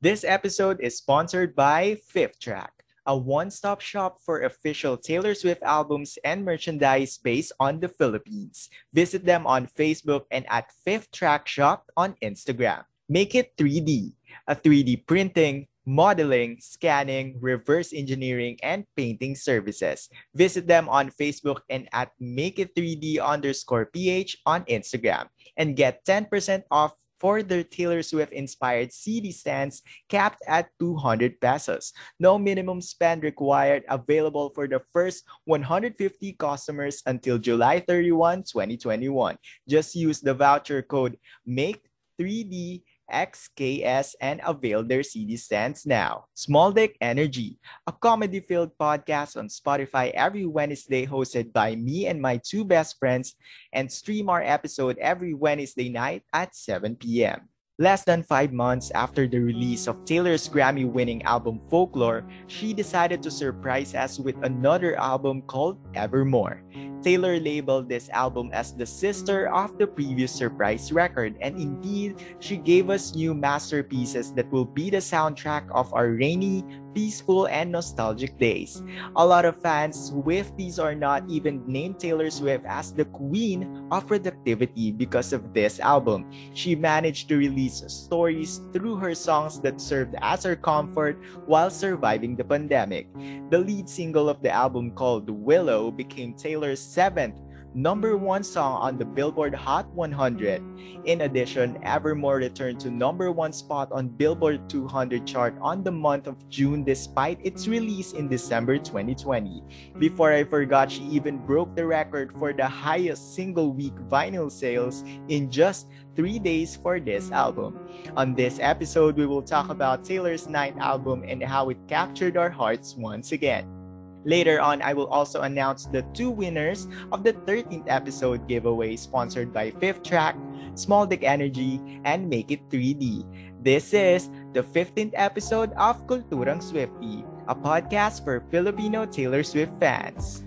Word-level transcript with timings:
This 0.00 0.22
episode 0.22 0.78
is 0.78 0.94
sponsored 0.94 1.58
by 1.58 1.98
Fifth 2.06 2.38
Track, 2.38 2.70
a 3.06 3.18
one-stop 3.18 3.80
shop 3.80 4.22
for 4.22 4.46
official 4.46 4.96
Taylor 4.96 5.34
Swift 5.34 5.60
albums 5.66 6.14
and 6.22 6.44
merchandise 6.44 7.18
based 7.18 7.50
on 7.58 7.80
the 7.80 7.90
Philippines. 7.90 8.70
Visit 8.94 9.26
them 9.26 9.44
on 9.44 9.66
Facebook 9.66 10.22
and 10.30 10.46
at 10.54 10.70
Fifth 10.86 11.10
Track 11.10 11.48
Shop 11.48 11.90
on 11.96 12.14
Instagram. 12.22 12.86
Make 13.08 13.34
it 13.34 13.56
3D, 13.58 14.14
a 14.46 14.54
3D 14.54 15.02
printing, 15.04 15.66
modeling, 15.84 16.58
scanning, 16.60 17.34
reverse 17.40 17.92
engineering, 17.92 18.56
and 18.62 18.86
painting 18.94 19.34
services. 19.34 20.08
Visit 20.32 20.68
them 20.68 20.88
on 20.88 21.10
Facebook 21.10 21.66
and 21.70 21.88
at 21.92 22.14
Make 22.20 22.60
It 22.60 22.70
3D 22.76 23.18
underscore 23.18 23.86
PH 23.86 24.38
on 24.46 24.62
Instagram 24.70 25.26
and 25.56 25.74
get 25.74 26.06
10% 26.06 26.62
off 26.70 26.94
for 27.20 27.42
their 27.42 27.64
Taylor 27.64 28.02
Swift 28.02 28.32
inspired 28.32 28.92
CD 28.92 29.32
stands 29.32 29.82
capped 30.08 30.42
at 30.46 30.70
200 30.78 31.40
pesos. 31.40 31.92
No 32.18 32.38
minimum 32.38 32.80
spend 32.80 33.22
required, 33.22 33.84
available 33.88 34.50
for 34.54 34.66
the 34.66 34.80
first 34.92 35.24
150 35.44 35.98
customers 36.34 37.02
until 37.06 37.38
July 37.38 37.80
31, 37.80 38.44
2021. 38.44 39.38
Just 39.68 39.94
use 39.94 40.20
the 40.20 40.34
voucher 40.34 40.82
code 40.82 41.18
MAKE3D 41.48 42.82
XKS 43.12 44.14
and 44.20 44.40
avail 44.44 44.82
their 44.82 45.02
CD 45.02 45.36
stands 45.36 45.86
now. 45.86 46.26
Small 46.34 46.72
Dick 46.72 46.96
Energy, 47.00 47.58
a 47.86 47.92
comedy 47.92 48.40
filled 48.40 48.76
podcast 48.78 49.36
on 49.36 49.48
Spotify 49.48 50.10
every 50.12 50.46
Wednesday, 50.46 51.06
hosted 51.06 51.52
by 51.52 51.76
me 51.76 52.06
and 52.06 52.20
my 52.20 52.40
two 52.44 52.64
best 52.64 52.98
friends, 52.98 53.34
and 53.72 53.90
stream 53.90 54.28
our 54.28 54.42
episode 54.42 54.98
every 54.98 55.34
Wednesday 55.34 55.88
night 55.88 56.22
at 56.32 56.54
7 56.54 56.96
p.m. 56.96 57.48
Less 57.80 58.02
than 58.02 58.26
five 58.26 58.50
months 58.50 58.90
after 58.90 59.28
the 59.28 59.38
release 59.38 59.86
of 59.86 60.04
Taylor's 60.04 60.48
Grammy 60.48 60.82
winning 60.82 61.22
album 61.22 61.62
Folklore, 61.70 62.26
she 62.48 62.74
decided 62.74 63.22
to 63.22 63.30
surprise 63.30 63.94
us 63.94 64.18
with 64.18 64.34
another 64.42 64.98
album 64.98 65.42
called 65.42 65.78
Evermore. 65.94 66.66
Taylor 67.06 67.38
labeled 67.38 67.88
this 67.88 68.10
album 68.10 68.50
as 68.52 68.74
the 68.74 68.84
sister 68.84 69.46
of 69.54 69.78
the 69.78 69.86
previous 69.86 70.34
surprise 70.34 70.90
record, 70.90 71.38
and 71.40 71.54
indeed, 71.54 72.18
she 72.40 72.56
gave 72.56 72.90
us 72.90 73.14
new 73.14 73.32
masterpieces 73.32 74.32
that 74.32 74.50
will 74.50 74.66
be 74.66 74.90
the 74.90 74.98
soundtrack 74.98 75.70
of 75.70 75.94
our 75.94 76.10
rainy, 76.18 76.66
peaceful, 76.94 77.46
and 77.46 77.72
nostalgic 77.72 78.38
days. 78.38 78.82
A 79.16 79.24
lot 79.24 79.44
of 79.44 79.60
fans, 79.60 80.10
Swifties 80.10 80.78
or 80.78 80.94
not, 80.94 81.24
even 81.28 81.62
named 81.66 81.98
Taylor 81.98 82.30
Swift 82.30 82.64
as 82.66 82.92
the 82.92 83.04
queen 83.04 83.86
of 83.90 84.06
productivity 84.06 84.92
because 84.92 85.32
of 85.32 85.52
this 85.52 85.80
album. 85.80 86.30
She 86.54 86.74
managed 86.74 87.28
to 87.28 87.36
release 87.36 87.82
stories 87.88 88.60
through 88.72 88.96
her 88.96 89.14
songs 89.14 89.60
that 89.60 89.80
served 89.80 90.14
as 90.20 90.44
her 90.44 90.56
comfort 90.56 91.18
while 91.46 91.70
surviving 91.70 92.36
the 92.36 92.44
pandemic. 92.44 93.08
The 93.50 93.58
lead 93.58 93.88
single 93.88 94.28
of 94.28 94.42
the 94.42 94.50
album 94.50 94.92
called 94.92 95.30
Willow 95.30 95.90
became 95.90 96.34
Taylor's 96.34 96.80
seventh 96.80 97.40
number 97.74 98.16
one 98.16 98.42
song 98.42 98.80
on 98.80 98.98
the 98.98 99.04
Billboard 99.04 99.54
Hot 99.54 99.86
100. 99.94 100.62
In 101.04 101.22
addition, 101.22 101.78
Evermore 101.82 102.36
returned 102.36 102.80
to 102.80 102.90
number 102.90 103.30
one 103.30 103.52
spot 103.52 103.88
on 103.92 104.08
Billboard 104.08 104.68
200 104.68 105.26
chart 105.26 105.54
on 105.60 105.82
the 105.82 105.92
month 105.92 106.26
of 106.26 106.36
June 106.48 106.84
despite 106.84 107.38
its 107.44 107.68
release 107.68 108.12
in 108.12 108.28
December 108.28 108.78
2020. 108.78 109.62
Before 109.98 110.32
I 110.32 110.44
forgot, 110.44 110.90
she 110.90 111.02
even 111.04 111.38
broke 111.38 111.74
the 111.76 111.86
record 111.86 112.32
for 112.38 112.52
the 112.52 112.66
highest 112.66 113.34
single 113.34 113.72
week 113.72 113.94
vinyl 114.08 114.50
sales 114.50 115.04
in 115.28 115.50
just 115.50 115.88
three 116.16 116.38
days 116.38 116.74
for 116.74 116.98
this 116.98 117.30
album. 117.30 117.78
On 118.16 118.34
this 118.34 118.58
episode, 118.60 119.16
we 119.16 119.26
will 119.26 119.42
talk 119.42 119.70
about 119.70 120.04
Taylor's 120.04 120.48
ninth 120.48 120.78
album 120.78 121.22
and 121.26 121.42
how 121.42 121.70
it 121.70 121.78
captured 121.86 122.36
our 122.36 122.50
hearts 122.50 122.96
once 122.96 123.32
again. 123.32 123.77
Later 124.24 124.60
on, 124.60 124.82
I 124.82 124.92
will 124.94 125.06
also 125.08 125.42
announce 125.42 125.86
the 125.86 126.02
two 126.14 126.30
winners 126.30 126.88
of 127.12 127.22
the 127.22 127.32
13th 127.46 127.86
episode 127.86 128.48
giveaway 128.48 128.96
sponsored 128.96 129.52
by 129.52 129.70
Fifth 129.78 130.02
Track, 130.02 130.36
Small 130.74 131.06
Dick 131.06 131.22
Energy, 131.22 131.80
and 132.04 132.28
Make 132.28 132.50
It 132.50 132.68
3D. 132.70 133.24
This 133.62 133.94
is 133.94 134.30
the 134.52 134.62
15th 134.62 135.14
episode 135.14 135.72
of 135.74 136.06
Kulturang 136.06 136.62
Swifty, 136.62 137.24
a 137.46 137.54
podcast 137.54 138.24
for 138.24 138.42
Filipino 138.50 139.06
Taylor 139.06 139.42
Swift 139.42 139.74
fans. 139.80 140.44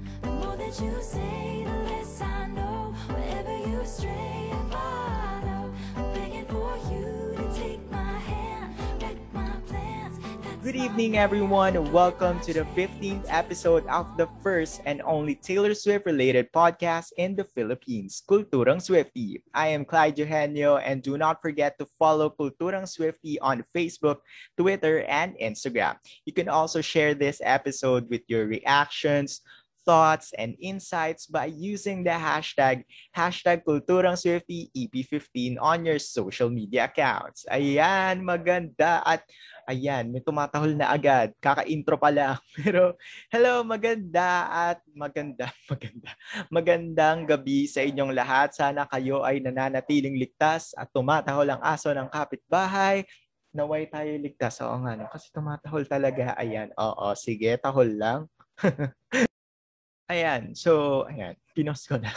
Good 10.72 10.88
evening, 10.88 11.18
everyone. 11.18 11.76
Welcome 11.92 12.40
to 12.48 12.56
the 12.56 12.64
15th 12.80 13.28
episode 13.28 13.84
of 13.92 14.08
the 14.16 14.32
first 14.40 14.80
and 14.88 15.04
only 15.04 15.36
Taylor 15.36 15.76
Swift 15.76 16.06
related 16.06 16.48
podcast 16.56 17.12
in 17.20 17.36
the 17.36 17.44
Philippines, 17.44 18.24
Kulturang 18.24 18.80
Swifty. 18.80 19.44
I 19.54 19.68
am 19.76 19.84
Clyde 19.84 20.16
Eugenio, 20.16 20.80
and 20.80 21.04
do 21.04 21.20
not 21.20 21.44
forget 21.44 21.76
to 21.80 21.86
follow 22.00 22.32
Kulturang 22.32 22.88
Swifty 22.88 23.36
on 23.44 23.68
Facebook, 23.76 24.24
Twitter, 24.56 25.04
and 25.12 25.36
Instagram. 25.44 26.00
You 26.24 26.32
can 26.32 26.48
also 26.48 26.80
share 26.80 27.20
this 27.20 27.44
episode 27.44 28.08
with 28.08 28.24
your 28.32 28.48
reactions, 28.48 29.44
thoughts, 29.84 30.32
and 30.38 30.56
insights 30.62 31.26
by 31.26 31.52
using 31.52 32.04
the 32.04 32.16
hashtag 32.16 32.88
hashtag 33.12 33.68
Kulturang 33.68 34.16
Swifty 34.16 34.72
EP15 34.72 35.58
on 35.60 35.84
your 35.84 36.00
social 36.00 36.50
media 36.50 36.86
accounts. 36.86 37.46
Ayan, 37.52 38.24
maganda 38.24 39.04
at 39.04 39.28
Ayan, 39.70 40.10
may 40.10 40.22
tumatahol 40.24 40.74
na 40.74 40.90
agad. 40.90 41.34
Kaka-intro 41.38 42.00
pa 42.00 42.10
lang. 42.10 42.38
Pero, 42.58 42.98
hello, 43.30 43.62
maganda 43.62 44.50
at 44.50 44.80
maganda, 44.94 45.50
maganda. 45.72 46.12
Magandang 46.50 47.20
gabi 47.30 47.70
sa 47.70 47.86
inyong 47.86 48.14
lahat. 48.16 48.56
Sana 48.58 48.90
kayo 48.90 49.22
ay 49.22 49.44
nananatiling 49.44 50.18
ligtas 50.18 50.74
at 50.74 50.90
tumatahol 50.90 51.46
ang 51.46 51.62
aso 51.62 51.94
ng 51.94 52.10
kapitbahay. 52.10 53.06
Naway 53.54 53.92
tayo 53.92 54.12
ligtas. 54.18 54.64
Oo 54.64 54.82
nga, 54.82 54.96
no? 54.98 55.12
kasi 55.12 55.30
tumatahol 55.30 55.86
talaga. 55.86 56.34
Ayan, 56.40 56.74
oo, 56.80 57.14
sige, 57.14 57.54
tahol 57.62 57.94
lang. 58.00 58.20
ayan, 60.12 60.56
so, 60.58 61.04
ayan 61.08 61.36
pinos 61.52 61.84
ko 61.86 62.00
na. 62.00 62.10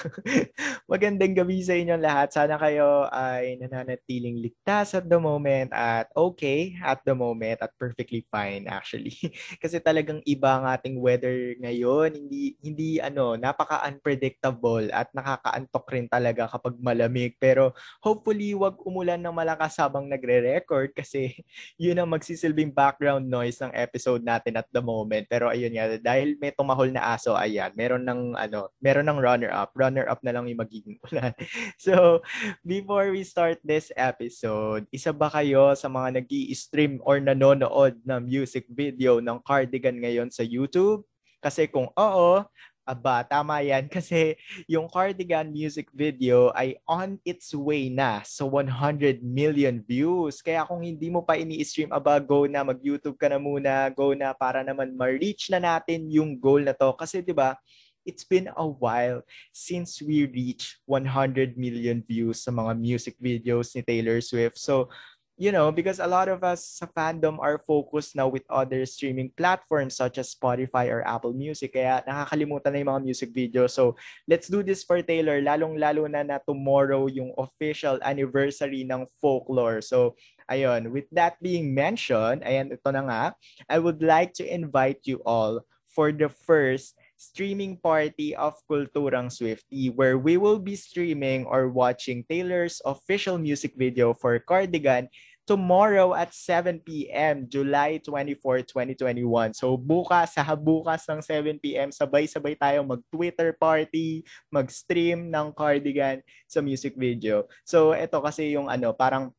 Magandang 0.91 1.35
gabi 1.35 1.61
sa 1.67 1.75
inyong 1.75 2.03
lahat. 2.03 2.29
Sana 2.31 2.55
kayo 2.55 3.11
ay 3.11 3.59
nananatiling 3.59 4.39
ligtas 4.39 4.95
at 4.95 5.11
the 5.11 5.19
moment 5.19 5.75
at 5.75 6.07
okay 6.15 6.79
at 6.79 7.03
the 7.03 7.13
moment 7.13 7.59
at 7.59 7.75
perfectly 7.75 8.23
fine 8.31 8.71
actually. 8.71 9.13
Kasi 9.63 9.83
talagang 9.83 10.23
iba 10.23 10.55
ang 10.55 10.71
ating 10.71 11.03
weather 11.03 11.59
ngayon. 11.59 12.15
Hindi 12.15 12.55
hindi 12.63 13.03
ano, 13.03 13.35
napaka-unpredictable 13.35 14.95
at 14.95 15.11
nakakaantok 15.11 15.87
rin 15.91 16.07
talaga 16.07 16.47
kapag 16.47 16.79
malamig. 16.79 17.35
Pero 17.43 17.75
hopefully 17.99 18.55
wag 18.55 18.79
umulan 18.87 19.19
ng 19.19 19.35
malakas 19.35 19.75
habang 19.83 20.07
nagre-record 20.07 20.95
kasi 20.95 21.35
yun 21.83 21.99
ang 21.99 22.13
magsisilbing 22.13 22.71
background 22.71 23.27
noise 23.27 23.59
ng 23.59 23.75
episode 23.75 24.23
natin 24.23 24.61
at 24.61 24.69
the 24.71 24.85
moment. 24.85 25.27
Pero 25.27 25.51
ayun 25.51 25.75
nga, 25.75 25.99
dahil 25.99 26.39
may 26.39 26.55
tumahol 26.55 26.93
na 26.95 27.17
aso, 27.17 27.35
ayan, 27.35 27.75
meron 27.75 28.07
ng 28.07 28.39
ano, 28.39 28.71
meron 28.79 29.09
ng 29.11 29.24
runner-up. 29.25 29.73
Runner-up 29.73 30.21
na 30.21 30.37
lang 30.37 30.45
yung 30.45 30.61
magiging 30.61 31.01
ulan. 31.09 31.33
so, 31.81 32.21
before 32.61 33.09
we 33.09 33.25
start 33.25 33.57
this 33.65 33.89
episode, 33.97 34.85
isa 34.93 35.17
ba 35.17 35.33
kayo 35.33 35.73
sa 35.73 35.89
mga 35.89 36.21
nag 36.21 36.29
stream 36.53 37.01
or 37.09 37.17
nanonood 37.17 37.97
ng 38.05 38.21
music 38.21 38.69
video 38.69 39.25
ng 39.25 39.41
Cardigan 39.41 39.97
ngayon 39.97 40.29
sa 40.29 40.45
YouTube? 40.45 41.09
Kasi 41.41 41.65
kung 41.73 41.89
oo, 41.97 42.45
Aba, 42.85 43.25
tama 43.25 43.65
yan. 43.65 43.89
Kasi 43.97 44.37
yung 44.69 44.93
Cardigan 44.93 45.49
music 45.49 45.89
video 45.97 46.53
ay 46.53 46.77
on 46.85 47.17
its 47.25 47.57
way 47.57 47.89
na 47.89 48.21
sa 48.29 48.45
100 48.45 49.25
million 49.25 49.81
views. 49.81 50.45
Kaya 50.45 50.69
kung 50.69 50.85
hindi 50.85 51.09
mo 51.09 51.25
pa 51.25 51.41
ini-stream, 51.41 51.89
aba, 51.89 52.21
go 52.21 52.45
na, 52.45 52.61
mag-YouTube 52.61 53.17
ka 53.17 53.33
na 53.33 53.41
muna, 53.41 53.89
go 53.89 54.13
na 54.13 54.37
para 54.37 54.61
naman 54.61 54.93
ma-reach 54.93 55.49
na 55.49 55.65
natin 55.65 56.13
yung 56.13 56.37
goal 56.37 56.61
na 56.61 56.77
to. 56.77 56.93
Kasi 56.93 57.25
'di 57.25 57.33
ba 57.33 57.57
it's 58.05 58.25
been 58.25 58.49
a 58.57 58.67
while 58.67 59.21
since 59.53 60.01
we 60.01 60.29
reached 60.29 60.79
100 60.87 61.57
million 61.57 62.05
views 62.07 62.45
sa 62.45 62.53
mga 62.53 62.73
music 62.79 63.17
videos 63.21 63.75
ni 63.75 63.83
Taylor 63.83 64.21
Swift. 64.21 64.61
So, 64.61 64.89
you 65.37 65.51
know, 65.51 65.73
because 65.73 65.99
a 65.99 66.07
lot 66.07 66.31
of 66.31 66.47
us 66.47 66.79
sa 66.79 66.87
fandom 66.87 67.43
are 67.43 67.59
focused 67.59 68.15
now 68.15 68.31
with 68.31 68.47
other 68.47 68.87
streaming 68.87 69.35
platforms 69.35 69.99
such 69.99 70.19
as 70.19 70.31
Spotify 70.31 70.87
or 70.87 71.03
Apple 71.03 71.35
Music. 71.35 71.75
Kaya 71.75 72.07
nakakalimutan 72.07 72.71
na 72.71 72.79
yung 72.79 72.93
mga 72.95 73.03
music 73.03 73.31
videos. 73.35 73.75
So, 73.75 73.99
let's 74.31 74.47
do 74.47 74.63
this 74.63 74.87
for 74.87 75.03
Taylor. 75.03 75.43
Lalong-lalo 75.43 76.07
na 76.07 76.23
na 76.23 76.39
tomorrow 76.39 77.11
yung 77.11 77.35
official 77.35 77.99
anniversary 78.07 78.87
ng 78.87 79.11
Folklore. 79.19 79.83
So, 79.83 80.15
ayun, 80.47 80.95
with 80.95 81.11
that 81.11 81.41
being 81.43 81.75
mentioned, 81.75 82.47
ayan, 82.47 82.71
ito 82.71 82.89
na 82.95 83.03
nga, 83.03 83.23
I 83.67 83.83
would 83.83 84.07
like 84.07 84.39
to 84.39 84.47
invite 84.47 85.03
you 85.11 85.19
all 85.27 85.67
for 85.91 86.15
the 86.15 86.31
first 86.31 86.95
streaming 87.17 87.79
party 87.79 88.35
of 88.35 88.59
Kulturang 88.71 89.31
Swifty 89.31 89.91
where 89.91 90.19
we 90.19 90.37
will 90.37 90.59
be 90.59 90.77
streaming 90.77 91.47
or 91.47 91.69
watching 91.69 92.25
Taylor's 92.29 92.83
official 92.85 93.39
music 93.39 93.75
video 93.77 94.13
for 94.13 94.39
Cardigan 94.39 95.09
tomorrow 95.45 96.17
at 96.17 96.33
7 96.33 96.81
p.m., 96.81 97.45
July 97.49 98.01
24, 98.01 98.65
2021. 98.65 99.53
So 99.53 99.77
bukas, 99.77 100.33
sa 100.35 100.45
bukas 100.57 101.05
ng 101.05 101.21
7 101.21 101.61
p.m., 101.61 101.93
sabay-sabay 101.93 102.57
tayo 102.57 102.81
mag-Twitter 102.83 103.53
party, 103.53 104.25
mag-stream 104.49 105.29
ng 105.29 105.53
Cardigan 105.53 106.25
sa 106.49 106.65
music 106.65 106.97
video. 106.97 107.45
So 107.69 107.93
ito 107.93 108.19
kasi 108.25 108.57
yung 108.57 108.73
ano, 108.73 108.97
parang 108.97 109.37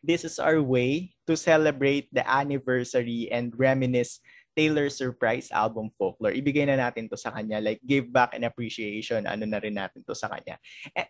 this 0.00 0.24
is 0.24 0.40
our 0.40 0.62
way 0.62 1.12
to 1.26 1.36
celebrate 1.36 2.08
the 2.14 2.24
anniversary 2.24 3.28
and 3.28 3.52
reminisce 3.58 4.22
Taylor 4.56 4.90
Surprise 4.90 5.50
album 5.54 5.90
Folklore. 5.94 6.34
Ibigay 6.34 6.66
na 6.66 6.76
natin 6.76 7.08
to 7.08 7.16
sa 7.16 7.30
kanya. 7.30 7.62
Like, 7.62 7.80
give 7.86 8.10
back 8.10 8.34
and 8.34 8.44
appreciation. 8.44 9.26
Ano 9.26 9.46
na 9.46 9.58
rin 9.62 9.78
natin 9.78 10.04
to 10.06 10.14
sa 10.14 10.28
kanya. 10.28 10.58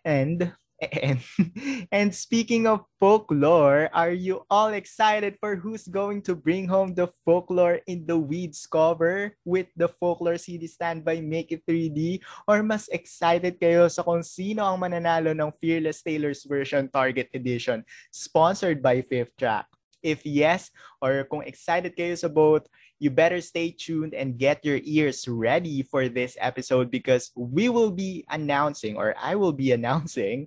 And, 0.05 0.53
and, 0.81 1.21
and 1.91 2.09
speaking 2.09 2.65
of 2.65 2.85
folklore, 2.99 3.89
are 3.93 4.11
you 4.11 4.41
all 4.49 4.73
excited 4.73 5.37
for 5.39 5.55
who's 5.55 5.85
going 5.87 6.21
to 6.23 6.35
bring 6.35 6.67
home 6.67 6.93
the 6.93 7.07
folklore 7.25 7.79
in 7.85 8.05
the 8.05 8.17
Weeds 8.17 8.65
cover 8.65 9.37
with 9.45 9.67
the 9.77 9.87
folklore 9.87 10.37
CD 10.37 10.65
standby 10.65 11.21
Make 11.21 11.51
It 11.51 11.65
3D? 11.69 12.21
Or 12.47 12.63
mas 12.63 12.89
excited 12.89 13.61
kayo 13.61 13.89
sa 13.89 14.01
kung 14.01 14.25
sino 14.25 14.65
ang 14.65 14.81
mananalo 14.81 15.33
ng 15.37 15.53
Fearless 15.61 16.01
Taylor's 16.01 16.43
version 16.45 16.89
Target 16.89 17.29
Edition 17.33 17.85
sponsored 18.09 18.81
by 18.81 19.01
Fifth 19.01 19.37
Track? 19.37 19.69
If 20.01 20.25
yes, 20.25 20.73
or 20.97 21.29
kung 21.29 21.45
excited 21.45 21.93
kayo 21.93 22.17
sa 22.17 22.25
both, 22.25 22.65
you 23.01 23.09
better 23.09 23.41
stay 23.41 23.73
tuned 23.73 24.13
and 24.13 24.37
get 24.37 24.61
your 24.61 24.77
ears 24.85 25.25
ready 25.25 25.81
for 25.81 26.05
this 26.05 26.37
episode 26.37 26.93
because 26.93 27.33
we 27.33 27.65
will 27.65 27.89
be 27.89 28.21
announcing 28.29 28.93
or 28.93 29.17
I 29.17 29.33
will 29.33 29.57
be 29.57 29.73
announcing 29.77 30.45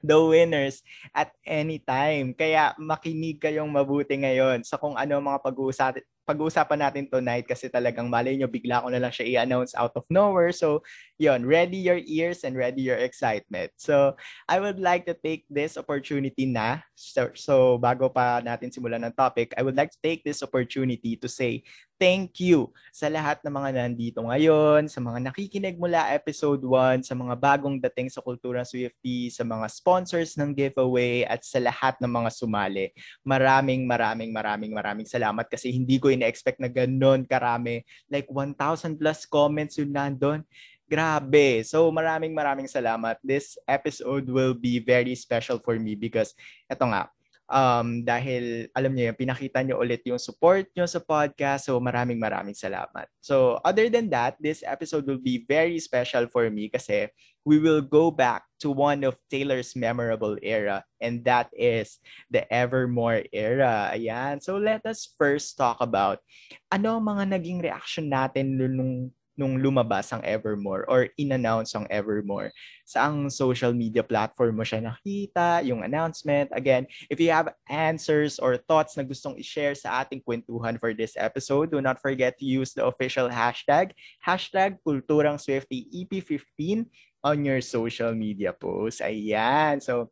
the 0.00 0.16
winners 0.16 0.80
at 1.12 1.36
any 1.44 1.84
time. 1.84 2.32
Kaya 2.32 2.72
makinig 2.80 3.44
kayong 3.44 3.68
mabuti 3.68 4.16
ngayon 4.16 4.64
sa 4.64 4.80
kung 4.80 4.96
ano 4.96 5.20
mga 5.20 5.44
pag-uusapan 5.44 6.02
pag-uusapan 6.22 6.78
natin 6.86 7.04
tonight 7.10 7.46
kasi 7.46 7.66
talagang 7.66 8.06
malay 8.06 8.38
nyo, 8.38 8.46
bigla 8.46 8.82
ko 8.82 8.88
na 8.90 9.02
lang 9.02 9.10
siya 9.10 9.26
i-announce 9.26 9.74
out 9.74 9.94
of 9.98 10.06
nowhere. 10.06 10.54
So, 10.54 10.86
yon 11.18 11.42
ready 11.42 11.78
your 11.78 11.98
ears 12.02 12.46
and 12.46 12.54
ready 12.54 12.82
your 12.82 12.98
excitement. 12.98 13.74
So, 13.76 14.14
I 14.46 14.62
would 14.62 14.78
like 14.78 15.06
to 15.10 15.14
take 15.18 15.44
this 15.50 15.74
opportunity 15.74 16.46
na, 16.46 16.82
so, 16.94 17.34
so 17.34 17.54
bago 17.82 18.06
pa 18.06 18.38
natin 18.38 18.70
simulan 18.70 19.02
ng 19.02 19.18
topic, 19.18 19.54
I 19.58 19.66
would 19.66 19.74
like 19.76 19.90
to 19.90 20.00
take 20.02 20.22
this 20.22 20.42
opportunity 20.42 21.18
to 21.18 21.26
say 21.26 21.66
thank 22.02 22.42
you 22.42 22.66
sa 22.90 23.06
lahat 23.06 23.38
ng 23.46 23.54
mga 23.54 23.70
nandito 23.78 24.26
ngayon, 24.26 24.90
sa 24.90 24.98
mga 24.98 25.30
nakikinig 25.30 25.78
mula 25.78 26.10
episode 26.10 26.58
1, 26.58 27.06
sa 27.06 27.14
mga 27.14 27.38
bagong 27.38 27.78
dating 27.78 28.10
sa 28.10 28.18
Kultura 28.18 28.66
Swifty, 28.66 29.30
sa 29.30 29.46
mga 29.46 29.70
sponsors 29.70 30.34
ng 30.34 30.50
giveaway, 30.50 31.22
at 31.22 31.46
sa 31.46 31.62
lahat 31.62 31.94
ng 32.02 32.10
mga 32.10 32.30
sumali. 32.34 32.90
Maraming, 33.22 33.86
maraming, 33.86 34.34
maraming, 34.34 34.74
maraming 34.74 35.06
salamat 35.06 35.46
kasi 35.46 35.70
hindi 35.70 36.02
ko 36.02 36.10
ina-expect 36.10 36.58
na 36.58 36.66
ganun 36.66 37.22
karami. 37.22 37.86
Like 38.10 38.26
1,000 38.26 38.98
plus 38.98 39.22
comments 39.22 39.78
yun 39.78 39.94
nandun. 39.94 40.42
Grabe. 40.90 41.62
So 41.62 41.86
maraming 41.94 42.34
maraming 42.34 42.66
salamat. 42.66 43.22
This 43.22 43.54
episode 43.70 44.26
will 44.26 44.58
be 44.58 44.82
very 44.82 45.14
special 45.14 45.62
for 45.62 45.78
me 45.78 45.94
because 45.94 46.34
eto 46.66 46.82
nga, 46.82 47.14
um, 47.52 48.00
dahil 48.02 48.66
alam 48.72 48.96
niyo, 48.96 49.12
pinakita 49.12 49.60
niyo 49.60 49.78
ulit 49.78 50.00
yung 50.08 50.18
support 50.18 50.64
niyo 50.72 50.88
sa 50.88 50.98
podcast. 51.04 51.68
So 51.68 51.76
maraming 51.78 52.16
maraming 52.16 52.56
salamat. 52.56 53.06
So 53.20 53.60
other 53.60 53.92
than 53.92 54.08
that, 54.10 54.40
this 54.40 54.64
episode 54.64 55.04
will 55.04 55.20
be 55.20 55.44
very 55.44 55.76
special 55.78 56.26
for 56.32 56.48
me 56.48 56.72
kasi 56.72 57.12
we 57.44 57.60
will 57.60 57.84
go 57.84 58.08
back 58.08 58.48
to 58.64 58.72
one 58.72 59.04
of 59.04 59.20
Taylor's 59.28 59.76
memorable 59.76 60.38
era 60.40 60.86
and 61.02 61.20
that 61.28 61.52
is 61.52 62.00
the 62.32 62.48
Evermore 62.48 63.28
era. 63.30 63.92
Ayan. 63.92 64.40
So 64.40 64.56
let 64.56 64.88
us 64.88 65.12
first 65.20 65.60
talk 65.60 65.78
about 65.84 66.24
ano 66.72 66.96
ang 66.98 67.04
mga 67.04 67.24
naging 67.36 67.60
reaction 67.60 68.08
natin 68.08 68.56
nung 68.56 69.12
nung 69.36 69.56
lumabas 69.60 70.12
ang 70.12 70.20
Evermore 70.24 70.84
or 70.88 71.08
in-announce 71.16 71.72
ang 71.72 71.88
Evermore. 71.88 72.52
Sa 72.84 73.08
ang 73.08 73.32
social 73.32 73.72
media 73.72 74.04
platform 74.04 74.60
mo 74.60 74.64
siya 74.64 74.84
nakita, 74.84 75.64
yung 75.64 75.80
announcement. 75.80 76.52
Again, 76.52 76.84
if 77.08 77.16
you 77.16 77.32
have 77.32 77.52
answers 77.68 78.36
or 78.36 78.60
thoughts 78.60 78.96
na 78.96 79.04
gustong 79.04 79.40
i-share 79.40 79.74
sa 79.74 80.04
ating 80.04 80.20
kwentuhan 80.20 80.76
for 80.76 80.92
this 80.92 81.16
episode, 81.16 81.72
do 81.72 81.80
not 81.80 82.00
forget 82.00 82.36
to 82.36 82.44
use 82.44 82.76
the 82.76 82.84
official 82.84 83.32
hashtag, 83.32 83.96
hashtag 84.20 84.76
Kulturang 84.84 85.40
Swifty 85.40 85.88
EP15 85.90 86.86
on 87.22 87.46
your 87.46 87.62
social 87.62 88.12
media 88.12 88.52
posts. 88.52 89.00
Ayan. 89.00 89.80
So, 89.80 90.10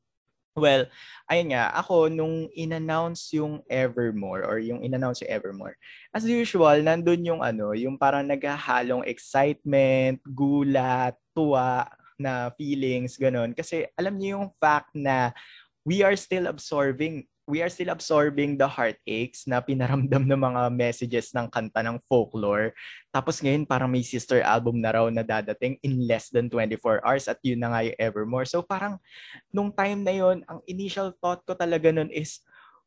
Well, 0.58 0.90
ayun 1.30 1.54
nga, 1.54 1.70
ako 1.78 2.10
nung 2.10 2.50
in-announce 2.58 3.30
yung 3.38 3.62
Evermore 3.70 4.42
or 4.42 4.58
yung 4.58 4.82
in-announce 4.82 5.22
yung 5.22 5.30
Evermore, 5.30 5.78
as 6.10 6.26
usual, 6.26 6.82
nandun 6.82 7.22
yung 7.22 7.38
ano, 7.38 7.70
yung 7.70 7.94
parang 7.94 8.26
naghahalong 8.26 9.06
excitement, 9.06 10.18
gulat, 10.26 11.14
tuwa 11.30 11.86
na 12.18 12.50
feelings, 12.58 13.14
ganun. 13.14 13.54
Kasi 13.54 13.86
alam 13.94 14.18
niyo 14.18 14.42
yung 14.42 14.50
fact 14.58 14.90
na 14.90 15.30
we 15.86 16.02
are 16.02 16.18
still 16.18 16.50
absorbing 16.50 17.30
we 17.50 17.58
are 17.58 17.68
still 17.68 17.90
absorbing 17.90 18.54
the 18.54 18.70
heartaches 18.70 19.42
na 19.50 19.58
pinaramdam 19.58 20.22
ng 20.22 20.38
mga 20.38 20.62
messages 20.70 21.34
ng 21.34 21.50
kanta 21.50 21.82
ng 21.82 21.98
folklore. 22.06 22.70
Tapos 23.10 23.42
ngayon 23.42 23.66
parang 23.66 23.90
may 23.90 24.06
sister 24.06 24.38
album 24.46 24.78
na 24.78 24.94
raw 24.94 25.10
na 25.10 25.26
dadating 25.26 25.74
in 25.82 26.06
less 26.06 26.30
than 26.30 26.46
24 26.46 27.02
hours 27.02 27.26
at 27.26 27.42
yun 27.42 27.58
na 27.58 27.74
nga 27.74 27.82
yung 27.82 27.98
Evermore. 27.98 28.46
So 28.46 28.62
parang 28.62 29.02
nung 29.50 29.74
time 29.74 30.06
na 30.06 30.14
yun, 30.14 30.46
ang 30.46 30.62
initial 30.70 31.10
thought 31.18 31.42
ko 31.42 31.58
talaga 31.58 31.90
nun 31.90 32.14
is, 32.14 32.38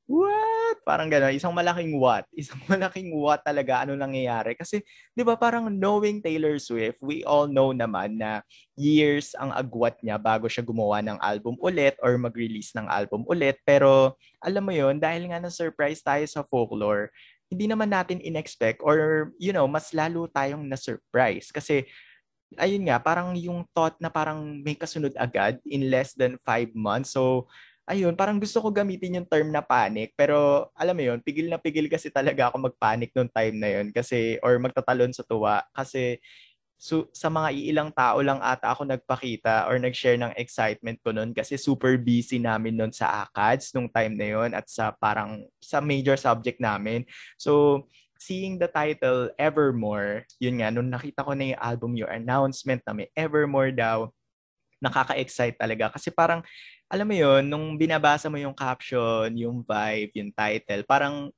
what? 0.08 0.78
Parang 0.84 1.08
gano'n, 1.08 1.36
isang 1.36 1.56
malaking 1.56 1.96
what. 1.96 2.28
Isang 2.36 2.60
malaking 2.68 3.16
what 3.16 3.40
talaga, 3.46 3.88
ano 3.88 3.96
nangyayari. 3.96 4.54
Kasi, 4.58 4.84
di 5.16 5.24
ba 5.24 5.40
parang 5.40 5.72
knowing 5.72 6.20
Taylor 6.20 6.60
Swift, 6.60 7.00
we 7.00 7.24
all 7.24 7.48
know 7.48 7.72
naman 7.72 8.20
na 8.20 8.44
years 8.76 9.32
ang 9.40 9.56
agwat 9.56 9.96
niya 10.04 10.20
bago 10.20 10.52
siya 10.52 10.66
gumawa 10.66 11.00
ng 11.00 11.20
album 11.24 11.56
ulit 11.64 11.96
or 12.04 12.20
mag-release 12.20 12.76
ng 12.76 12.88
album 12.92 13.24
ulit. 13.32 13.58
Pero, 13.64 14.20
alam 14.44 14.64
mo 14.68 14.76
yon 14.76 15.00
dahil 15.00 15.32
nga 15.32 15.40
na-surprise 15.40 16.04
tayo 16.04 16.26
sa 16.28 16.44
folklore, 16.44 17.10
hindi 17.48 17.70
naman 17.70 17.88
natin 17.94 18.20
in-expect 18.20 18.82
or, 18.84 19.30
you 19.40 19.56
know, 19.56 19.70
mas 19.70 19.94
lalo 19.96 20.28
tayong 20.28 20.68
na-surprise. 20.68 21.54
Kasi, 21.54 21.88
ayun 22.58 22.86
nga, 22.86 23.00
parang 23.02 23.34
yung 23.38 23.66
thought 23.74 23.98
na 23.98 24.10
parang 24.12 24.62
may 24.62 24.76
kasunod 24.78 25.14
agad 25.18 25.58
in 25.66 25.90
less 25.90 26.14
than 26.14 26.38
five 26.46 26.70
months. 26.76 27.14
So, 27.16 27.48
ayun, 27.88 28.15
parang 28.15 28.39
gusto 28.39 28.63
ko 28.63 28.71
gamitin 28.71 29.19
yung 29.21 29.27
term 29.30 29.51
na 29.51 29.59
panic. 29.63 30.15
Pero 30.15 30.69
alam 30.75 30.95
mo 30.95 31.03
yun, 31.03 31.19
pigil 31.19 31.51
na 31.51 31.59
pigil 31.59 31.91
kasi 31.91 32.07
talaga 32.07 32.50
ako 32.51 32.71
magpanic 32.71 33.12
nung 33.15 33.31
time 33.31 33.56
na 33.59 33.69
yun. 33.80 33.88
Kasi, 33.91 34.40
or 34.40 34.56
magtatalon 34.59 35.11
sa 35.11 35.23
tuwa. 35.28 35.63
Kasi 35.75 36.19
so, 36.80 37.07
sa 37.16 37.31
mga 37.31 37.56
iilang 37.56 37.90
tao 37.95 38.19
lang 38.19 38.44
ata 38.44 38.75
ako 38.75 38.83
nagpakita 38.87 39.71
or 39.71 39.80
nag-share 39.80 40.19
ng 40.19 40.35
excitement 40.35 40.99
ko 40.99 41.16
noon 41.16 41.31
kasi 41.31 41.56
super 41.56 41.95
busy 41.95 42.44
namin 42.44 42.75
noon 42.75 42.92
sa 42.92 43.23
ACADS 43.23 43.71
nung 43.71 43.87
time 43.87 44.19
na 44.19 44.28
yon 44.28 44.52
at 44.52 44.68
sa 44.68 44.92
parang 44.92 45.47
sa 45.63 45.80
major 45.80 46.19
subject 46.19 46.59
namin. 46.59 47.07
So, 47.40 47.83
seeing 48.19 48.59
the 48.59 48.71
title 48.71 49.31
Evermore, 49.35 50.23
yun 50.40 50.63
nga, 50.63 50.71
nung 50.71 50.87
nakita 50.92 51.28
ko 51.28 51.35
na 51.35 51.56
yung 51.56 51.61
album, 51.63 51.92
yung 51.99 52.11
announcement 52.11 52.80
na 52.87 52.95
may 52.95 53.07
Evermore 53.16 53.75
daw, 53.75 54.11
nakaka-excite 54.83 55.56
talaga. 55.56 55.87
Kasi 55.95 56.11
parang 56.11 56.44
alam 56.92 57.07
mo 57.07 57.16
yon 57.16 57.47
nung 57.47 57.80
binabasa 57.80 58.28
mo 58.28 58.35
yung 58.37 58.54
caption, 58.54 59.31
yung 59.33 59.63
vibe, 59.63 60.11
yung 60.19 60.31
title, 60.35 60.83
parang 60.85 61.31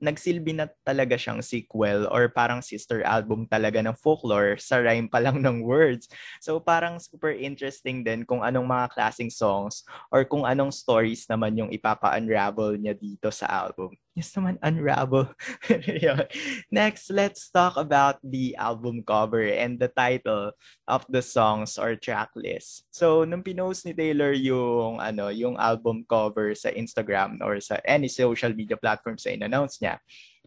nagsilbi 0.00 0.56
na 0.56 0.66
talaga 0.80 1.12
siyang 1.14 1.44
sequel 1.44 2.08
or 2.08 2.32
parang 2.32 2.64
sister 2.64 3.04
album 3.04 3.44
talaga 3.44 3.84
ng 3.84 3.92
folklore 4.00 4.56
sa 4.56 4.80
rhyme 4.80 5.06
pa 5.06 5.20
lang 5.20 5.44
ng 5.44 5.60
words. 5.60 6.08
So 6.40 6.56
parang 6.56 6.96
super 6.96 7.36
interesting 7.36 8.00
din 8.00 8.24
kung 8.24 8.40
anong 8.40 8.64
mga 8.64 8.96
klaseng 8.96 9.28
songs 9.28 9.84
or 10.08 10.24
kung 10.24 10.48
anong 10.48 10.72
stories 10.72 11.28
naman 11.28 11.52
yung 11.52 11.70
ipapa-unravel 11.70 12.80
niya 12.80 12.96
dito 12.96 13.28
sa 13.28 13.46
album. 13.68 13.92
Yes 14.18 14.34
naman, 14.34 14.58
unravel. 14.58 15.30
Next, 16.74 17.14
let's 17.14 17.46
talk 17.46 17.78
about 17.78 18.18
the 18.26 18.58
album 18.58 19.06
cover 19.06 19.46
and 19.46 19.78
the 19.78 19.86
title 19.86 20.50
of 20.90 21.06
the 21.06 21.22
songs 21.22 21.78
or 21.78 21.94
track 21.94 22.34
list. 22.34 22.90
So, 22.90 23.22
nung 23.22 23.46
pinost 23.46 23.86
ni 23.86 23.94
Taylor 23.94 24.34
yung, 24.34 24.98
ano, 24.98 25.30
yung 25.30 25.54
album 25.62 26.02
cover 26.10 26.58
sa 26.58 26.74
Instagram 26.74 27.38
or 27.38 27.62
sa 27.62 27.78
any 27.86 28.10
social 28.10 28.50
media 28.50 28.74
platform 28.74 29.14
sa 29.14 29.30
in-announce 29.30 29.78
niya, 29.78 30.02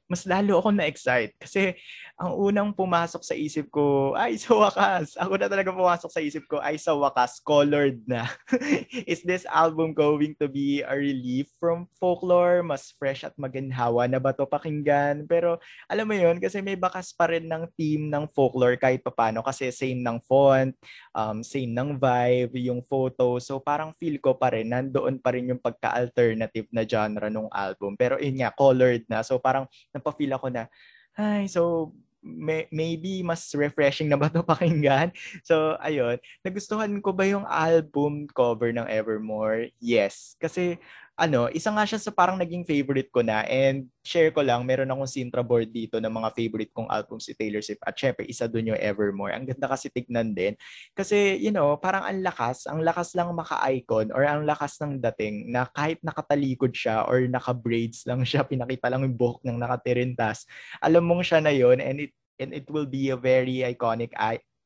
mas 0.07 0.27
lalo 0.27 0.59
ako 0.59 0.75
na-excite. 0.75 1.33
Kasi 1.39 1.73
ang 2.19 2.35
unang 2.37 2.69
pumasok 2.75 3.23
sa 3.23 3.33
isip 3.33 3.71
ko, 3.73 4.13
ay 4.13 4.37
sa 4.37 4.53
wakas, 4.53 5.15
ako 5.23 5.33
na 5.39 5.47
talaga 5.49 5.73
pumasok 5.73 6.11
sa 6.11 6.21
isip 6.21 6.43
ko, 6.45 6.59
ay 6.59 6.77
sa 6.77 6.93
wakas, 6.93 7.39
colored 7.41 8.03
na. 8.05 8.27
Is 9.11 9.23
this 9.23 9.47
album 9.49 9.95
going 9.95 10.35
to 10.37 10.51
be 10.51 10.83
a 10.85 10.93
relief 10.93 11.49
from 11.57 11.89
folklore? 11.97 12.61
Mas 12.61 12.93
fresh 12.93 13.25
at 13.25 13.33
maginhawa 13.39 14.05
na 14.05 14.21
ba 14.21 14.35
to 14.35 14.45
pakinggan? 14.45 15.25
Pero 15.25 15.57
alam 15.87 16.05
mo 16.05 16.13
yon 16.13 16.37
kasi 16.37 16.59
may 16.61 16.77
bakas 16.77 17.15
pa 17.15 17.31
rin 17.31 17.47
ng 17.47 17.65
theme 17.73 18.11
ng 18.11 18.29
folklore 18.29 18.77
kahit 18.77 19.01
papano 19.01 19.41
kasi 19.41 19.73
same 19.73 20.03
ng 20.03 20.19
font, 20.21 20.75
um, 21.15 21.41
same 21.41 21.73
ng 21.73 21.97
vibe, 21.97 22.53
yung 22.61 22.83
photo. 22.85 23.41
So 23.41 23.57
parang 23.57 23.95
feel 23.97 24.21
ko 24.21 24.37
pa 24.37 24.53
rin, 24.53 24.69
nandoon 24.69 25.17
pa 25.23 25.33
rin 25.33 25.49
yung 25.49 25.61
pagka-alternative 25.63 26.69
na 26.69 26.83
genre 26.85 27.27
ng 27.31 27.49
album. 27.49 27.97
Pero 27.97 28.21
yun 28.21 28.37
nga, 28.37 28.53
colored 28.53 29.07
na. 29.09 29.25
So 29.25 29.41
parang 29.41 29.65
napafeel 29.93 30.33
ako 30.35 30.49
na, 30.49 30.67
ay, 31.15 31.45
so 31.45 31.93
may, 32.23 32.65
maybe 32.71 33.19
mas 33.21 33.51
refreshing 33.51 34.07
na 34.07 34.15
ba 34.15 34.31
ito 34.31 34.41
pakinggan? 34.41 35.11
So, 35.47 35.75
ayun. 35.83 36.17
Nagustuhan 36.41 36.89
ko 37.03 37.11
ba 37.11 37.27
yung 37.27 37.43
album 37.45 38.25
cover 38.31 38.71
ng 38.71 38.87
Evermore? 38.87 39.75
Yes. 39.83 40.39
Kasi 40.39 40.79
ano, 41.13 41.45
isa 41.53 41.69
nga 41.69 41.85
siya 41.85 42.01
sa 42.01 42.09
parang 42.09 42.41
naging 42.41 42.65
favorite 42.65 43.13
ko 43.13 43.21
na 43.21 43.45
and 43.45 43.85
share 44.01 44.33
ko 44.33 44.41
lang, 44.41 44.65
meron 44.65 44.89
akong 44.89 45.05
Sintra 45.05 45.45
board 45.45 45.69
dito 45.69 46.01
ng 46.01 46.09
mga 46.09 46.29
favorite 46.33 46.73
kong 46.73 46.89
album 46.89 47.21
si 47.21 47.37
Taylor 47.37 47.61
Swift 47.61 47.85
at 47.85 47.93
syempre 47.93 48.25
isa 48.25 48.49
dun 48.49 48.73
yung 48.73 48.81
Evermore. 48.81 49.37
Ang 49.37 49.45
ganda 49.45 49.69
kasi 49.69 49.93
tignan 49.93 50.33
din. 50.33 50.57
Kasi, 50.97 51.37
you 51.37 51.53
know, 51.53 51.77
parang 51.77 52.01
ang 52.01 52.25
lakas, 52.25 52.65
ang 52.65 52.81
lakas 52.81 53.13
lang 53.13 53.29
maka-icon 53.29 54.09
or 54.09 54.25
ang 54.25 54.41
lakas 54.49 54.81
ng 54.81 54.97
dating 54.97 55.53
na 55.53 55.69
kahit 55.69 56.01
nakatalikod 56.01 56.73
siya 56.73 57.05
or 57.05 57.21
naka-braids 57.29 58.09
lang 58.09 58.25
siya, 58.25 58.41
pinakita 58.49 58.89
lang 58.89 59.05
yung 59.05 59.13
buhok 59.13 59.45
ng 59.45 59.61
nakatirintas, 59.61 60.49
alam 60.81 61.05
mong 61.05 61.21
siya 61.21 61.39
na 61.45 61.53
yon 61.53 61.77
and 61.77 62.09
it 62.09 62.13
and 62.41 62.49
it 62.51 62.65
will 62.73 62.89
be 62.89 63.13
a 63.13 63.17
very 63.17 63.61
iconic 63.61 64.09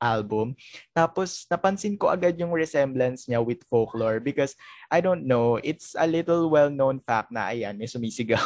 album. 0.01 0.54
Tapos 0.94 1.46
napansin 1.50 1.98
ko 1.98 2.10
agad 2.10 2.38
yung 2.38 2.54
resemblance 2.54 3.25
niya 3.25 3.42
with 3.44 3.66
folklore 3.68 4.22
because 4.22 4.54
I 4.89 5.01
don't 5.01 5.25
know, 5.25 5.58
it's 5.62 5.98
a 5.98 6.08
little 6.08 6.50
well-known 6.50 7.01
fact 7.01 7.34
na 7.34 7.51
ayan, 7.51 7.77
may 7.77 7.89
sumisigaw. 7.89 8.42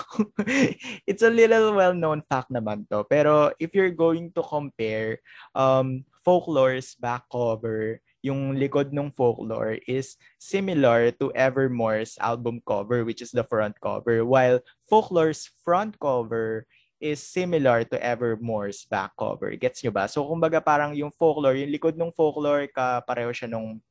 it's 1.10 1.24
a 1.24 1.32
little 1.32 1.76
well-known 1.76 2.24
fact 2.28 2.50
naman 2.50 2.88
to. 2.90 3.04
Pero 3.06 3.52
if 3.60 3.76
you're 3.76 3.94
going 3.94 4.32
to 4.36 4.44
compare 4.44 5.20
um 5.56 6.04
folklore's 6.22 6.94
back 6.98 7.26
cover 7.30 8.00
yung 8.22 8.54
likod 8.54 8.94
ng 8.94 9.10
folklore 9.10 9.82
is 9.90 10.16
similar 10.38 11.10
to 11.10 11.34
Evermore's 11.34 12.18
album 12.22 12.62
cover 12.62 13.02
which 13.02 13.22
is 13.22 13.34
the 13.34 13.44
front 13.44 13.74
cover 13.82 14.22
while 14.22 14.62
folklore's 14.86 15.50
front 15.66 15.98
cover 15.98 16.70
is 17.02 17.20
similar 17.20 17.84
to 17.90 17.98
Evermore's 17.98 18.86
back 18.86 19.18
cover. 19.18 19.50
Gets 19.58 19.82
nyo 19.82 19.92
ba? 19.92 20.06
So, 20.06 20.24
kumbaga 20.24 20.62
parang 20.62 20.94
yung 20.94 21.10
folklore, 21.10 21.58
yung 21.58 21.74
likod 21.74 21.98
ng 21.98 22.14
folklore, 22.14 22.70
ka 22.70 23.02
pareho 23.04 23.34
siya 23.34 23.50
nung 23.50 23.82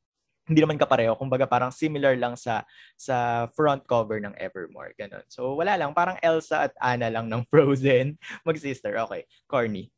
hindi 0.49 0.59
naman 0.61 0.81
kapareho, 0.81 1.13
kumbaga 1.13 1.45
parang 1.45 1.69
similar 1.69 2.17
lang 2.17 2.33
sa 2.33 2.65
sa 2.97 3.47
front 3.53 3.85
cover 3.85 4.17
ng 4.21 4.33
Evermore, 4.41 4.93
ganun. 4.97 5.23
So 5.29 5.53
wala 5.53 5.77
lang, 5.77 5.93
parang 5.93 6.17
Elsa 6.21 6.69
at 6.69 6.73
Anna 6.81 7.13
lang 7.13 7.29
ng 7.29 7.45
Frozen, 7.51 8.17
mag-sister. 8.43 8.97
Okay, 9.07 9.25
corny. 9.45 9.93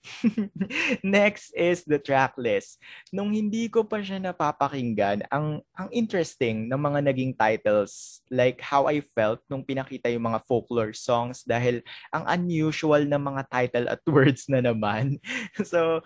Next 1.04 1.56
is 1.56 1.88
the 1.88 2.00
track 2.00 2.36
list. 2.36 2.80
Nung 3.16 3.32
hindi 3.32 3.72
ko 3.72 3.88
pa 3.88 4.04
siya 4.04 4.20
napapakinggan, 4.20 5.26
ang 5.32 5.64
ang 5.80 5.90
interesting 5.96 6.68
ng 6.68 6.80
mga 6.80 7.00
naging 7.08 7.34
titles, 7.34 8.22
like 8.28 8.60
how 8.60 8.88
I 8.92 9.00
felt 9.00 9.40
nung 9.48 9.64
pinakita 9.64 10.12
yung 10.12 10.28
mga 10.28 10.44
folklore 10.44 10.96
songs 10.96 11.48
dahil 11.48 11.80
ang 12.12 12.28
unusual 12.28 13.08
na 13.08 13.20
mga 13.20 13.44
title 13.48 13.88
at 13.88 14.02
words 14.12 14.48
na 14.52 14.60
naman. 14.60 15.18
so 15.64 16.04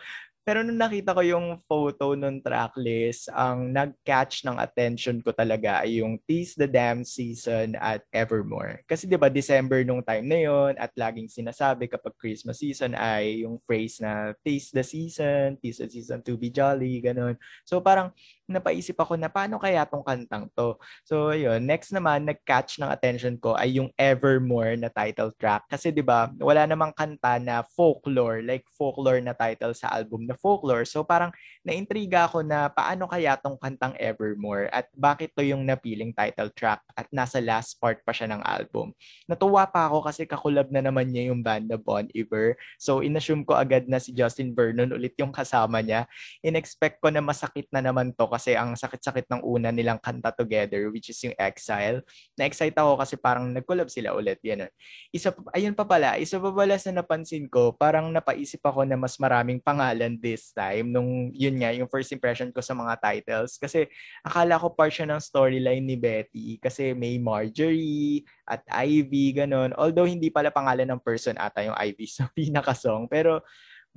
pero 0.48 0.64
nung 0.64 0.80
nakita 0.80 1.12
ko 1.12 1.20
yung 1.20 1.60
photo 1.68 2.16
nung 2.16 2.40
tracklist, 2.40 3.28
ang 3.36 3.68
nag-catch 3.68 4.48
ng 4.48 4.56
attention 4.56 5.20
ko 5.20 5.36
talaga 5.36 5.84
ay 5.84 6.00
yung 6.00 6.16
Tease 6.24 6.56
the 6.56 6.72
Damn 6.72 7.04
Season 7.04 7.76
at 7.76 8.08
Evermore. 8.16 8.80
Kasi 8.88 9.12
'di 9.12 9.20
ba 9.20 9.28
December 9.28 9.84
nung 9.84 10.00
time 10.00 10.24
na 10.24 10.40
yon 10.40 10.74
at 10.80 10.96
laging 10.96 11.28
sinasabi 11.28 11.92
kapag 11.92 12.16
Christmas 12.16 12.64
season 12.64 12.96
ay 12.96 13.44
yung 13.44 13.60
phrase 13.68 14.00
na 14.00 14.32
Tease 14.40 14.72
the 14.72 14.88
Season, 14.88 15.60
Tease 15.60 15.84
the 15.84 15.92
Season 15.92 16.24
to 16.24 16.40
be 16.40 16.48
jolly, 16.48 17.04
ganun. 17.04 17.36
So 17.68 17.84
parang 17.84 18.16
napaisip 18.48 18.96
ako 18.96 19.20
na 19.20 19.28
paano 19.28 19.60
kaya 19.60 19.84
tong 19.84 20.02
kantang 20.02 20.48
to. 20.56 20.80
So 21.04 21.36
ayun, 21.36 21.68
next 21.68 21.92
naman 21.92 22.24
nag-catch 22.24 22.80
ng 22.80 22.88
attention 22.88 23.36
ko 23.36 23.60
ay 23.60 23.76
yung 23.76 23.92
Evermore 24.00 24.80
na 24.80 24.88
title 24.88 25.36
track 25.36 25.68
kasi 25.68 25.92
'di 25.92 26.02
ba, 26.02 26.32
wala 26.40 26.64
namang 26.64 26.96
kanta 26.96 27.38
na 27.44 27.62
folklore, 27.76 28.40
like 28.42 28.64
folklore 28.72 29.20
na 29.20 29.36
title 29.36 29.76
sa 29.76 29.92
album 29.92 30.24
na 30.24 30.34
folklore. 30.40 30.88
So 30.88 31.04
parang 31.04 31.36
naintriga 31.68 32.32
ako 32.32 32.48
na 32.48 32.72
paano 32.72 33.12
kaya 33.12 33.36
tong 33.36 33.60
kantang 33.60 34.00
Evermore 34.00 34.72
at 34.72 34.88
bakit 34.96 35.36
to 35.36 35.44
yung 35.44 35.68
napiling 35.68 36.16
title 36.16 36.50
track 36.56 36.80
at 36.96 37.12
nasa 37.12 37.44
last 37.44 37.76
part 37.84 38.00
pa 38.08 38.16
siya 38.16 38.32
ng 38.32 38.42
album. 38.48 38.96
Natuwa 39.28 39.68
pa 39.68 39.92
ako 39.92 40.08
kasi 40.08 40.24
kakulab 40.24 40.72
na 40.72 40.80
naman 40.80 41.12
niya 41.12 41.36
yung 41.36 41.44
banda 41.44 41.76
Bon 41.76 42.08
Iver. 42.16 42.56
So 42.80 43.04
inassume 43.04 43.44
ko 43.44 43.60
agad 43.60 43.92
na 43.92 44.00
si 44.00 44.16
Justin 44.16 44.56
Vernon 44.56 44.96
ulit 44.96 45.20
yung 45.20 45.36
kasama 45.36 45.84
niya. 45.84 46.08
In-expect 46.40 47.04
ko 47.04 47.12
na 47.12 47.20
masakit 47.20 47.68
na 47.76 47.84
naman 47.84 48.16
to 48.16 48.37
kasi 48.38 48.54
ang 48.54 48.78
sakit-sakit 48.78 49.26
ng 49.34 49.42
una 49.42 49.74
nilang 49.74 49.98
kanta 49.98 50.30
together 50.30 50.94
which 50.94 51.10
is 51.10 51.18
yung 51.26 51.34
Exile. 51.42 52.06
Na-excite 52.38 52.78
ako 52.78 53.02
kasi 53.02 53.18
parang 53.18 53.50
nag-collab 53.50 53.90
sila 53.90 54.14
ulit. 54.14 54.38
Yan. 54.46 54.70
Isa, 55.10 55.34
ayun 55.58 55.74
pa 55.74 55.90
pala, 55.90 56.22
isa 56.22 56.38
pa 56.38 56.54
pala 56.54 56.78
sa 56.78 56.94
napansin 56.94 57.50
ko, 57.50 57.74
parang 57.74 58.14
napaisip 58.14 58.62
ako 58.62 58.86
na 58.86 58.94
mas 58.94 59.18
maraming 59.18 59.58
pangalan 59.58 60.14
this 60.22 60.54
time 60.54 60.94
nung 60.94 61.34
yun 61.34 61.58
nga, 61.58 61.74
yung 61.74 61.90
first 61.90 62.14
impression 62.14 62.54
ko 62.54 62.62
sa 62.62 62.78
mga 62.78 63.02
titles. 63.02 63.58
Kasi 63.58 63.90
akala 64.22 64.62
ko 64.62 64.78
part 64.78 64.94
siya 64.94 65.10
ng 65.10 65.20
storyline 65.20 65.82
ni 65.82 65.98
Betty 65.98 66.62
kasi 66.62 66.94
may 66.94 67.18
Marjorie 67.18 68.22
at 68.46 68.62
Ivy, 68.70 69.34
ganun. 69.34 69.74
Although 69.74 70.06
hindi 70.06 70.30
pala 70.30 70.54
pangalan 70.54 70.86
ng 70.94 71.02
person 71.02 71.34
ata 71.42 71.66
yung 71.66 71.76
Ivy 71.76 72.06
sa 72.06 72.30
pinaka-song. 72.38 73.10
Pero 73.10 73.42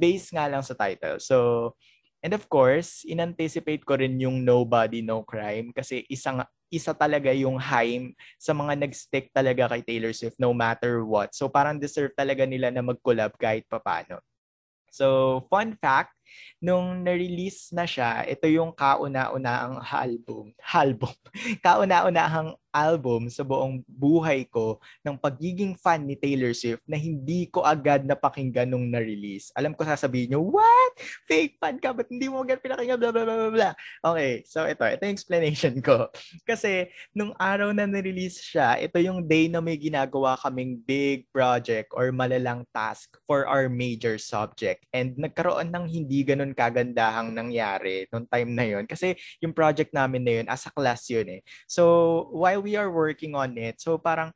based 0.01 0.33
nga 0.33 0.49
lang 0.49 0.65
sa 0.65 0.73
title. 0.73 1.21
So, 1.21 1.37
And 2.21 2.37
of 2.37 2.45
course, 2.53 3.03
in-anticipate 3.09 3.89
ko 3.89 3.97
rin 3.97 4.21
yung 4.21 4.45
Nobody 4.45 5.01
No 5.01 5.25
Crime 5.25 5.73
kasi 5.73 6.05
isang 6.13 6.45
isa 6.71 6.95
talaga 6.95 7.35
yung 7.35 7.59
Haim 7.59 8.15
sa 8.39 8.55
mga 8.55 8.79
nag-stick 8.79 9.33
talaga 9.35 9.73
kay 9.75 9.83
Taylor 9.83 10.15
Swift 10.15 10.39
no 10.39 10.55
matter 10.55 11.03
what. 11.03 11.35
So 11.35 11.51
parang 11.51 11.81
deserve 11.81 12.15
talaga 12.15 12.47
nila 12.47 12.71
na 12.71 12.85
mag-collab 12.85 13.35
kahit 13.41 13.67
papano. 13.67 14.23
So, 14.91 15.47
fun 15.47 15.79
fact, 15.79 16.19
nung 16.61 17.01
na-release 17.01 17.73
na 17.73 17.89
siya, 17.89 18.25
ito 18.29 18.45
yung 18.47 18.71
kauna-unahang 18.75 19.81
album. 19.85 20.53
Album. 20.81 21.13
kauna-unahang 21.61 22.57
album 22.71 23.27
sa 23.27 23.43
buong 23.43 23.83
buhay 23.87 24.47
ko 24.47 24.79
ng 25.03 25.19
pagiging 25.19 25.75
fan 25.75 26.07
ni 26.07 26.15
Taylor 26.15 26.55
Swift 26.55 26.83
na 26.87 26.95
hindi 26.95 27.51
ko 27.51 27.67
agad 27.67 28.07
napakinggan 28.07 28.71
nung 28.71 28.87
na-release. 28.87 29.51
Alam 29.59 29.75
ko 29.75 29.83
sasabihin 29.83 30.35
nyo, 30.35 30.41
what? 30.55 30.95
Fake 31.27 31.59
fan 31.59 31.83
ka? 31.83 31.91
Ba't 31.91 32.09
hindi 32.09 32.31
mo 32.31 32.43
agad 32.47 32.63
pinakinggan? 32.63 32.99
Blah, 32.99 33.13
blah, 33.13 33.27
blah, 33.27 33.53
blah. 33.53 33.75
Okay, 34.07 34.47
so 34.47 34.65
ito. 34.65 34.87
Ito 34.87 35.03
yung 35.03 35.17
explanation 35.19 35.75
ko. 35.83 36.09
Kasi 36.49 36.89
nung 37.11 37.35
araw 37.37 37.75
na 37.75 37.91
na-release 37.91 38.39
siya, 38.39 38.79
ito 38.79 38.97
yung 39.03 39.27
day 39.27 39.51
na 39.51 39.59
may 39.59 39.77
ginagawa 39.77 40.39
kaming 40.39 40.79
big 40.87 41.27
project 41.35 41.91
or 41.93 42.15
malalang 42.15 42.63
task 42.71 43.19
for 43.27 43.45
our 43.51 43.67
major 43.67 44.17
subject. 44.17 44.87
And 44.95 45.19
nagkaroon 45.19 45.75
ng 45.75 45.87
hindi 45.91 46.20
ganun 46.23 46.53
kagandahang 46.57 47.33
nangyari 47.35 48.07
nung 48.11 48.27
time 48.29 48.51
na 48.53 48.65
yon 48.67 48.85
Kasi 48.89 49.17
yung 49.43 49.57
project 49.57 49.93
namin 49.93 50.23
na 50.23 50.33
yun, 50.41 50.47
as 50.49 50.65
a 50.67 50.73
class 50.73 51.09
yun 51.11 51.29
eh. 51.29 51.43
So, 51.67 52.27
while 52.35 52.63
we 52.63 52.75
are 52.77 52.91
working 52.91 53.37
on 53.37 53.57
it. 53.59 53.81
So 53.81 53.97
parang 53.97 54.33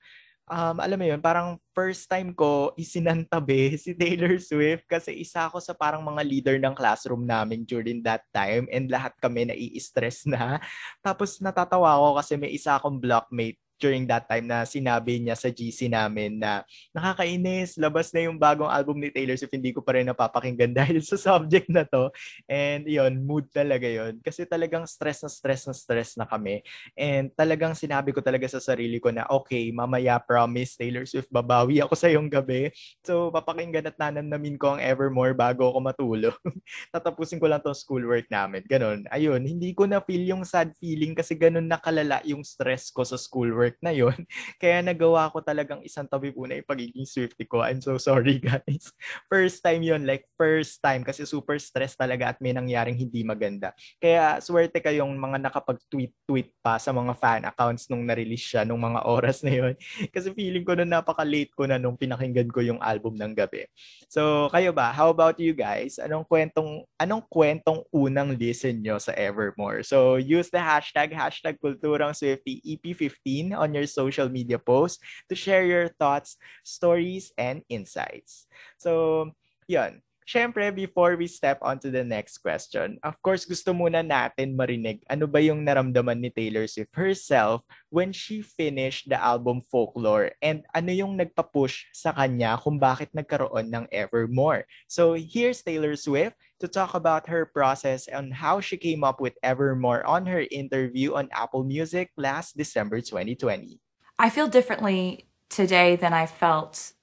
um, 0.48 0.76
alam 0.80 0.98
mo 1.00 1.06
yun, 1.08 1.20
parang 1.20 1.56
first 1.72 2.08
time 2.08 2.32
ko 2.36 2.72
isinantabi 2.76 3.74
si 3.80 3.96
Taylor 3.96 4.36
Swift 4.40 4.84
kasi 4.88 5.16
isa 5.16 5.48
ako 5.48 5.60
sa 5.60 5.72
parang 5.72 6.04
mga 6.04 6.22
leader 6.24 6.56
ng 6.60 6.76
classroom 6.76 7.24
namin 7.24 7.64
during 7.64 8.04
that 8.04 8.24
time 8.32 8.68
and 8.68 8.92
lahat 8.92 9.12
kami 9.20 9.48
nai-stress 9.48 10.28
na. 10.28 10.60
Tapos 11.06 11.40
natatawa 11.40 11.96
ako 11.96 12.08
kasi 12.20 12.32
may 12.36 12.52
isa 12.52 12.76
akong 12.76 13.00
blockmate 13.00 13.60
during 13.84 14.08
that 14.08 14.24
time 14.24 14.48
na 14.48 14.64
sinabi 14.64 15.20
niya 15.20 15.36
sa 15.36 15.52
GC 15.52 15.92
namin 15.92 16.40
na 16.40 16.64
nakakainis, 16.96 17.76
labas 17.76 18.08
na 18.16 18.24
yung 18.24 18.40
bagong 18.40 18.72
album 18.72 18.96
ni 18.96 19.12
Taylor 19.12 19.36
Swift, 19.36 19.52
hindi 19.52 19.76
ko 19.76 19.84
pa 19.84 20.00
rin 20.00 20.08
napapakinggan 20.08 20.72
dahil 20.80 21.04
sa 21.04 21.20
subject 21.20 21.68
na 21.68 21.84
to. 21.84 22.08
And 22.48 22.88
yon 22.88 23.20
mood 23.28 23.52
talaga 23.52 23.84
yon 23.84 24.24
Kasi 24.24 24.48
talagang 24.48 24.88
stress 24.88 25.20
na 25.20 25.28
stress 25.28 25.68
na 25.68 25.76
stress 25.76 26.16
na 26.16 26.24
kami. 26.24 26.64
And 26.96 27.28
talagang 27.36 27.76
sinabi 27.76 28.16
ko 28.16 28.24
talaga 28.24 28.48
sa 28.48 28.64
sarili 28.64 28.96
ko 28.96 29.12
na, 29.12 29.28
okay, 29.28 29.68
mamaya 29.68 30.16
promise 30.16 30.80
Taylor 30.80 31.04
Swift, 31.04 31.28
babawi 31.28 31.84
ako 31.84 31.92
sa 31.92 32.08
yung 32.08 32.32
gabi. 32.32 32.72
So, 33.04 33.28
papakinggan 33.28 33.84
at 33.84 34.00
nanamnamin 34.00 34.56
ko 34.56 34.78
ang 34.78 34.80
Evermore 34.80 35.36
bago 35.36 35.68
ako 35.68 35.78
matulog. 35.84 36.36
Tatapusin 36.94 37.36
ko 37.36 37.50
lang 37.50 37.60
tong 37.60 37.76
schoolwork 37.76 38.30
namin. 38.32 38.64
Ganon. 38.64 39.04
Ayun, 39.12 39.44
hindi 39.44 39.76
ko 39.76 39.84
na 39.84 40.00
feel 40.00 40.24
yung 40.24 40.46
sad 40.46 40.72
feeling 40.78 41.12
kasi 41.12 41.36
ganon 41.36 41.66
nakalala 41.66 42.22
yung 42.24 42.40
stress 42.46 42.94
ko 42.94 43.02
sa 43.02 43.18
schoolwork 43.18 43.73
part 43.74 43.82
na 43.82 43.90
yon 43.90 44.14
Kaya 44.62 44.78
nagawa 44.86 45.26
ko 45.34 45.42
talagang 45.42 45.82
isang 45.82 46.06
tabi 46.06 46.30
po 46.30 46.46
na 46.46 46.62
yung 46.62 46.68
pagiging 46.70 47.02
Swifty 47.02 47.42
ko. 47.42 47.66
I'm 47.66 47.82
so 47.82 47.98
sorry 47.98 48.38
guys. 48.44 48.94
First 49.26 49.66
time 49.66 49.82
yon 49.82 50.06
like 50.06 50.30
first 50.38 50.78
time 50.78 51.02
kasi 51.02 51.26
super 51.26 51.58
stress 51.58 51.98
talaga 51.98 52.30
at 52.30 52.38
may 52.38 52.54
nangyaring 52.54 52.94
hindi 52.94 53.26
maganda. 53.26 53.74
Kaya 53.98 54.38
swerte 54.38 54.78
kayong 54.78 55.10
mga 55.18 55.50
nakapag-tweet-tweet 55.50 56.54
pa 56.62 56.78
sa 56.78 56.94
mga 56.94 57.12
fan 57.18 57.42
accounts 57.42 57.90
nung 57.90 58.06
na-release 58.06 58.54
siya 58.54 58.62
nung 58.62 58.78
mga 58.78 59.02
oras 59.16 59.42
na 59.42 59.50
yon 59.50 59.74
Kasi 60.14 60.30
feeling 60.30 60.62
ko 60.62 60.78
na 60.78 60.86
napaka-late 60.86 61.50
ko 61.58 61.66
na 61.66 61.80
nung 61.80 61.98
pinakinggan 61.98 62.50
ko 62.54 62.62
yung 62.62 62.78
album 62.78 63.18
ng 63.18 63.34
gabi. 63.34 63.66
So 64.06 64.46
kayo 64.54 64.70
ba? 64.70 64.94
How 64.94 65.10
about 65.10 65.40
you 65.42 65.56
guys? 65.56 65.98
Anong 65.98 66.28
kwentong 66.28 66.86
anong 67.00 67.26
kwentong 67.26 67.82
unang 67.90 68.36
listen 68.36 68.78
nyo 68.84 69.00
sa 69.00 69.16
Evermore? 69.16 69.82
So 69.82 70.20
use 70.20 70.52
the 70.52 70.60
hashtag 70.60 71.10
hashtag 71.10 71.58
kulturang 71.58 72.12
Swifty 72.12 72.60
EP15 72.60 73.53
on 73.62 73.74
your 73.74 73.86
social 73.86 74.28
media 74.28 74.58
posts 74.58 75.02
to 75.28 75.34
share 75.34 75.64
your 75.64 75.88
thoughts, 75.88 76.36
stories, 76.64 77.32
and 77.38 77.62
insights. 77.68 78.46
So, 78.78 79.32
yun. 79.66 80.02
Siyempre, 80.24 80.72
before 80.72 81.20
we 81.20 81.28
step 81.28 81.60
on 81.60 81.76
to 81.84 81.92
the 81.92 82.00
next 82.00 82.40
question, 82.40 82.96
of 83.04 83.20
course, 83.20 83.44
gusto 83.44 83.76
muna 83.76 84.00
natin 84.00 84.56
marinig 84.56 85.04
ano 85.04 85.28
ba 85.28 85.36
yung 85.36 85.60
naramdaman 85.60 86.16
ni 86.16 86.32
Taylor 86.32 86.64
Swift 86.64 86.96
herself 86.96 87.60
when 87.92 88.08
she 88.08 88.40
finished 88.40 89.04
the 89.12 89.20
album 89.20 89.60
Folklore 89.68 90.32
and 90.40 90.64
ano 90.72 90.96
yung 90.96 91.20
nagpa-push 91.20 91.92
sa 91.92 92.16
kanya 92.16 92.56
kung 92.56 92.80
bakit 92.80 93.12
nagkaroon 93.12 93.68
ng 93.68 93.84
Evermore. 93.92 94.64
So, 94.88 95.12
here's 95.12 95.60
Taylor 95.60 95.92
Swift 95.92 96.40
to 96.56 96.72
talk 96.72 96.96
about 96.96 97.28
her 97.28 97.44
process 97.44 98.08
and 98.08 98.32
how 98.32 98.64
she 98.64 98.80
came 98.80 99.04
up 99.04 99.20
with 99.20 99.36
Evermore 99.44 100.08
on 100.08 100.24
her 100.24 100.48
interview 100.48 101.20
on 101.20 101.28
Apple 101.36 101.68
Music 101.68 102.08
last 102.16 102.56
December 102.56 103.04
2020. 103.04 103.76
I 104.16 104.32
feel 104.32 104.48
differently 104.48 105.28
today 105.52 106.00
than 106.00 106.16
I 106.16 106.24
felt 106.24 106.96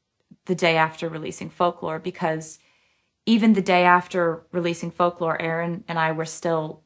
the 0.50 0.58
day 0.58 0.74
after 0.74 1.06
releasing 1.06 1.54
Folklore 1.54 2.00
because 2.00 2.58
even 3.25 3.54
the 3.54 3.62
day 3.62 3.84
after 3.84 4.44
releasing 4.51 4.92
folklore 4.92 5.42
aaron 5.42 5.84
and 5.88 5.98
i 6.00 6.12
were 6.12 6.25
still 6.25 6.82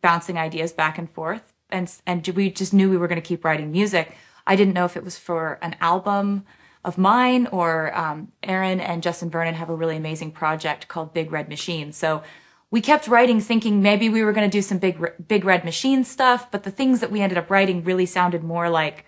bouncing 0.00 0.38
ideas 0.38 0.72
back 0.72 0.98
and 0.98 1.10
forth 1.10 1.54
and 1.74 1.92
and 2.06 2.26
we 2.28 2.50
just 2.50 2.72
knew 2.72 2.88
we 2.88 2.96
were 2.96 3.08
going 3.08 3.20
to 3.20 3.26
keep 3.26 3.44
writing 3.44 3.70
music. 3.70 4.14
I 4.46 4.56
didn't 4.56 4.74
know 4.74 4.84
if 4.84 4.96
it 4.96 5.04
was 5.04 5.18
for 5.18 5.58
an 5.62 5.76
album 5.80 6.44
of 6.84 6.98
mine 6.98 7.46
or 7.48 7.96
um, 7.96 8.30
aaron 8.42 8.80
and 8.80 9.02
justin 9.02 9.30
vernon 9.30 9.54
have 9.54 9.70
a 9.70 9.74
really 9.74 9.96
amazing 9.96 10.30
project 10.30 10.88
called 10.88 11.14
big 11.14 11.32
red 11.32 11.48
machine. 11.48 11.92
So 11.92 12.22
we 12.70 12.80
kept 12.80 13.08
writing 13.08 13.40
thinking 13.40 13.82
maybe 13.82 14.08
we 14.08 14.22
were 14.22 14.32
going 14.32 14.48
to 14.48 14.56
do 14.56 14.62
some 14.62 14.78
big 14.78 15.12
big 15.26 15.44
red 15.44 15.64
machine 15.64 16.04
stuff 16.04 16.50
but 16.50 16.62
the 16.62 16.70
things 16.70 17.00
that 17.00 17.10
we 17.10 17.20
ended 17.20 17.38
up 17.38 17.50
writing 17.50 17.84
really 17.84 18.06
sounded 18.06 18.42
more 18.44 18.70
like 18.70 19.04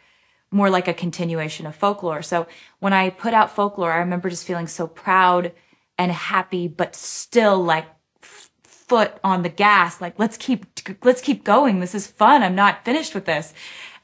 more 0.51 0.71
like 0.71 0.89
a 0.89 0.95
continuation 0.95 1.67
of 1.67 1.75
folklore. 1.75 2.23
So 2.23 2.47
when 2.79 2.93
i 2.93 3.11
put 3.11 3.35
out 3.35 3.55
folklore 3.55 3.93
i 3.93 3.99
remember 3.99 4.31
just 4.31 4.47
feeling 4.47 4.67
so 4.67 4.87
proud 4.87 5.53
and 5.99 6.13
happy, 6.13 6.69
but 6.69 6.95
still 6.95 7.63
like 7.63 7.87
f- 8.23 8.51
foot 8.63 9.19
on 9.25 9.43
the 9.43 9.49
gas. 9.49 10.01
Like, 10.01 10.19
let's 10.19 10.37
keep, 10.37 10.67
let's 11.03 11.21
keep 11.21 11.45
going. 11.45 11.81
This 11.81 11.95
is 11.95 12.07
fun. 12.07 12.43
I'm 12.43 12.55
not 12.55 12.85
finished 12.85 13.15
with 13.15 13.25
this. 13.25 13.55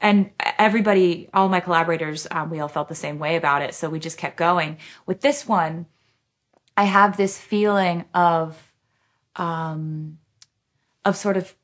And 0.01 0.31
everybody, 0.59 1.29
all 1.33 1.49
my 1.49 1.59
collaborators, 1.59 2.27
um, 2.31 2.49
we 2.49 2.59
all 2.59 2.67
felt 2.67 2.89
the 2.89 2.95
same 2.95 3.19
way 3.19 3.35
about 3.35 3.61
it. 3.61 3.73
So 3.73 3.89
we 3.89 3.99
just 3.99 4.17
kept 4.17 4.35
going. 4.35 4.77
With 5.05 5.21
this 5.21 5.47
one, 5.47 5.85
I 6.75 6.85
have 6.85 7.15
this 7.15 7.37
feeling 7.37 8.05
of, 8.13 8.73
um, 9.35 10.17
of 11.05 11.15
sort 11.15 11.37
of 11.37 11.55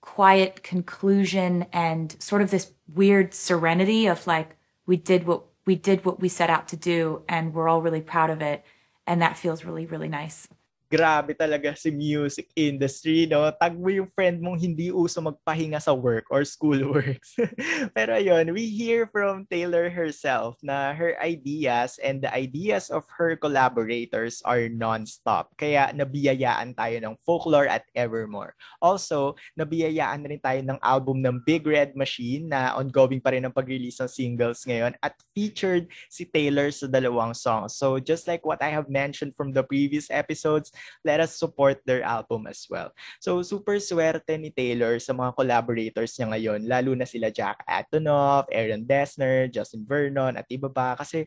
quiet 0.00 0.62
conclusion 0.62 1.66
and 1.72 2.16
sort 2.20 2.42
of 2.42 2.50
this 2.50 2.72
weird 2.92 3.34
serenity 3.34 4.06
of 4.06 4.26
like, 4.26 4.56
we 4.86 4.96
did 4.96 5.26
what 5.26 5.44
we 5.66 5.74
did 5.74 6.04
what 6.04 6.20
we 6.20 6.28
set 6.28 6.48
out 6.48 6.68
to 6.68 6.76
do 6.76 7.22
and 7.28 7.52
we're 7.52 7.68
all 7.68 7.82
really 7.82 8.00
proud 8.00 8.30
of 8.30 8.40
it 8.40 8.64
and 9.06 9.22
that 9.22 9.36
feels 9.36 9.64
really 9.64 9.86
really 9.86 10.08
nice 10.08 10.48
grabe 10.86 11.34
talaga 11.34 11.74
si 11.74 11.90
music 11.90 12.46
industry, 12.54 13.26
no? 13.26 13.42
Tag 13.50 13.74
mo 13.74 13.90
yung 13.90 14.06
friend 14.14 14.38
mong 14.38 14.58
hindi 14.62 14.94
uso 14.94 15.18
magpahinga 15.18 15.82
sa 15.82 15.90
work 15.90 16.30
or 16.30 16.46
school 16.46 16.78
works. 16.94 17.34
Pero 17.96 18.14
ayun, 18.14 18.54
we 18.54 18.70
hear 18.70 19.10
from 19.10 19.42
Taylor 19.50 19.90
herself 19.90 20.54
na 20.62 20.94
her 20.94 21.18
ideas 21.18 21.98
and 21.98 22.22
the 22.22 22.30
ideas 22.30 22.86
of 22.88 23.02
her 23.10 23.34
collaborators 23.34 24.38
are 24.46 24.70
non-stop. 24.70 25.50
Kaya 25.58 25.90
nabiyayaan 25.90 26.78
tayo 26.78 26.96
ng 27.02 27.14
folklore 27.26 27.66
at 27.66 27.82
evermore. 27.98 28.54
Also, 28.78 29.34
nabiyayaan 29.58 30.22
na 30.22 30.30
rin 30.30 30.42
tayo 30.42 30.60
ng 30.62 30.78
album 30.86 31.18
ng 31.18 31.42
Big 31.42 31.66
Red 31.66 31.98
Machine 31.98 32.46
na 32.46 32.78
ongoing 32.78 33.18
pa 33.18 33.34
rin 33.34 33.42
ang 33.42 33.54
pag-release 33.54 33.98
ng 33.98 34.10
singles 34.10 34.62
ngayon 34.62 34.94
at 35.02 35.18
featured 35.34 35.90
si 36.06 36.22
Taylor 36.22 36.70
sa 36.70 36.86
dalawang 36.86 37.34
songs. 37.34 37.74
So 37.74 37.98
just 37.98 38.30
like 38.30 38.46
what 38.46 38.62
I 38.62 38.70
have 38.70 38.86
mentioned 38.86 39.34
from 39.34 39.50
the 39.50 39.66
previous 39.66 40.06
episodes, 40.14 40.70
let 41.02 41.22
us 41.22 41.38
support 41.38 41.80
their 41.84 42.02
album 42.02 42.46
as 42.46 42.64
well. 42.68 42.92
So 43.18 43.40
super 43.40 43.78
swerte 43.82 44.36
ni 44.36 44.50
Taylor 44.50 44.98
sa 44.98 45.16
mga 45.16 45.34
collaborators 45.36 46.16
niya 46.16 46.26
ngayon, 46.32 46.60
lalo 46.68 46.92
na 46.94 47.06
sila 47.08 47.32
Jack 47.32 47.62
Antonoff, 47.66 48.48
Aaron 48.52 48.84
Dessner, 48.84 49.48
Justin 49.50 49.84
Vernon 49.84 50.36
at 50.36 50.46
iba 50.48 50.68
pa 50.72 50.96
kasi 50.96 51.24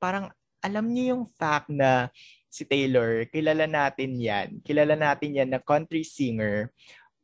parang 0.00 0.32
alam 0.60 0.92
niyo 0.92 1.16
yung 1.16 1.24
fact 1.36 1.72
na 1.72 2.12
si 2.50 2.66
Taylor, 2.66 3.24
kilala 3.30 3.64
natin 3.64 4.18
yan. 4.18 4.60
Kilala 4.66 4.98
natin 4.98 5.38
yan 5.38 5.50
na 5.54 5.62
country 5.62 6.02
singer, 6.02 6.68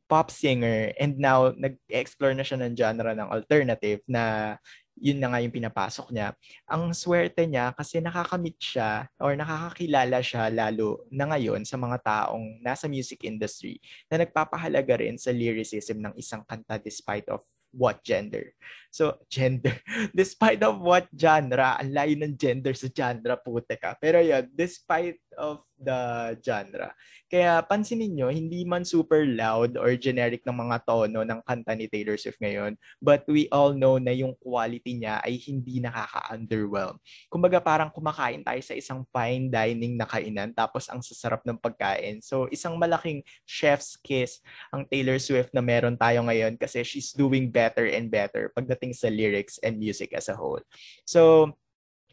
pop 0.07 0.31
singer, 0.31 0.95
and 0.97 1.19
now 1.19 1.51
nag-explore 1.53 2.33
na 2.33 2.47
siya 2.47 2.63
ng 2.63 2.75
genre 2.79 3.13
ng 3.13 3.29
alternative 3.35 4.01
na 4.07 4.55
yun 4.97 5.21
na 5.21 5.29
nga 5.33 5.45
yung 5.45 5.53
pinapasok 5.53 6.09
niya. 6.11 6.33
Ang 6.67 6.97
swerte 6.97 7.45
niya 7.45 7.77
kasi 7.77 8.01
nakakamit 8.01 8.57
siya 8.57 9.07
or 9.21 9.37
nakakakilala 9.37 10.25
siya 10.25 10.49
lalo 10.49 11.05
na 11.13 11.29
ngayon 11.29 11.63
sa 11.69 11.77
mga 11.77 12.01
taong 12.01 12.65
nasa 12.65 12.89
music 12.89 13.29
industry 13.29 13.77
na 14.09 14.25
nagpapahalaga 14.25 15.05
rin 15.05 15.21
sa 15.21 15.31
lyricism 15.31 16.01
ng 16.01 16.15
isang 16.17 16.43
kanta 16.49 16.81
despite 16.81 17.29
of 17.29 17.45
what 17.77 18.01
gender. 18.01 18.57
So, 18.89 19.21
gender. 19.33 19.77
Despite 20.17 20.65
of 20.65 20.81
what 20.81 21.13
genre, 21.13 21.77
ang 21.77 21.93
layo 21.93 22.17
ng 22.17 22.35
gender 22.41 22.73
sa 22.73 22.89
genre, 22.89 23.37
putek 23.37 23.85
ka. 23.85 23.93
Pero 24.01 24.25
yun, 24.25 24.49
despite 24.57 25.21
of 25.37 25.63
the 25.77 26.35
genre. 26.41 26.93
Kaya 27.27 27.61
pansinin 27.67 28.17
nyo, 28.17 28.29
hindi 28.33 28.65
man 28.65 28.87
super 28.87 29.27
loud 29.27 29.77
or 29.77 29.93
generic 29.99 30.47
ng 30.47 30.57
mga 30.57 30.87
tono 30.87 31.21
ng 31.27 31.41
kanta 31.45 31.75
ni 31.75 31.91
Taylor 31.91 32.17
Swift 32.17 32.41
ngayon, 32.41 32.79
but 33.03 33.27
we 33.29 33.51
all 33.53 33.75
know 33.75 33.99
na 34.01 34.15
yung 34.15 34.33
quality 34.41 34.97
niya 34.97 35.21
ay 35.21 35.37
hindi 35.43 35.83
nakaka-underwhelm. 35.83 36.97
Kumbaga 37.29 37.59
parang 37.61 37.91
kumakain 37.91 38.47
tayo 38.47 38.63
sa 38.63 38.79
isang 38.79 39.03
fine 39.11 39.51
dining 39.51 39.99
na 39.99 40.07
kainan 40.07 40.55
tapos 40.55 40.87
ang 40.89 41.03
sasarap 41.03 41.43
ng 41.45 41.59
pagkain. 41.59 42.23
So 42.23 42.47
isang 42.49 42.79
malaking 42.79 43.27
chef's 43.45 43.99
kiss 44.01 44.39
ang 44.71 44.87
Taylor 44.87 45.19
Swift 45.19 45.51
na 45.53 45.61
meron 45.61 45.99
tayo 45.99 46.23
ngayon 46.25 46.55
kasi 46.57 46.87
she's 46.87 47.11
doing 47.13 47.51
better 47.51 47.85
and 47.91 48.09
better 48.09 48.55
pagdating 48.55 48.95
sa 48.95 49.11
lyrics 49.11 49.59
and 49.61 49.77
music 49.77 50.15
as 50.15 50.31
a 50.31 50.37
whole. 50.39 50.63
So 51.05 51.53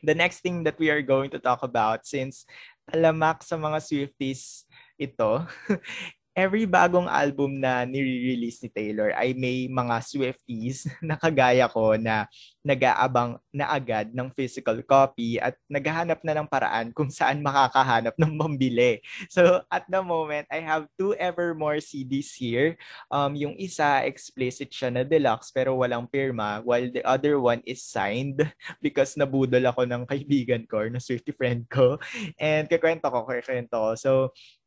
the 0.03 0.13
next 0.13 0.43
thing 0.43 0.67
that 0.67 0.75
we 0.77 0.91
are 0.91 1.01
going 1.01 1.31
to 1.31 1.39
talk 1.39 1.63
about 1.63 2.03
since 2.05 2.43
alamak 2.89 3.45
sa 3.45 3.55
mga 3.55 3.79
Swifties 3.79 4.67
ito, 4.99 5.43
every 6.33 6.65
bagong 6.65 7.05
album 7.05 7.61
na 7.61 7.85
nire-release 7.85 8.65
ni 8.65 8.69
Taylor 8.73 9.13
ay 9.13 9.37
may 9.37 9.69
mga 9.69 10.01
Swifties 10.01 10.89
na 11.05 11.13
kagaya 11.13 11.69
ko 11.69 11.93
na 11.93 12.25
nag-aabang 12.65 13.37
na 13.53 13.69
agad 13.69 14.09
ng 14.09 14.33
physical 14.33 14.81
copy 14.81 15.37
at 15.37 15.53
naghahanap 15.69 16.25
na 16.25 16.33
ng 16.41 16.49
paraan 16.49 16.89
kung 16.89 17.13
saan 17.13 17.45
makakahanap 17.45 18.17
ng 18.17 18.33
mambili. 18.33 18.97
So 19.29 19.61
at 19.69 19.85
the 19.85 20.01
moment, 20.01 20.49
I 20.49 20.65
have 20.65 20.89
two 20.97 21.13
Evermore 21.21 21.77
CDs 21.77 22.33
here. 22.33 22.81
Um, 23.13 23.37
yung 23.37 23.53
isa, 23.61 24.01
explicit 24.01 24.73
siya 24.73 24.89
na 24.89 25.03
deluxe 25.05 25.53
pero 25.53 25.77
walang 25.77 26.09
pirma 26.09 26.65
while 26.65 26.89
the 26.89 27.05
other 27.05 27.37
one 27.37 27.61
is 27.69 27.85
signed 27.85 28.41
because 28.85 29.13
nabudol 29.13 29.69
ako 29.69 29.85
ng 29.85 30.09
kaibigan 30.09 30.65
ko 30.65 30.89
na 30.89 30.97
Swiftie 30.97 31.35
friend 31.37 31.69
ko. 31.69 32.01
And 32.41 32.65
kakwento 32.65 33.05
ko, 33.05 33.21
kakwento 33.21 33.77
ko. 33.77 33.91
So 33.93 34.11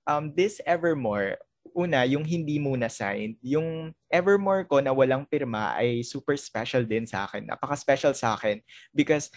um, 0.06 0.32
this 0.36 0.62
Evermore, 0.64 1.36
una, 1.74 2.06
yung 2.06 2.22
hindi 2.22 2.60
muna 2.60 2.86
signed, 2.86 3.38
yung 3.42 3.90
Evermore 4.12 4.68
ko 4.68 4.78
na 4.78 4.94
walang 4.94 5.26
pirma 5.26 5.74
ay 5.74 6.04
super 6.06 6.38
special 6.38 6.86
din 6.86 7.08
sa 7.08 7.26
akin. 7.26 7.46
Napaka-special 7.48 8.14
sa 8.14 8.38
akin 8.38 8.62
because 8.94 9.30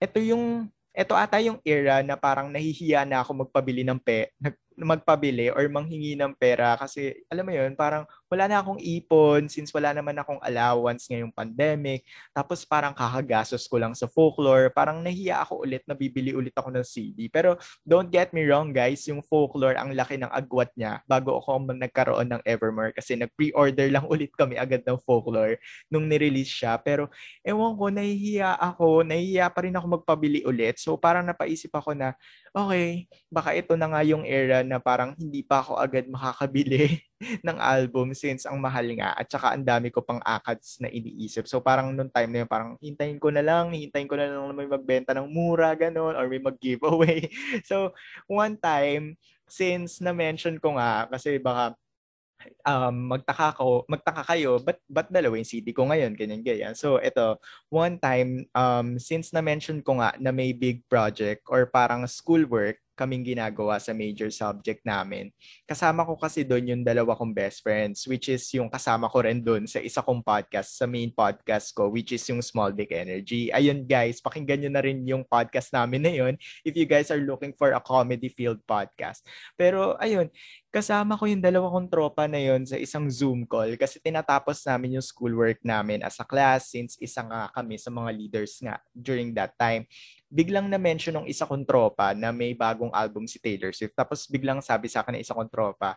ito 0.00 0.20
yung 0.20 0.68
ito 0.96 1.12
ata 1.12 1.36
yung 1.44 1.60
era 1.60 2.00
na 2.00 2.16
parang 2.16 2.48
nahihiya 2.48 3.04
na 3.04 3.20
ako 3.20 3.44
magpabili 3.44 3.84
ng 3.84 4.00
pe, 4.00 4.32
magpabili 4.80 5.52
or 5.52 5.68
manghingi 5.68 6.16
ng 6.16 6.32
pera 6.40 6.72
kasi 6.80 7.12
alam 7.28 7.44
mo 7.44 7.52
yun, 7.52 7.76
parang 7.76 8.08
wala 8.26 8.50
na 8.50 8.58
akong 8.58 8.82
ipon 8.82 9.46
since 9.46 9.70
wala 9.70 9.94
naman 9.94 10.18
akong 10.18 10.42
allowance 10.42 11.06
ngayong 11.06 11.30
pandemic. 11.30 12.02
Tapos 12.34 12.66
parang 12.66 12.90
kakagastos 12.90 13.70
ko 13.70 13.78
lang 13.78 13.94
sa 13.94 14.10
folklore. 14.10 14.70
Parang 14.74 14.98
nahiya 14.98 15.46
ako 15.46 15.62
ulit 15.62 15.86
na 15.86 15.94
bibili 15.94 16.34
ulit 16.34 16.54
ako 16.58 16.74
ng 16.74 16.86
CD. 16.86 17.30
Pero 17.30 17.54
don't 17.86 18.10
get 18.10 18.34
me 18.34 18.42
wrong 18.42 18.74
guys, 18.74 19.06
yung 19.06 19.22
folklore, 19.22 19.78
ang 19.78 19.94
laki 19.94 20.18
ng 20.18 20.30
agwat 20.30 20.74
niya 20.74 21.00
bago 21.06 21.38
ako 21.38 21.70
nagkaroon 21.70 22.26
ng 22.34 22.42
Evermore 22.42 22.90
kasi 22.90 23.14
nag-pre-order 23.14 23.86
lang 23.94 24.06
ulit 24.12 24.34
kami 24.34 24.58
agad 24.58 24.82
ng 24.82 24.98
folklore 25.06 25.62
nung 25.86 26.10
nirelease 26.10 26.50
siya. 26.50 26.74
Pero 26.82 27.06
ewan 27.46 27.78
ko, 27.78 27.94
nahihiya 27.94 28.58
ako, 28.58 29.06
nahihiya 29.06 29.46
pa 29.54 29.62
rin 29.62 29.74
ako 29.78 30.02
magpabili 30.02 30.42
ulit. 30.42 30.82
So 30.82 30.98
parang 30.98 31.30
napaisip 31.30 31.70
ako 31.70 31.94
na, 31.94 32.18
okay, 32.50 33.06
baka 33.30 33.54
ito 33.54 33.78
na 33.78 33.86
nga 33.86 34.02
yung 34.02 34.26
era 34.26 34.66
na 34.66 34.82
parang 34.82 35.14
hindi 35.14 35.46
pa 35.46 35.62
ako 35.62 35.78
agad 35.78 36.10
makakabili 36.10 36.98
ng 37.20 37.58
album 37.58 38.12
since 38.12 38.44
ang 38.44 38.60
mahal 38.60 38.84
nga 38.92 39.16
at 39.16 39.24
saka 39.28 39.56
ang 39.56 39.64
dami 39.64 39.88
ko 39.88 40.04
pang 40.04 40.20
akads 40.20 40.80
na 40.84 40.92
iniisip. 40.92 41.48
So 41.48 41.64
parang 41.64 41.96
nung 41.96 42.12
time 42.12 42.30
na 42.32 42.38
yun, 42.44 42.50
parang 42.50 42.70
hintayin 42.76 43.16
ko 43.16 43.32
na 43.32 43.40
lang, 43.40 43.72
hintayin 43.72 44.08
ko 44.08 44.20
na 44.20 44.28
lang 44.28 44.52
may 44.52 44.68
magbenta 44.68 45.16
ng 45.16 45.28
mura, 45.28 45.72
ganun, 45.72 46.12
or 46.12 46.28
may 46.28 46.40
mag-giveaway. 46.40 47.28
So 47.68 47.96
one 48.28 48.60
time, 48.60 49.16
since 49.48 50.02
na-mention 50.04 50.60
ko 50.60 50.76
nga, 50.76 51.08
kasi 51.08 51.40
baka 51.40 51.74
um, 52.66 53.16
magtaka 53.16 53.56
ko, 53.56 53.84
magtaka 53.88 54.22
kayo, 54.28 54.60
but 54.60 54.78
but 54.86 55.08
dalawa 55.08 55.40
yung 55.40 55.48
CD 55.48 55.72
ko 55.72 55.88
ngayon, 55.88 56.14
ganyan 56.14 56.42
ganyan. 56.44 56.74
So 56.76 57.00
ito, 57.00 57.40
one 57.72 57.96
time 57.98 58.46
um 58.52 59.00
since 59.00 59.32
na 59.32 59.40
mention 59.40 59.80
ko 59.80 59.98
nga 60.00 60.14
na 60.20 60.30
may 60.30 60.52
big 60.52 60.84
project 60.86 61.46
or 61.48 61.66
parang 61.68 62.04
schoolwork 62.06 62.78
kaming 62.96 63.22
ginagawa 63.22 63.76
sa 63.76 63.92
major 63.92 64.32
subject 64.32 64.80
namin. 64.82 65.28
Kasama 65.68 66.02
ko 66.02 66.16
kasi 66.16 66.42
doon 66.42 66.72
yung 66.72 66.82
dalawa 66.82 67.12
kong 67.12 67.36
best 67.36 67.60
friends, 67.60 68.08
which 68.08 68.32
is 68.32 68.42
yung 68.56 68.72
kasama 68.72 69.06
ko 69.12 69.20
rin 69.20 69.44
doon 69.44 69.68
sa 69.68 69.78
isa 69.84 70.00
kong 70.00 70.24
podcast, 70.24 70.80
sa 70.80 70.88
main 70.88 71.12
podcast 71.12 71.76
ko, 71.76 71.92
which 71.92 72.16
is 72.16 72.24
yung 72.32 72.40
Small 72.40 72.72
Dick 72.72 72.96
Energy. 72.96 73.52
Ayun 73.52 73.84
guys, 73.84 74.24
pakinggan 74.24 74.64
nyo 74.64 74.70
na 74.72 74.82
rin 74.82 75.04
yung 75.04 75.22
podcast 75.28 75.68
namin 75.76 76.00
na 76.00 76.12
yun 76.16 76.34
if 76.64 76.72
you 76.72 76.88
guys 76.88 77.12
are 77.12 77.20
looking 77.20 77.52
for 77.52 77.76
a 77.76 77.80
comedy 77.84 78.32
field 78.32 78.58
podcast. 78.64 79.20
Pero 79.60 79.94
ayun, 80.00 80.32
kasama 80.76 81.16
ko 81.16 81.24
yung 81.24 81.40
dalawa 81.40 81.72
kong 81.72 81.88
tropa 81.88 82.28
na 82.28 82.36
yun 82.36 82.60
sa 82.68 82.76
isang 82.76 83.08
Zoom 83.08 83.48
call 83.48 83.80
kasi 83.80 83.96
tinatapos 83.96 84.60
namin 84.68 85.00
yung 85.00 85.06
schoolwork 85.08 85.56
namin 85.64 86.04
as 86.04 86.20
a 86.20 86.26
class 86.28 86.68
since 86.68 87.00
isa 87.00 87.24
nga 87.24 87.48
kami 87.56 87.80
sa 87.80 87.88
mga 87.88 88.12
leaders 88.12 88.60
nga 88.60 88.76
during 88.92 89.32
that 89.32 89.56
time 89.56 89.88
biglang 90.28 90.68
na-mention 90.68 91.16
ng 91.16 91.26
isa 91.30 91.48
kong 91.48 91.64
tropa 91.64 92.12
na 92.12 92.28
may 92.28 92.52
bagong 92.52 92.90
album 92.90 93.30
si 93.30 93.38
Taylor 93.38 93.70
Swift. 93.70 93.94
Tapos 93.94 94.26
biglang 94.26 94.58
sabi 94.58 94.90
sa 94.90 95.00
akin 95.00 95.16
ng 95.16 95.22
isa 95.22 95.32
kong 95.32 95.48
tropa, 95.48 95.94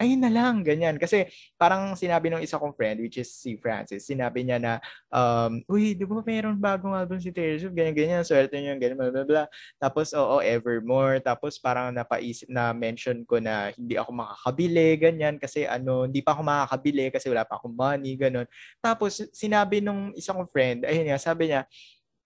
ayun 0.00 0.16
na 0.24 0.32
lang, 0.32 0.64
ganyan. 0.64 0.96
Kasi 0.96 1.28
parang 1.60 1.92
sinabi 1.92 2.32
ng 2.32 2.40
isa 2.40 2.56
kong 2.56 2.72
friend, 2.72 3.04
which 3.04 3.20
is 3.20 3.28
si 3.28 3.60
Francis, 3.60 4.08
sinabi 4.08 4.48
niya 4.48 4.56
na, 4.56 4.72
um, 5.12 5.60
uy, 5.68 5.92
di 5.92 6.08
ba 6.08 6.24
mayroon 6.24 6.56
bagong 6.56 6.96
album 6.96 7.20
si 7.20 7.28
Taylor 7.28 7.60
Swift, 7.60 7.76
ganyan, 7.76 7.92
ganyan, 7.92 8.24
swerte 8.24 8.56
niya, 8.56 8.80
ganyan, 8.80 8.96
blah, 8.96 9.12
blah, 9.12 9.26
blah. 9.28 9.46
Tapos, 9.76 10.16
oo, 10.16 10.40
Evermore. 10.40 11.20
Tapos 11.20 11.60
parang 11.60 11.92
napaisip 11.92 12.48
na 12.48 12.72
mention 12.72 13.20
ko 13.28 13.36
na 13.36 13.76
hindi 13.76 14.00
ako 14.00 14.10
makakabili, 14.16 14.96
ganyan, 14.96 15.36
kasi 15.36 15.68
ano, 15.68 16.08
hindi 16.08 16.24
pa 16.24 16.32
ako 16.32 16.42
makakabili 16.48 17.12
kasi 17.12 17.28
wala 17.28 17.44
pa 17.44 17.60
akong 17.60 17.76
money, 17.76 18.16
ganun. 18.16 18.48
Tapos, 18.80 19.20
sinabi 19.36 19.84
nung 19.84 20.16
isa 20.16 20.32
kong 20.32 20.48
friend, 20.48 20.88
ayun 20.88 21.12
nga, 21.12 21.20
sabi 21.20 21.52
niya, 21.52 21.68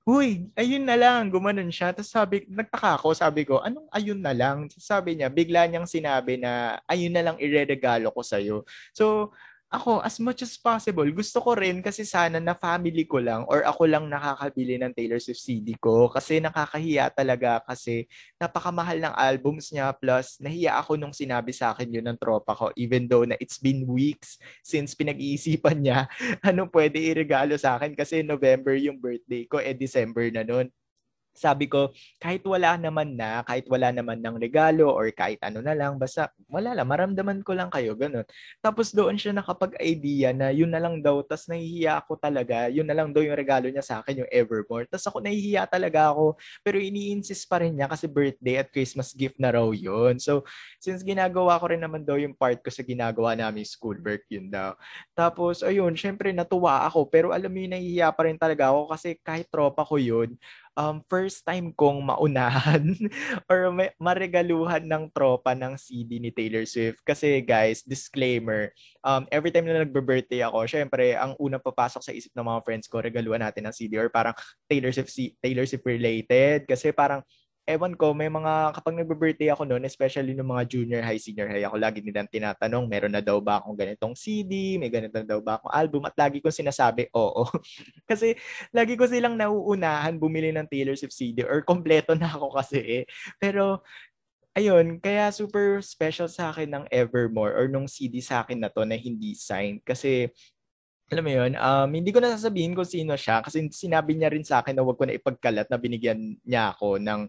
Uy, 0.05 0.53
ayun 0.53 0.85
na 0.85 1.01
lang, 1.01 1.33
gumanon 1.33 1.73
siya. 1.73 1.97
Tapos 1.97 2.12
sabi, 2.12 2.45
nagtaka 2.45 3.01
ako, 3.01 3.17
sabi 3.17 3.49
ko, 3.49 3.64
anong 3.64 3.88
ayun 3.88 4.21
na 4.21 4.37
lang? 4.37 4.69
Sabi 4.77 5.17
niya, 5.17 5.33
bigla 5.33 5.64
niyang 5.64 5.88
sinabi 5.88 6.37
na, 6.37 6.77
ayun 6.85 7.09
na 7.09 7.25
lang 7.25 7.40
ireregalo 7.40 8.12
ko 8.12 8.21
sa'yo. 8.21 8.69
So, 8.93 9.33
ako, 9.75 10.01
as 10.01 10.17
much 10.23 10.47
as 10.47 10.55
possible, 10.55 11.05
gusto 11.11 11.43
ko 11.43 11.59
rin 11.59 11.83
kasi 11.83 12.07
sana 12.07 12.39
na 12.39 12.55
family 12.55 13.03
ko 13.05 13.19
lang 13.19 13.43
or 13.51 13.67
ako 13.67 13.91
lang 13.91 14.07
nakakabili 14.07 14.79
ng 14.79 14.95
Taylor 14.95 15.19
Swift 15.19 15.43
CD 15.43 15.75
ko. 15.75 16.07
Kasi 16.07 16.39
nakakahiya 16.39 17.11
talaga 17.11 17.59
kasi 17.67 18.07
napakamahal 18.39 19.03
ng 19.03 19.15
albums 19.19 19.75
niya. 19.75 19.91
Plus 19.99 20.39
nahiya 20.39 20.79
ako 20.79 20.95
nung 20.95 21.13
sinabi 21.13 21.51
sa 21.51 21.75
akin 21.75 21.91
yun 21.91 22.07
ng 22.07 22.19
tropa 22.19 22.55
ko 22.55 22.71
even 22.79 23.11
though 23.11 23.27
na 23.27 23.35
it's 23.43 23.59
been 23.59 23.83
weeks 23.85 24.39
since 24.63 24.95
pinag-iisipan 24.95 25.83
niya. 25.83 26.07
Ano 26.55 26.69
pwede 26.71 27.01
iregalo 27.01 27.57
sa 27.59 27.77
akin? 27.81 27.97
Kasi 27.99 28.23
November 28.23 28.77
yung 28.79 29.01
birthday 29.01 29.49
ko 29.49 29.59
eh 29.59 29.75
December 29.75 30.31
na 30.31 30.47
noon 30.47 30.71
sabi 31.35 31.66
ko, 31.66 31.90
kahit 32.23 32.47
wala 32.47 32.79
naman 32.79 33.18
na, 33.18 33.42
kahit 33.42 33.66
wala 33.66 33.90
naman 33.90 34.23
ng 34.23 34.38
regalo 34.38 34.94
or 34.94 35.11
kahit 35.11 35.42
ano 35.42 35.59
na 35.59 35.75
lang, 35.75 35.99
basta 35.99 36.31
wala 36.47 36.79
lang, 36.79 36.87
maramdaman 36.87 37.42
ko 37.42 37.59
lang 37.59 37.68
kayo, 37.75 37.99
ganun. 37.99 38.23
Tapos 38.62 38.94
doon 38.94 39.18
siya 39.18 39.35
nakapag-idea 39.35 40.31
na 40.31 40.55
yun 40.55 40.70
na 40.70 40.79
lang 40.79 41.03
daw, 41.03 41.18
tas 41.27 41.51
nahihiya 41.51 41.99
ako 42.07 42.23
talaga, 42.23 42.70
yun 42.70 42.87
na 42.87 42.94
lang 42.94 43.11
daw 43.11 43.18
yung 43.18 43.35
regalo 43.35 43.66
niya 43.66 43.83
sa 43.83 43.99
akin, 43.99 44.23
yung 44.23 44.31
Evermore. 44.31 44.87
Tas 44.87 45.03
ako 45.11 45.27
nahihiya 45.27 45.66
talaga 45.66 46.14
ako, 46.14 46.38
pero 46.62 46.79
ini-insist 46.79 47.51
pa 47.51 47.59
rin 47.59 47.75
niya 47.75 47.90
kasi 47.90 48.07
birthday 48.07 48.62
at 48.62 48.70
Christmas 48.70 49.11
gift 49.11 49.37
na 49.42 49.51
raw 49.51 49.66
yun. 49.75 50.23
So, 50.23 50.47
since 50.79 51.03
ginagawa 51.03 51.59
ko 51.59 51.66
rin 51.75 51.83
naman 51.83 52.07
daw 52.07 52.14
yung 52.14 52.38
part 52.38 52.62
ko 52.62 52.70
sa 52.70 52.87
ginagawa 52.87 53.35
namin 53.35 53.66
schoolwork, 53.66 54.23
yun 54.31 54.47
daw. 54.55 54.79
Tapos, 55.18 55.66
ayun, 55.66 55.99
syempre 55.99 56.31
natuwa 56.31 56.87
ako, 56.87 57.11
pero 57.11 57.35
alam 57.35 57.51
mo 57.51 57.59
yun, 57.59 57.75
nahihiya 57.75 58.14
pa 58.14 58.31
rin 58.31 58.38
talaga 58.38 58.70
ako 58.70 58.94
kasi 58.94 59.18
kahit 59.18 59.51
tropa 59.51 59.83
ko 59.83 59.99
yun, 59.99 60.38
um, 60.75 61.03
first 61.07 61.47
time 61.47 61.71
kong 61.75 62.03
maunahan 62.03 62.95
or 63.51 63.71
may, 63.71 63.91
maregaluhan 63.99 64.85
ng 64.85 65.11
tropa 65.15 65.55
ng 65.55 65.79
CD 65.79 66.19
ni 66.19 66.31
Taylor 66.35 66.67
Swift. 66.67 67.01
Kasi 67.07 67.43
guys, 67.43 67.83
disclaimer, 67.87 68.75
um, 69.07 69.27
every 69.31 69.55
time 69.55 69.67
na 69.67 69.83
nagbe-birthday 69.83 70.43
ako, 70.47 70.67
syempre, 70.67 71.15
ang 71.15 71.39
unang 71.39 71.63
papasok 71.63 72.03
sa 72.03 72.15
isip 72.15 72.35
ng 72.35 72.47
mga 72.47 72.61
friends 72.67 72.87
ko, 72.91 72.99
regaluhan 73.03 73.43
natin 73.43 73.67
ng 73.67 73.75
CD 73.75 73.99
or 73.99 74.11
parang 74.11 74.35
Taylor 74.67 74.91
Swift, 74.91 75.15
Taylor 75.43 75.67
Swift 75.67 75.87
related. 75.87 76.67
Kasi 76.67 76.91
parang 76.91 77.23
ewan 77.64 77.96
ko, 77.96 78.12
may 78.12 78.29
mga, 78.29 78.77
kapag 78.77 78.94
nagbe-birthday 79.00 79.48
ako 79.53 79.64
noon, 79.64 79.85
especially 79.88 80.37
ng 80.37 80.44
mga 80.44 80.64
junior 80.68 81.03
high, 81.05 81.20
senior 81.20 81.48
high, 81.48 81.64
ako 81.64 81.77
lagi 81.81 82.05
nilang 82.05 82.29
tinatanong, 82.29 82.85
meron 82.88 83.12
na 83.16 83.24
daw 83.24 83.40
ba 83.40 83.61
akong 83.61 83.77
ganitong 83.77 84.14
CD, 84.16 84.77
may 84.77 84.92
ganito 84.92 85.20
daw 85.24 85.40
ba 85.40 85.57
akong 85.61 85.72
album, 85.72 86.03
at 86.05 86.16
lagi 86.16 86.44
ko 86.44 86.53
sinasabi, 86.53 87.09
oo. 87.16 87.48
kasi 88.11 88.37
lagi 88.72 88.94
ko 88.94 89.09
silang 89.09 89.37
nauunahan 89.40 90.16
bumili 90.20 90.53
ng 90.53 90.68
Taylor 90.68 90.96
Swift 90.96 91.16
CD 91.16 91.42
or 91.44 91.64
kompleto 91.64 92.12
na 92.12 92.29
ako 92.33 92.53
kasi 92.53 92.79
eh. 92.81 93.05
Pero 93.40 93.81
ayun, 94.55 95.03
kaya 95.03 95.31
super 95.35 95.83
special 95.83 96.31
sa 96.31 96.55
akin 96.55 96.70
ng 96.70 96.85
Evermore 96.92 97.55
or 97.59 97.66
nung 97.70 97.90
CD 97.90 98.22
sa 98.22 98.46
akin 98.46 98.62
na 98.62 98.70
to 98.70 98.87
na 98.87 98.94
hindi 98.98 99.35
signed 99.35 99.83
kasi 99.83 100.31
alam 101.12 101.25
mo 101.25 101.33
yun, 101.33 101.53
um, 101.61 101.90
hindi 101.93 102.11
ko 102.11 102.19
na 102.19 102.33
sasabihin 102.33 102.73
kung 102.73 102.88
sino 102.88 103.12
siya 103.14 103.45
kasi 103.45 103.69
sinabi 103.69 104.17
niya 104.17 104.33
rin 104.33 104.45
sa 104.45 104.64
akin 104.64 104.73
na 104.73 104.85
wag 104.87 104.97
ko 104.97 105.05
na 105.05 105.17
ipagkalat 105.17 105.69
na 105.69 105.77
binigyan 105.77 106.40
niya 106.43 106.73
ako 106.73 106.97
ng 106.97 107.29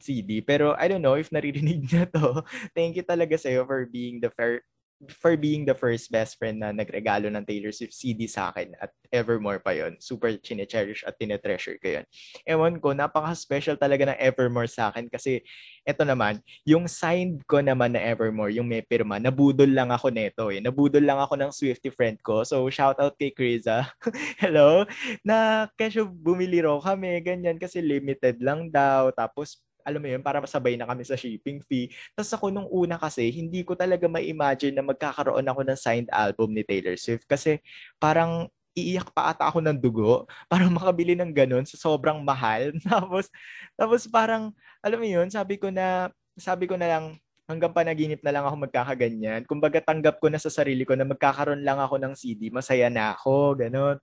CD. 0.00 0.40
Pero 0.40 0.72
I 0.80 0.88
don't 0.88 1.04
know 1.04 1.20
if 1.20 1.28
naririnig 1.28 1.84
niya 1.92 2.08
to. 2.16 2.40
Thank 2.72 2.96
you 2.96 3.04
talaga 3.04 3.36
sa'yo 3.36 3.68
for 3.68 3.84
being 3.84 4.18
the 4.24 4.32
fair, 4.32 4.64
for 5.08 5.32
being 5.32 5.64
the 5.64 5.72
first 5.72 6.12
best 6.12 6.36
friend 6.36 6.60
na 6.60 6.76
nagregalo 6.76 7.32
ng 7.32 7.44
Taylor 7.48 7.72
Swift 7.72 7.96
CD 7.96 8.28
sa 8.28 8.52
akin 8.52 8.76
at 8.76 8.92
Evermore 9.08 9.56
pa 9.56 9.72
yon 9.72 9.96
Super 9.96 10.36
chine-cherish 10.36 11.08
at 11.08 11.16
tine-treasure 11.16 11.80
ko 11.80 12.00
yun. 12.00 12.04
Ewan 12.44 12.76
ko, 12.76 12.92
napaka-special 12.92 13.80
talaga 13.80 14.12
ng 14.12 14.20
Evermore 14.20 14.68
sa 14.68 14.92
akin 14.92 15.08
kasi 15.08 15.40
eto 15.88 16.04
naman, 16.04 16.44
yung 16.68 16.84
signed 16.84 17.40
ko 17.48 17.64
naman 17.64 17.96
na 17.96 18.04
Evermore, 18.04 18.52
yung 18.52 18.68
may 18.68 18.84
pirma, 18.84 19.16
nabudol 19.16 19.72
lang 19.72 19.88
ako 19.88 20.12
neto 20.12 20.52
eh. 20.52 20.60
Nabudol 20.60 21.02
lang 21.02 21.16
ako 21.16 21.34
ng 21.40 21.50
Swifty 21.50 21.88
friend 21.88 22.20
ko. 22.20 22.44
So, 22.44 22.68
shout 22.68 23.00
out 23.00 23.16
kay 23.16 23.32
Kriza. 23.32 23.88
Hello? 24.42 24.84
Na 25.24 25.66
kesyo 25.80 26.12
bumili 26.12 26.60
raw 26.60 26.76
kami, 26.76 27.24
ganyan, 27.24 27.56
kasi 27.56 27.80
limited 27.80 28.36
lang 28.44 28.68
daw. 28.68 29.08
Tapos, 29.16 29.64
alam 29.84 30.00
mo 30.00 30.08
yun, 30.08 30.22
para 30.22 30.40
masabay 30.40 30.74
na 30.76 30.88
kami 30.88 31.02
sa 31.04 31.16
shipping 31.18 31.60
fee. 31.64 31.90
Tapos 32.14 32.30
ako 32.32 32.52
nung 32.52 32.68
una 32.70 32.96
kasi, 32.96 33.28
hindi 33.32 33.62
ko 33.66 33.74
talaga 33.74 34.06
ma-imagine 34.06 34.76
na 34.76 34.84
magkakaroon 34.84 35.46
ako 35.46 35.60
ng 35.66 35.78
signed 35.78 36.10
album 36.12 36.52
ni 36.54 36.62
Taylor 36.64 36.96
Swift 36.96 37.26
kasi 37.26 37.58
parang 37.98 38.48
iiyak 38.74 39.10
pa 39.10 39.34
ata 39.34 39.50
ako 39.50 39.58
ng 39.60 39.78
dugo 39.82 40.30
para 40.50 40.66
makabili 40.70 41.18
ng 41.18 41.34
ganun 41.34 41.66
sa 41.66 41.76
sobrang 41.76 42.22
mahal. 42.22 42.72
tapos, 42.88 43.28
tapos 43.74 44.06
parang, 44.06 44.54
alam 44.84 44.98
mo 44.98 45.06
yun, 45.06 45.28
sabi 45.28 45.58
ko 45.58 45.68
na, 45.68 46.10
sabi 46.38 46.70
ko 46.70 46.78
na 46.78 46.88
lang, 46.88 47.04
hanggang 47.50 47.74
panaginip 47.74 48.22
na 48.22 48.30
lang 48.30 48.44
ako 48.46 48.70
magkakaganyan. 48.70 49.42
Kumbaga 49.42 49.82
tanggap 49.82 50.22
ko 50.22 50.30
na 50.30 50.38
sa 50.38 50.46
sarili 50.46 50.86
ko 50.86 50.94
na 50.94 51.02
magkakaroon 51.02 51.66
lang 51.66 51.82
ako 51.82 51.98
ng 51.98 52.14
CD, 52.14 52.46
masaya 52.54 52.86
na 52.86 53.18
ako, 53.18 53.58
ganun. 53.58 53.98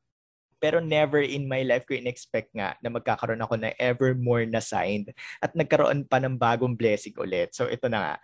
Pero 0.57 0.81
never 0.81 1.21
in 1.21 1.45
my 1.45 1.61
life 1.63 1.85
ko 1.85 1.93
in-expect 1.93 2.51
nga 2.53 2.73
na 2.81 2.89
magkakaroon 2.89 3.41
ako 3.41 3.57
ng 3.61 3.73
Evermore 3.77 4.45
na 4.49 4.61
signed 4.61 5.13
at 5.39 5.53
nagkaroon 5.53 6.05
pa 6.05 6.17
ng 6.17 6.35
bagong 6.35 6.73
blessing 6.73 7.13
ulit. 7.17 7.53
So 7.53 7.69
ito 7.69 7.85
na 7.87 7.99
nga. 7.99 8.15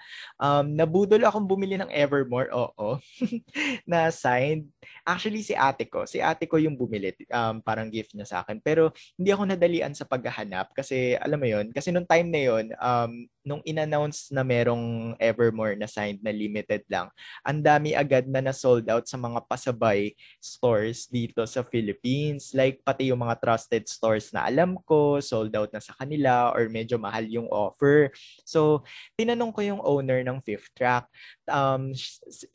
Um, 0.42 0.74
nabudol 0.74 1.22
akong 1.24 1.46
bumili 1.46 1.78
ng 1.78 1.92
Evermore, 1.94 2.50
oo, 2.54 2.98
na 3.90 4.10
signed. 4.10 4.70
Actually, 5.06 5.46
si 5.46 5.54
ate 5.54 5.88
ko. 5.88 6.04
Si 6.10 6.20
ate 6.20 6.50
ko 6.50 6.58
yung 6.58 6.76
bumili. 6.76 7.14
Um, 7.30 7.62
parang 7.62 7.94
gift 7.94 8.18
niya 8.18 8.28
sa 8.28 8.38
akin. 8.42 8.60
Pero 8.60 8.92
hindi 9.16 9.30
ako 9.30 9.44
nadalian 9.54 9.94
sa 9.94 10.10
paghahanap 10.10 10.74
kasi 10.74 11.16
alam 11.20 11.40
mo 11.40 11.48
yon 11.48 11.70
kasi 11.70 11.94
nung 11.94 12.08
time 12.08 12.28
na 12.30 12.42
yon 12.42 12.66
um, 12.80 13.12
nung 13.44 13.62
in-announce 13.68 14.32
na 14.32 14.42
merong 14.42 15.14
Evermore 15.20 15.76
na 15.76 15.86
signed 15.86 16.24
na 16.24 16.32
limited 16.32 16.88
lang, 16.88 17.12
ang 17.44 17.60
dami 17.60 17.92
agad 17.92 18.24
na 18.26 18.40
na-sold 18.40 18.88
out 18.88 19.04
sa 19.04 19.20
mga 19.20 19.44
pasabay 19.46 20.16
stores 20.40 21.12
dito 21.12 21.44
sa 21.44 21.62
Philippines. 21.68 22.23
Like 22.56 22.80
pati 22.86 23.12
yung 23.12 23.20
mga 23.20 23.42
trusted 23.44 23.84
stores 23.90 24.32
na 24.32 24.48
alam 24.48 24.80
ko, 24.88 25.20
sold 25.20 25.52
out 25.56 25.74
na 25.76 25.84
sa 25.84 25.92
kanila 26.00 26.54
or 26.56 26.72
medyo 26.72 26.96
mahal 26.96 27.26
yung 27.28 27.50
offer. 27.52 28.14
So, 28.48 28.88
tinanong 29.20 29.52
ko 29.52 29.62
yung 29.66 29.82
owner 29.84 30.24
ng 30.24 30.40
Fifth 30.46 30.72
Track. 30.78 31.10
Um, 31.50 31.92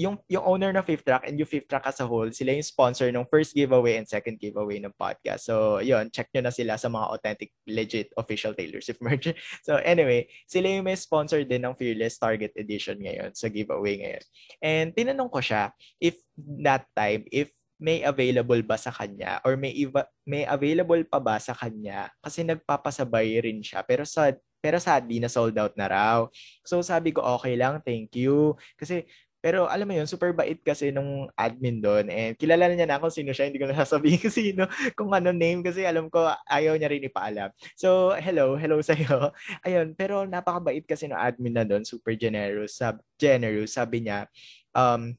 yung, 0.01 0.17
yung 0.31 0.45
owner 0.45 0.73
ng 0.73 0.85
Fifth 0.87 1.05
Track 1.05 1.29
and 1.29 1.37
yung 1.37 1.51
Fifth 1.51 1.69
Track 1.69 1.85
as 1.85 2.01
a 2.01 2.07
whole, 2.09 2.31
sila 2.33 2.57
yung 2.57 2.65
sponsor 2.65 3.13
ng 3.13 3.29
first 3.29 3.53
giveaway 3.53 4.01
and 4.01 4.09
second 4.09 4.41
giveaway 4.41 4.81
ng 4.81 4.95
podcast. 4.97 5.45
So, 5.45 5.85
yun, 5.85 6.09
check 6.09 6.33
nyo 6.33 6.49
na 6.49 6.55
sila 6.55 6.81
sa 6.81 6.89
mga 6.89 7.07
authentic, 7.13 7.51
legit, 7.69 8.09
official 8.17 8.57
Taylor 8.57 8.81
Swift 8.81 9.03
merch. 9.07 9.29
So, 9.67 9.77
anyway, 9.83 10.31
sila 10.49 10.73
yung 10.73 10.89
may 10.89 10.97
sponsor 10.97 11.45
din 11.45 11.67
ng 11.67 11.77
Fearless 11.77 12.17
Target 12.17 12.57
Edition 12.57 12.97
ngayon 13.03 13.37
sa 13.37 13.51
giveaway 13.53 14.01
ngayon. 14.01 14.25
And 14.63 14.87
tinanong 14.95 15.29
ko 15.29 15.41
siya 15.43 15.75
if 15.99 16.17
that 16.63 16.87
time, 16.95 17.27
if 17.35 17.51
may 17.79 18.03
available 18.03 18.61
ba 18.67 18.75
sa 18.75 18.91
kanya 18.91 19.39
or 19.47 19.55
may 19.55 19.71
iba, 19.73 20.05
may 20.27 20.43
available 20.45 21.01
pa 21.07 21.19
ba 21.23 21.39
sa 21.39 21.55
kanya 21.55 22.11
kasi 22.21 22.43
nagpapasabay 22.43 23.39
rin 23.43 23.63
siya 23.63 23.87
pero 23.87 24.03
sa 24.03 24.35
pero 24.59 24.83
sadly 24.83 25.23
na 25.23 25.31
sold 25.31 25.55
out 25.55 25.79
na 25.79 25.87
raw. 25.87 26.19
So 26.67 26.83
sabi 26.83 27.15
ko 27.15 27.23
okay 27.39 27.55
lang, 27.55 27.79
thank 27.87 28.11
you. 28.19 28.59
Kasi 28.75 29.07
pero 29.39 29.71
alam 29.71 29.87
mo 29.87 29.95
yun, 29.95 30.11
super 30.11 30.35
bait 30.35 30.59
kasi 30.67 30.91
nung 30.91 31.31
admin 31.39 31.79
doon. 31.79 32.11
And 32.11 32.35
kilala 32.35 32.67
niya 32.75 32.91
na 32.91 32.99
kung 32.99 33.15
sino 33.15 33.31
siya. 33.31 33.47
Hindi 33.47 33.63
ko 33.63 33.71
na 33.71 33.79
sasabihin 33.79 34.19
kung 34.27 34.35
sino, 34.35 34.63
kung 34.99 35.15
ano 35.15 35.31
name. 35.31 35.63
Kasi 35.63 35.87
alam 35.87 36.11
ko, 36.11 36.27
ayaw 36.51 36.75
niya 36.75 36.91
rin 36.91 37.07
ipaalam. 37.07 37.55
So, 37.79 38.19
hello, 38.19 38.59
hello 38.59 38.83
sa'yo. 38.89 39.31
Ayun, 39.63 39.95
pero 39.95 40.27
napakabait 40.27 40.83
kasi 40.83 41.07
ng 41.07 41.15
admin 41.15 41.55
na 41.55 41.63
doon. 41.63 41.87
Super 41.87 42.19
generous. 42.19 42.83
Sab 42.83 42.99
generous. 43.15 43.79
Sabi 43.79 44.11
niya, 44.11 44.27
um, 44.75 45.15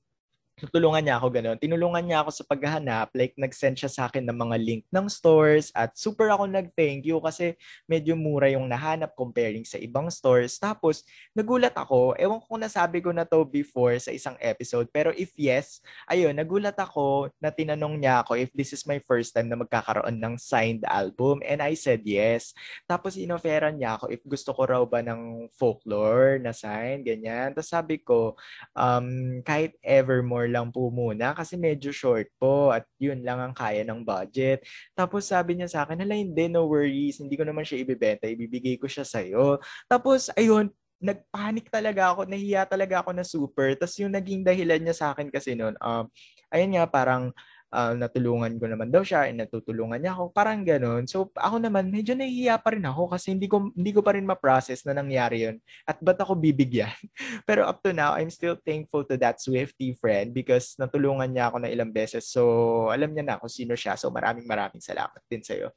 tutulungan 0.59 0.99
niya 0.99 1.15
ako 1.15 1.27
ganun. 1.31 1.57
Tinulungan 1.57 2.03
niya 2.03 2.19
ako 2.21 2.31
sa 2.35 2.43
paghahanap. 2.43 3.15
Like, 3.15 3.33
nag-send 3.39 3.79
siya 3.79 3.87
sa 3.87 4.11
akin 4.11 4.27
ng 4.27 4.35
mga 4.35 4.55
link 4.59 4.83
ng 4.91 5.07
stores 5.07 5.71
at 5.71 5.95
super 5.95 6.27
ako 6.27 6.51
nag-thank 6.51 7.07
you 7.07 7.23
kasi 7.23 7.55
medyo 7.87 8.19
mura 8.19 8.51
yung 8.51 8.67
nahanap 8.67 9.15
comparing 9.15 9.63
sa 9.63 9.79
ibang 9.79 10.11
stores. 10.11 10.59
Tapos, 10.59 11.07
nagulat 11.31 11.71
ako. 11.71 12.19
Ewan 12.19 12.43
ko 12.43 12.45
kung 12.59 12.63
nasabi 12.67 12.99
ko 12.99 13.15
na 13.15 13.23
to 13.23 13.47
before 13.47 13.95
sa 14.03 14.11
isang 14.11 14.35
episode. 14.43 14.91
Pero 14.91 15.15
if 15.15 15.31
yes, 15.39 15.79
ayun, 16.11 16.35
nagulat 16.35 16.75
ako 16.75 17.31
na 17.39 17.55
tinanong 17.55 17.95
niya 17.95 18.27
ako 18.27 18.35
if 18.35 18.51
this 18.51 18.75
is 18.75 18.83
my 18.83 18.99
first 19.07 19.31
time 19.31 19.47
na 19.47 19.55
magkakaroon 19.55 20.19
ng 20.19 20.35
signed 20.35 20.83
album. 20.83 21.39
And 21.47 21.63
I 21.63 21.79
said 21.79 22.03
yes. 22.03 22.51
Tapos, 22.83 23.15
inoferan 23.15 23.79
niya 23.79 23.95
ako 23.95 24.11
if 24.11 24.19
gusto 24.27 24.51
ko 24.51 24.67
raw 24.67 24.83
ba 24.83 24.99
ng 24.99 25.47
folklore 25.55 26.41
na 26.41 26.51
sign, 26.51 27.05
ganyan. 27.05 27.55
Tapos 27.55 27.71
sabi 27.71 28.01
ko, 28.01 28.35
um, 28.75 29.39
kahit 29.45 29.77
evermore 29.85 30.48
lang 30.49 30.73
po 30.73 30.89
muna 30.89 31.37
kasi 31.37 31.55
medyo 31.55 31.93
short 31.93 32.27
po 32.41 32.73
at 32.73 32.83
yun 32.97 33.21
lang 33.21 33.39
ang 33.39 33.53
kaya 33.53 33.85
ng 33.85 34.01
budget. 34.01 34.65
Tapos 34.97 35.29
sabi 35.29 35.55
niya 35.55 35.69
sa 35.69 35.79
akin, 35.85 36.01
hala 36.01 36.17
hindi, 36.17 36.49
no 36.49 36.65
worries, 36.67 37.21
hindi 37.21 37.37
ko 37.37 37.45
naman 37.45 37.63
siya 37.63 37.85
ibibenta, 37.85 38.25
ibibigay 38.27 38.75
ko 38.81 38.89
siya 38.89 39.05
sa'yo. 39.07 39.61
Tapos 39.87 40.33
ayun, 40.35 40.73
nagpanik 40.99 41.71
talaga 41.71 42.11
ako, 42.11 42.27
nahiya 42.27 42.67
talaga 42.67 42.99
ako 42.99 43.11
na 43.15 43.23
super. 43.23 43.71
Tapos 43.79 43.95
yung 44.03 44.11
naging 44.11 44.43
dahilan 44.43 44.83
niya 44.83 44.95
sa 44.95 45.07
akin 45.15 45.31
kasi 45.31 45.55
noon, 45.55 45.73
um, 45.79 46.05
ayun 46.51 46.75
nga, 46.75 46.85
parang 46.91 47.31
uh, 47.69 47.93
natulungan 47.93 48.57
ko 48.57 48.65
naman 48.65 48.89
daw 48.89 49.05
siya, 49.05 49.29
and 49.29 49.41
natutulungan 49.41 50.01
niya 50.01 50.13
ako, 50.17 50.33
parang 50.33 50.65
ganun. 50.65 51.05
So 51.05 51.29
ako 51.37 51.61
naman, 51.61 51.89
medyo 51.89 52.13
nahihiya 52.17 52.61
pa 52.61 52.73
rin 52.73 52.85
ako 52.85 53.13
kasi 53.13 53.33
hindi 53.33 53.45
ko, 53.45 53.69
hindi 53.73 53.91
ko 53.93 54.01
pa 54.01 54.17
rin 54.17 54.25
ma-process 54.25 54.85
na 54.85 54.97
nangyari 54.97 55.45
yun. 55.49 55.57
At 55.85 56.01
ba't 56.01 56.17
ako 56.21 56.37
bibigyan? 56.37 56.93
Pero 57.47 57.65
up 57.65 57.81
to 57.85 57.93
now, 57.93 58.17
I'm 58.17 58.33
still 58.33 58.57
thankful 58.59 59.05
to 59.09 59.15
that 59.21 59.41
Swifty 59.41 59.93
friend 59.97 60.33
because 60.33 60.75
natulungan 60.77 61.29
niya 61.29 61.53
ako 61.53 61.57
na 61.63 61.69
ilang 61.69 61.93
beses. 61.93 62.27
So 62.29 62.89
alam 62.89 63.13
niya 63.13 63.25
na 63.25 63.39
kung 63.39 63.51
sino 63.51 63.77
siya. 63.77 63.95
So 63.95 64.09
maraming 64.09 64.49
maraming 64.49 64.81
salamat 64.81 65.21
din 65.29 65.45
sa'yo. 65.45 65.71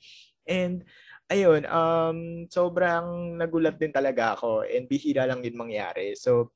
And 0.48 0.82
ayun, 1.32 1.64
um, 1.64 2.44
sobrang 2.52 3.38
nagulat 3.40 3.80
din 3.80 3.94
talaga 3.94 4.36
ako 4.36 4.68
and 4.68 4.84
bihira 4.84 5.24
lang 5.24 5.40
din 5.40 5.56
mangyari. 5.56 6.12
So, 6.18 6.52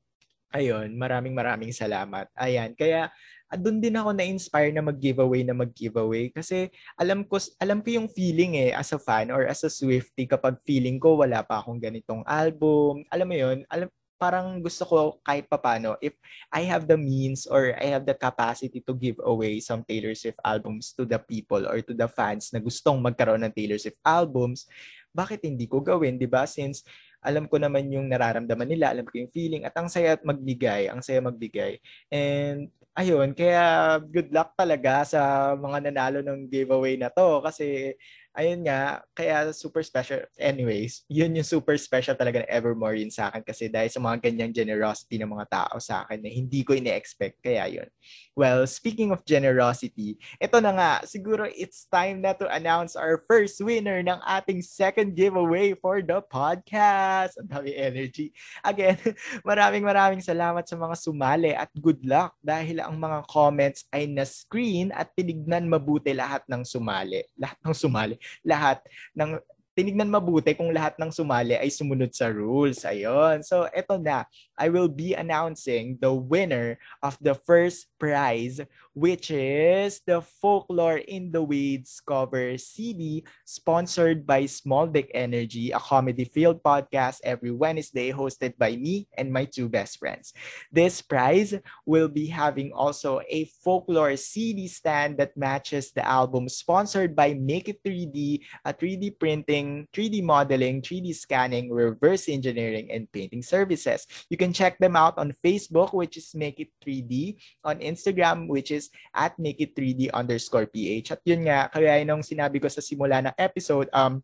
ayun, 0.53 0.95
maraming 0.97 1.33
maraming 1.33 1.73
salamat. 1.73 2.29
Ayan, 2.37 2.77
kaya 2.77 3.09
at 3.47 3.63
doon 3.63 3.79
din 3.79 3.95
ako 3.95 4.11
na-inspire 4.11 4.75
na 4.75 4.83
mag-giveaway 4.83 5.47
na 5.47 5.55
mag-giveaway 5.55 6.35
kasi 6.35 6.67
alam 6.99 7.23
ko 7.23 7.39
alam 7.63 7.79
ko 7.79 7.89
yung 7.95 8.11
feeling 8.11 8.59
eh 8.59 8.71
as 8.75 8.91
a 8.91 8.99
fan 8.99 9.31
or 9.31 9.47
as 9.47 9.63
a 9.63 9.71
Swiftie 9.71 10.27
kapag 10.27 10.59
feeling 10.67 10.99
ko 10.99 11.23
wala 11.23 11.47
pa 11.47 11.63
akong 11.63 11.79
ganitong 11.79 12.27
album. 12.27 13.07
Alam 13.11 13.27
mo 13.31 13.37
yun, 13.39 13.59
alam 13.71 13.87
parang 14.17 14.65
gusto 14.65 14.83
ko 14.89 14.97
kahit 15.21 15.45
papano 15.45 15.93
if 16.01 16.17
I 16.49 16.65
have 16.65 16.89
the 16.89 16.97
means 16.97 17.45
or 17.45 17.77
I 17.77 17.93
have 17.93 18.09
the 18.09 18.17
capacity 18.17 18.81
to 18.89 18.97
give 18.97 19.21
away 19.21 19.61
some 19.61 19.85
Taylor 19.85 20.17
Swift 20.17 20.41
albums 20.41 20.97
to 20.97 21.05
the 21.05 21.21
people 21.21 21.69
or 21.69 21.85
to 21.85 21.93
the 21.93 22.09
fans 22.09 22.49
na 22.51 22.59
gustong 22.59 22.99
magkaroon 23.05 23.45
ng 23.45 23.53
Taylor 23.53 23.77
Swift 23.77 24.01
albums, 24.03 24.65
bakit 25.13 25.45
hindi 25.45 25.69
ko 25.69 25.85
gawin, 25.85 26.17
'di 26.17 26.29
ba? 26.29 26.49
Since 26.49 26.83
alam 27.27 27.51
ko 27.51 27.59
naman 27.59 27.91
yung 27.91 28.07
nararamdaman 28.07 28.69
nila, 28.71 28.95
alam 28.95 29.05
ko 29.05 29.19
yung 29.19 29.33
feeling 29.33 29.67
at 29.67 29.75
ang 29.75 29.91
saya 29.91 30.15
at 30.15 30.23
magbigay, 30.23 30.87
ang 30.87 31.03
saya 31.03 31.19
magbigay. 31.19 31.83
And 32.09 32.71
ayun, 32.97 33.37
kaya 33.37 33.97
good 34.01 34.33
luck 34.33 34.57
talaga 34.57 35.05
sa 35.05 35.21
mga 35.55 35.89
nanalo 35.93 36.19
ng 36.25 36.49
giveaway 36.49 36.97
na 36.97 37.13
to 37.13 37.45
kasi 37.45 37.93
ayun 38.37 38.69
nga, 38.69 39.01
kaya 39.17 39.49
super 39.57 39.81
special. 39.81 40.21
Anyways, 40.37 41.09
yun 41.09 41.33
yung 41.33 41.49
super 41.49 41.81
special 41.81 42.13
talaga 42.13 42.45
ng 42.45 42.53
Evermore 42.53 43.01
yun 43.01 43.09
sa 43.09 43.33
akin 43.33 43.41
kasi 43.41 43.73
dahil 43.73 43.89
sa 43.89 43.97
mga 43.97 44.29
ganyang 44.29 44.53
generosity 44.53 45.17
ng 45.17 45.33
mga 45.33 45.49
tao 45.49 45.81
sa 45.81 46.05
akin 46.05 46.21
na 46.21 46.29
hindi 46.29 46.61
ko 46.61 46.77
ine-expect. 46.77 47.41
Kaya 47.41 47.65
yun. 47.73 47.89
Well, 48.37 48.69
speaking 48.69 49.17
of 49.17 49.25
generosity, 49.25 50.21
ito 50.37 50.57
na 50.61 50.77
nga, 50.77 50.93
siguro 51.09 51.49
it's 51.49 51.89
time 51.89 52.21
na 52.21 52.37
to 52.37 52.45
announce 52.53 52.93
our 52.93 53.25
first 53.25 53.57
winner 53.65 54.05
ng 54.05 54.21
ating 54.21 54.61
second 54.61 55.17
giveaway 55.17 55.73
for 55.73 56.05
the 56.05 56.21
podcast. 56.29 57.41
Ang 57.41 57.49
dami 57.49 57.73
energy. 57.73 58.37
Again, 58.61 59.01
maraming 59.49 59.89
maraming 59.89 60.21
salamat 60.21 60.69
sa 60.69 60.77
mga 60.77 60.97
sumali 61.01 61.57
at 61.57 61.73
good 61.81 62.05
luck 62.05 62.37
dahil 62.45 62.85
ang 62.85 63.01
mga 63.01 63.25
comments 63.33 63.89
ay 63.97 64.05
na-screen 64.05 64.93
at 64.93 65.09
tinignan 65.17 65.65
mabuti 65.65 66.13
lahat 66.13 66.45
ng 66.45 66.61
sumali. 66.69 67.25
Lahat 67.41 67.57
ng 67.65 67.73
sumali 67.73 68.21
lahat 68.45 68.81
ng 69.15 69.39
tinignan 69.77 70.09
mabuti 70.09 70.57
kung 70.57 70.73
lahat 70.73 70.97
ng 70.97 71.13
sumali 71.13 71.53
ay 71.53 71.69
sumunod 71.69 72.09
sa 72.17 72.33
rules. 72.33 72.81
Ayun. 72.89 73.45
So, 73.45 73.69
eto 73.77 74.01
na. 74.01 74.25
I 74.57 74.73
will 74.73 74.89
be 74.89 75.13
announcing 75.13 76.01
the 76.01 76.09
winner 76.09 76.81
of 77.05 77.21
the 77.21 77.37
first 77.37 77.93
prize, 78.01 78.57
which 78.97 79.29
is 79.31 80.01
the 80.09 80.25
Folklore 80.41 81.05
in 81.05 81.29
the 81.29 81.45
Weeds 81.45 82.01
cover 82.01 82.57
CD 82.57 83.29
sponsored 83.45 84.25
by 84.25 84.49
Small 84.49 84.89
Dick 84.89 85.13
Energy, 85.13 85.71
a 85.71 85.79
comedy 85.79 86.25
field 86.25 86.65
podcast 86.65 87.21
every 87.23 87.53
Wednesday 87.53 88.11
hosted 88.11 88.57
by 88.57 88.73
me 88.73 89.07
and 89.21 89.29
my 89.29 89.45
two 89.45 89.69
best 89.69 90.01
friends. 90.01 90.33
This 90.73 91.03
prize 91.05 91.53
will 91.85 92.09
be 92.09 92.25
having 92.25 92.73
also 92.73 93.21
a 93.29 93.45
Folklore 93.61 94.17
CD 94.17 94.67
stand 94.67 95.19
that 95.19 95.37
matches 95.37 95.93
the 95.93 96.01
album 96.01 96.49
sponsored 96.49 97.15
by 97.15 97.35
Make 97.35 97.69
It 97.69 97.85
3D, 97.85 98.41
a 98.65 98.73
3D 98.73 99.21
printing, 99.21 99.87
3D 99.93 100.23
modeling, 100.23 100.81
3D 100.81 101.15
scanning, 101.15 101.71
reverse 101.71 102.31
engineering, 102.31 102.89
and 102.91 103.13
painting 103.13 103.43
services. 103.43 104.07
You 104.31 104.39
can 104.39 104.55
check 104.55 104.79
them 104.79 104.97
out 104.97 105.19
on 105.19 105.37
Facebook, 105.45 105.93
which 105.93 106.17
is 106.17 106.35
Make 106.35 106.61
It 106.61 106.73
3D, 106.81 107.37
on 107.63 107.81
Instagram, 107.81 108.49
which 108.49 108.71
is 108.87 108.95
at 109.11 109.35
Make 109.43 109.59
It 109.59 109.75
3D 109.75 110.15
underscore 110.15 110.71
PH. 110.71 111.19
At 111.19 111.21
yun 111.27 111.43
nga, 111.51 111.67
kaya 111.67 111.99
nung 112.07 112.23
sinabi 112.23 112.63
ko 112.63 112.71
sa 112.71 112.79
simula 112.79 113.19
ng 113.19 113.35
episode, 113.35 113.91
um, 113.91 114.23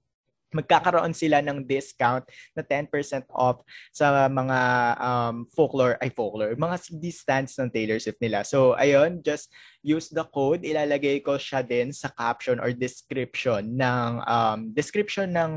magkakaroon 0.52 1.16
sila 1.16 1.40
ng 1.40 1.64
discount 1.64 2.28
na 2.52 2.60
10% 2.60 3.24
off 3.32 3.64
sa 3.88 4.28
mga 4.28 4.58
um, 5.00 5.36
folklore, 5.48 5.96
ay 6.04 6.12
folklore, 6.12 6.52
mga 6.54 6.76
CD 6.76 7.08
stands 7.08 7.56
ng 7.56 7.72
Taylor 7.72 7.96
Swift 7.96 8.20
nila. 8.20 8.44
So, 8.44 8.76
ayun, 8.76 9.24
just 9.24 9.48
use 9.82 10.08
the 10.08 10.22
code. 10.30 10.62
Ilalagay 10.62 11.20
ko 11.26 11.36
siya 11.36 11.60
din 11.60 11.90
sa 11.90 12.08
caption 12.14 12.62
or 12.62 12.70
description 12.70 13.74
ng 13.74 14.10
um, 14.24 14.70
description 14.70 15.34
ng 15.34 15.52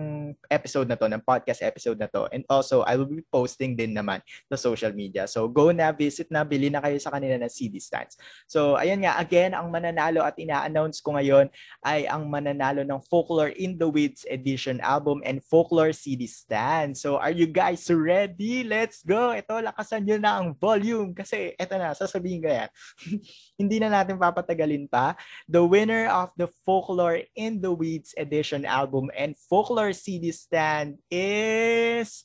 episode 0.50 0.90
na 0.90 0.98
to, 0.98 1.06
ng 1.06 1.22
podcast 1.22 1.62
episode 1.62 2.02
na 2.02 2.10
to. 2.10 2.26
And 2.34 2.42
also, 2.50 2.82
I 2.84 2.98
will 2.98 3.08
be 3.08 3.24
posting 3.30 3.78
din 3.78 3.94
naman 3.94 4.26
sa 4.50 4.58
social 4.58 4.92
media. 4.92 5.30
So, 5.30 5.46
go 5.46 5.70
na, 5.70 5.94
visit 5.94 6.34
na, 6.34 6.42
bili 6.42 6.74
na 6.74 6.82
kayo 6.82 6.98
sa 6.98 7.14
kanila 7.14 7.38
ng 7.38 7.54
CD 7.54 7.78
stands. 7.78 8.18
So, 8.50 8.76
ayun 8.76 9.06
nga, 9.06 9.22
again, 9.22 9.54
ang 9.54 9.70
mananalo 9.70 10.26
at 10.26 10.36
ina-announce 10.42 11.00
ko 11.06 11.16
ngayon 11.16 11.48
ay 11.86 12.10
ang 12.10 12.26
mananalo 12.26 12.82
ng 12.82 13.00
Folklore 13.06 13.54
in 13.56 13.78
the 13.78 13.88
Weeds 13.88 14.26
Edition 14.28 14.82
album 14.82 15.22
and 15.22 15.40
Folklore 15.46 15.94
CD 15.94 16.26
stand. 16.26 16.98
So, 16.98 17.22
are 17.22 17.32
you 17.32 17.46
guys 17.46 17.86
ready? 17.94 18.66
Let's 18.66 19.06
go! 19.06 19.38
Ito, 19.38 19.62
lakasan 19.62 20.10
nyo 20.10 20.18
na 20.18 20.42
ang 20.42 20.58
volume 20.58 21.14
kasi 21.14 21.54
ito 21.54 21.74
na, 21.78 21.94
sasabihin 21.94 22.42
ko 22.42 22.50
yan. 22.50 22.70
Hindi 23.62 23.78
na 23.78 24.02
natin 24.02 24.15
natin 24.16 24.24
papatagalin 24.24 24.86
pa, 24.90 25.16
the 25.48 25.64
winner 25.64 26.08
of 26.08 26.32
the 26.38 26.48
Folklore 26.66 27.22
in 27.36 27.62
the 27.62 27.72
Weeds 27.72 28.16
edition 28.18 28.66
album 28.66 29.12
and 29.16 29.36
Folklore 29.38 29.94
CD 29.94 30.32
stand 30.32 30.98
is 31.12 32.24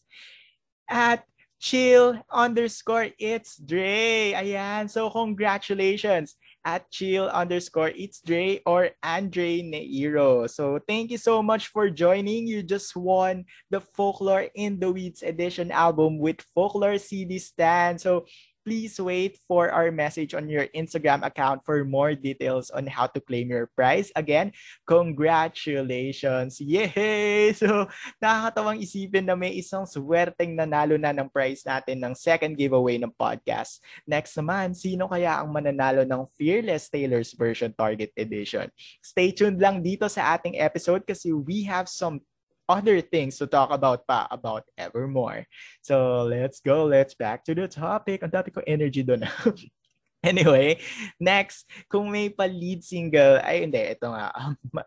at 0.88 1.26
chill 1.60 2.16
underscore 2.32 3.10
it's 3.18 3.56
Dre. 3.58 4.32
Ayan. 4.32 4.88
So, 4.88 5.10
congratulations 5.10 6.36
at 6.64 6.90
chill 6.90 7.28
underscore 7.28 7.92
it's 7.94 8.20
Dre 8.24 8.60
or 8.64 8.90
Andre 9.02 9.60
Neiro. 9.60 10.48
So, 10.48 10.80
thank 10.88 11.10
you 11.10 11.18
so 11.18 11.42
much 11.42 11.68
for 11.68 11.90
joining. 11.90 12.46
You 12.46 12.62
just 12.62 12.96
won 12.96 13.44
the 13.68 13.80
Folklore 13.80 14.48
in 14.54 14.80
the 14.80 14.90
Weeds 14.90 15.22
edition 15.22 15.70
album 15.70 16.18
with 16.18 16.40
Folklore 16.54 16.98
CD 16.98 17.38
stand. 17.38 18.00
So, 18.00 18.24
please 18.64 19.00
wait 19.00 19.38
for 19.48 19.72
our 19.72 19.90
message 19.90 20.34
on 20.34 20.48
your 20.48 20.68
Instagram 20.76 21.24
account 21.24 21.64
for 21.64 21.84
more 21.84 22.14
details 22.14 22.70
on 22.70 22.86
how 22.86 23.06
to 23.08 23.20
claim 23.20 23.50
your 23.50 23.68
prize. 23.72 24.12
Again, 24.16 24.52
congratulations! 24.86 26.60
Yay! 26.60 27.52
So, 27.60 27.88
nakakatawang 28.22 28.80
isipin 28.80 29.26
na 29.28 29.36
may 29.36 29.52
isang 29.58 29.84
swerteng 29.84 30.56
nanalo 30.56 30.96
na 30.96 31.12
ng 31.12 31.28
prize 31.28 31.60
natin 31.66 32.00
ng 32.00 32.14
second 32.16 32.56
giveaway 32.56 32.96
ng 32.96 33.12
podcast. 33.12 33.82
Next 34.08 34.32
naman, 34.38 34.72
sino 34.72 35.10
kaya 35.10 35.40
ang 35.42 35.52
mananalo 35.52 36.06
ng 36.06 36.24
Fearless 36.38 36.88
Taylor's 36.88 37.36
version 37.36 37.74
Target 37.74 38.14
Edition? 38.16 38.70
Stay 39.02 39.34
tuned 39.34 39.60
lang 39.60 39.84
dito 39.84 40.08
sa 40.08 40.38
ating 40.38 40.56
episode 40.56 41.04
kasi 41.04 41.34
we 41.34 41.66
have 41.66 41.90
some 41.90 42.22
other 42.70 43.02
things 43.02 43.34
to 43.42 43.50
talk 43.50 43.74
about 43.74 44.06
pa 44.06 44.30
about 44.30 44.62
Evermore. 44.78 45.50
So 45.82 46.22
let's 46.22 46.62
go. 46.62 46.86
Let's 46.86 47.18
back 47.18 47.42
to 47.50 47.54
the 47.58 47.66
topic. 47.66 48.22
Ang 48.22 48.30
dati 48.30 48.54
ko 48.54 48.62
energy 48.62 49.02
doon. 49.02 49.26
Anyway, 50.30 50.76
next, 51.16 51.64
kung 51.88 52.12
may 52.12 52.28
pa-lead 52.28 52.84
single, 52.84 53.40
ay 53.40 53.64
hindi, 53.64 53.80
ito 53.80 54.04
nga, 54.04 54.28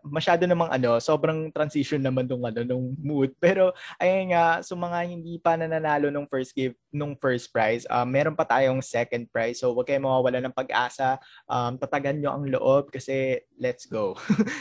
masyado 0.06 0.46
namang 0.46 0.70
ano, 0.70 1.02
sobrang 1.02 1.50
transition 1.50 1.98
naman 1.98 2.30
nung 2.30 2.46
ano, 2.46 2.62
nung 2.62 2.94
mood. 3.02 3.34
Pero, 3.42 3.74
ayun 3.98 4.30
nga, 4.30 4.62
so 4.62 4.78
mga 4.78 5.10
hindi 5.10 5.42
pa 5.42 5.58
nananalo 5.58 6.14
nung 6.14 6.30
first 6.30 6.54
give, 6.54 6.78
nung 6.94 7.18
first 7.18 7.50
prize, 7.50 7.82
um, 7.90 8.06
meron 8.06 8.38
pa 8.38 8.46
tayong 8.46 8.78
second 8.86 9.26
prize. 9.34 9.58
So, 9.58 9.74
wag 9.74 9.90
kayong 9.90 10.06
mawawala 10.06 10.38
ng 10.38 10.54
pag-asa. 10.54 11.18
Um, 11.50 11.82
tatagan 11.82 12.22
nyo 12.22 12.30
ang 12.38 12.46
loob 12.46 12.94
kasi 12.94 13.42
let's 13.58 13.90
go. 13.90 14.14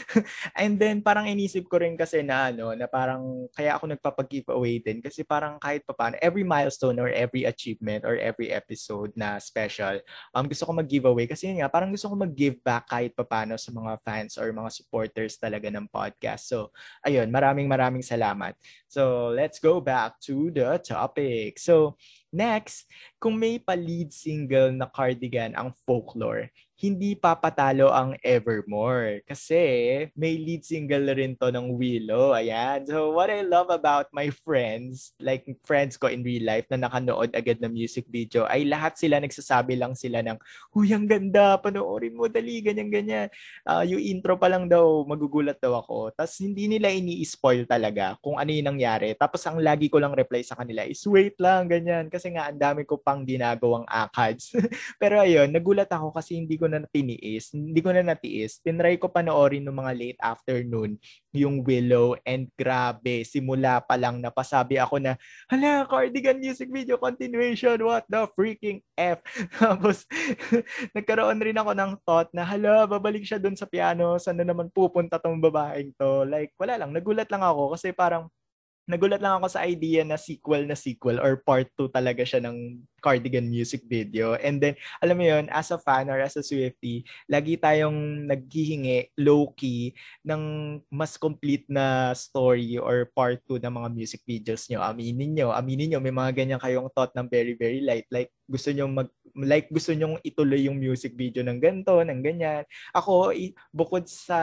And 0.57 0.81
then, 0.81 1.05
parang 1.05 1.29
inisip 1.29 1.69
ko 1.69 1.85
rin 1.85 1.93
kasi 1.93 2.25
na 2.25 2.49
ano, 2.49 2.73
na 2.73 2.89
parang, 2.89 3.45
kaya 3.53 3.77
ako 3.77 3.93
nagpapag-giveaway 3.93 4.81
din 4.81 5.05
kasi 5.05 5.21
parang 5.21 5.61
kahit 5.61 5.85
pa 5.85 5.93
paano, 5.93 6.17
every 6.17 6.41
milestone 6.41 6.97
or 6.97 7.13
every 7.13 7.45
achievement 7.45 8.01
or 8.09 8.17
every 8.17 8.49
episode 8.49 9.13
na 9.13 9.37
special, 9.37 10.01
um, 10.33 10.49
gusto 10.49 10.62
gusto 10.63 10.71
ko 10.71 10.79
mag-giveaway 10.79 11.27
kasi 11.27 11.51
nga, 11.59 11.67
parang 11.67 11.91
gusto 11.91 12.07
ko 12.07 12.15
mag-give 12.15 12.55
back 12.63 12.87
kahit 12.87 13.11
papano 13.11 13.59
sa 13.59 13.67
mga 13.75 13.99
fans 13.99 14.39
or 14.39 14.47
mga 14.55 14.71
supporters 14.71 15.35
talaga 15.35 15.67
ng 15.67 15.91
podcast. 15.91 16.47
So, 16.47 16.71
ayun, 17.03 17.27
maraming 17.27 17.67
maraming 17.67 17.99
salamat. 17.99 18.55
So, 18.87 19.27
let's 19.35 19.59
go 19.59 19.83
back 19.83 20.23
to 20.23 20.55
the 20.55 20.79
topic. 20.79 21.59
So, 21.59 21.99
next, 22.33 22.89
kung 23.21 23.37
may 23.37 23.61
pa-lead 23.61 24.11
single 24.11 24.73
na 24.73 24.89
cardigan 24.89 25.53
ang 25.53 25.71
folklore, 25.85 26.49
hindi 26.83 27.15
papatalo 27.15 27.93
ang 27.95 28.19
Evermore. 28.19 29.23
Kasi 29.23 29.61
may 30.19 30.35
lead 30.35 30.67
single 30.67 31.15
rin 31.15 31.37
to 31.39 31.47
ng 31.47 31.79
Willow. 31.79 32.35
Ayan. 32.35 32.83
So 32.83 33.15
what 33.15 33.31
I 33.31 33.45
love 33.45 33.71
about 33.71 34.11
my 34.11 34.27
friends, 34.43 35.15
like 35.21 35.47
friends 35.63 35.95
ko 35.95 36.11
in 36.11 36.27
real 36.27 36.43
life 36.43 36.67
na 36.67 36.83
nakanood 36.83 37.31
agad 37.31 37.63
ng 37.63 37.71
music 37.71 38.09
video, 38.11 38.43
ay 38.51 38.67
lahat 38.67 38.99
sila 38.99 39.23
nagsasabi 39.23 39.79
lang 39.79 39.95
sila 39.95 40.19
ng, 40.27 40.35
Huy, 40.75 40.91
ang 40.91 41.07
ganda, 41.07 41.55
panoorin 41.55 42.19
mo, 42.19 42.27
dali, 42.27 42.59
ganyan-ganyan. 42.59 43.31
Uh, 43.63 43.87
yung 43.87 44.03
intro 44.03 44.35
pa 44.35 44.51
lang 44.51 44.67
daw, 44.67 45.07
magugulat 45.07 45.61
daw 45.63 45.79
ako. 45.79 46.11
Tapos 46.11 46.35
hindi 46.43 46.67
nila 46.67 46.91
ini-spoil 46.91 47.63
talaga 47.63 48.19
kung 48.19 48.35
ano 48.35 48.51
yung 48.51 48.75
nangyari. 48.75 49.15
Tapos 49.15 49.39
ang 49.47 49.61
lagi 49.63 49.87
ko 49.87 50.03
lang 50.03 50.11
reply 50.11 50.43
sa 50.43 50.59
kanila 50.59 50.83
is, 50.83 50.99
wait 51.07 51.39
lang, 51.39 51.71
ganyan. 51.71 52.11
Kasi 52.11 52.22
nga, 52.31 52.47
ang 52.47 52.59
dami 52.59 52.87
ko 52.87 52.95
pang 53.01 53.27
ginagawang 53.27 53.83
akads. 53.89 54.53
Pero 55.01 55.19
ayun, 55.19 55.51
nagulat 55.51 55.91
ako 55.91 56.15
kasi 56.15 56.39
hindi 56.39 56.55
ko 56.55 56.71
na 56.71 56.85
tiniis. 56.87 57.51
Hindi 57.51 57.81
ko 57.83 57.91
na 57.91 58.05
natiis. 58.05 58.63
Tinry 58.63 58.95
ko 59.01 59.11
panoorin 59.11 59.67
ng 59.67 59.75
mga 59.75 59.91
late 59.97 60.21
afternoon 60.23 60.95
yung 61.33 61.65
Willow 61.65 62.13
and 62.23 62.47
grabe, 62.53 63.25
simula 63.25 63.81
pa 63.81 63.97
lang 63.97 64.21
napasabi 64.21 64.77
ako 64.77 65.01
na, 65.01 65.17
hala, 65.49 65.83
cardigan 65.89 66.37
music 66.37 66.69
video 66.69 66.95
continuation, 67.01 67.81
what 67.81 68.05
the 68.05 68.29
freaking 68.37 68.85
F. 68.93 69.19
Tapos, 69.59 70.05
nagkaroon 70.95 71.41
rin 71.41 71.57
ako 71.57 71.73
ng 71.73 71.91
thought 72.05 72.29
na, 72.37 72.45
hala, 72.45 72.85
babalik 72.85 73.25
siya 73.25 73.41
dun 73.41 73.57
sa 73.57 73.65
piano, 73.65 74.21
saan 74.21 74.37
na 74.37 74.45
naman 74.45 74.69
pupunta 74.69 75.17
tong 75.17 75.41
babaeng 75.41 75.89
to? 75.97 76.23
Like, 76.29 76.53
wala 76.61 76.77
lang, 76.77 76.93
nagulat 76.93 77.27
lang 77.33 77.41
ako 77.41 77.73
kasi 77.73 77.89
parang, 77.89 78.29
nagulat 78.83 79.23
lang 79.23 79.39
ako 79.39 79.47
sa 79.47 79.63
idea 79.63 80.03
na 80.03 80.19
sequel 80.19 80.67
na 80.67 80.75
sequel 80.75 81.19
or 81.19 81.39
part 81.39 81.71
2 81.79 81.87
talaga 81.91 82.23
siya 82.27 82.43
ng 82.43 82.83
Cardigan 83.03 83.51
music 83.51 83.83
video. 83.83 84.39
And 84.39 84.63
then, 84.63 84.79
alam 85.03 85.19
mo 85.19 85.27
yon 85.27 85.51
as 85.51 85.75
a 85.75 85.79
fan 85.79 86.07
or 86.07 86.23
as 86.23 86.39
a 86.39 86.43
Swiftie, 86.43 87.03
lagi 87.27 87.59
tayong 87.59 88.23
naghihingi 88.31 89.11
low-key 89.19 89.91
ng 90.23 90.41
mas 90.87 91.19
complete 91.19 91.67
na 91.67 92.15
story 92.15 92.79
or 92.79 93.11
part 93.11 93.43
2 93.51 93.59
ng 93.59 93.73
mga 93.75 93.89
music 93.91 94.21
videos 94.23 94.71
nyo. 94.71 94.79
Aminin 94.79 95.35
nyo, 95.35 95.51
aminin 95.51 95.91
nyo, 95.91 95.99
may 95.99 96.15
mga 96.15 96.31
ganyan 96.31 96.63
kayong 96.63 96.87
thought 96.95 97.11
ng 97.11 97.27
very, 97.27 97.59
very 97.59 97.83
light. 97.83 98.07
Like, 98.07 98.31
gusto 98.47 98.71
nyo 98.71 98.87
mag, 98.87 99.11
like 99.35 99.67
gusto 99.67 99.91
nyo 99.91 100.15
ituloy 100.23 100.69
yung 100.69 100.79
music 100.79 101.17
video 101.19 101.43
ng 101.43 101.59
ganto, 101.59 101.99
ng 101.99 102.21
ganyan. 102.23 102.63
Ako, 102.95 103.35
bukod 103.75 104.07
sa, 104.07 104.39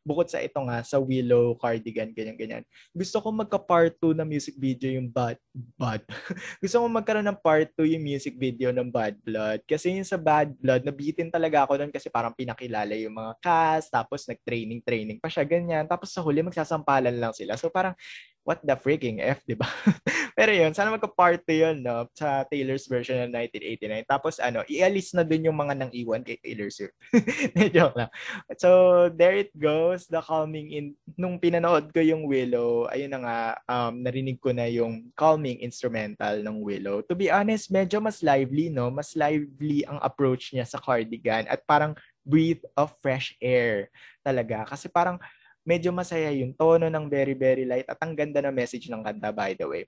bukod 0.00 0.32
sa 0.32 0.40
ito 0.40 0.56
nga, 0.64 0.80
sa 0.80 0.96
Willow 0.96 1.60
Cardigan, 1.60 2.16
ganyan, 2.16 2.40
ganyan. 2.40 2.64
Gusto 2.96 3.20
ko 3.20 3.28
magka-part 3.62 3.94
2 4.02 4.18
na 4.18 4.26
music 4.26 4.58
video 4.58 4.90
yung 4.98 5.06
Bad, 5.06 5.38
Bad. 5.78 6.02
gusto 6.62 6.82
ko 6.82 6.86
magkaroon 6.90 7.30
ng 7.30 7.38
part 7.38 7.70
2 7.78 7.78
to 7.78 7.86
yung 7.86 8.02
music 8.02 8.34
video 8.34 8.74
ng 8.74 8.90
Bad 8.90 9.14
Blood. 9.22 9.62
Kasi 9.70 9.94
yung 9.94 10.02
sa 10.02 10.18
Bad 10.18 10.58
Blood, 10.58 10.82
nabitin 10.82 11.30
talaga 11.30 11.62
ako 11.62 11.78
doon 11.78 11.94
kasi 11.94 12.10
parang 12.10 12.34
pinakilala 12.34 12.90
yung 12.98 13.14
mga 13.14 13.38
cast, 13.38 13.94
tapos 13.94 14.26
nag-training-training 14.26 15.22
pa 15.22 15.30
siya, 15.30 15.46
ganyan. 15.46 15.86
Tapos 15.86 16.10
sa 16.10 16.18
huli, 16.26 16.42
magsasampalan 16.42 17.14
lang 17.14 17.30
sila. 17.30 17.54
So 17.54 17.70
parang, 17.70 17.94
what 18.42 18.58
the 18.66 18.74
freaking 18.74 19.22
F, 19.22 19.46
di 19.46 19.54
ba? 19.54 19.66
Pero 20.32 20.50
yun, 20.52 20.72
sana 20.72 20.92
magka-part 20.92 21.44
2 21.44 21.62
yun, 21.62 21.76
no? 21.84 22.08
Sa 22.16 22.44
Taylor's 22.48 22.88
version 22.88 23.28
ng 23.28 23.32
1989. 23.32 24.08
Tapos 24.08 24.40
ano, 24.40 24.64
ialis 24.68 25.12
na 25.12 25.24
dun 25.24 25.44
yung 25.44 25.58
mga 25.58 25.74
nang 25.76 25.92
iwan 25.92 26.24
kay 26.24 26.40
Taylor 26.40 26.72
Swift. 26.72 26.96
Joke 27.76 27.96
lang. 27.96 28.10
So, 28.56 29.08
there 29.12 29.36
it 29.36 29.52
goes, 29.56 30.08
the 30.08 30.24
calming 30.24 30.72
in... 30.72 30.96
Nung 31.20 31.36
pinanood 31.36 31.92
ko 31.92 32.00
yung 32.00 32.24
Willow, 32.24 32.88
ayun 32.88 33.12
na 33.12 33.20
nga, 33.20 33.38
um, 33.68 34.00
narinig 34.00 34.40
ko 34.40 34.50
na 34.56 34.64
yung 34.68 35.12
calming 35.14 35.60
instrumental 35.60 36.40
ng 36.40 36.64
Willow. 36.64 37.04
To 37.06 37.14
be 37.14 37.28
honest, 37.28 37.68
medyo 37.68 38.00
mas 38.00 38.24
lively, 38.24 38.72
no? 38.72 38.88
Mas 38.88 39.12
lively 39.12 39.84
ang 39.84 40.00
approach 40.00 40.56
niya 40.56 40.64
sa 40.64 40.80
cardigan 40.80 41.44
at 41.46 41.60
parang 41.68 41.92
breathe 42.24 42.62
of 42.78 42.94
fresh 43.02 43.34
air 43.42 43.90
talaga. 44.22 44.64
Kasi 44.64 44.88
parang 44.88 45.18
medyo 45.62 45.94
masaya 45.94 46.30
yung 46.34 46.54
tono 46.54 46.90
ng 46.90 47.06
very, 47.06 47.34
very 47.34 47.62
light 47.66 47.86
at 47.86 47.98
ang 48.02 48.14
ganda 48.14 48.42
ng 48.42 48.54
message 48.54 48.90
ng 48.90 49.02
kanta, 49.02 49.30
by 49.30 49.54
the 49.54 49.66
way. 49.66 49.84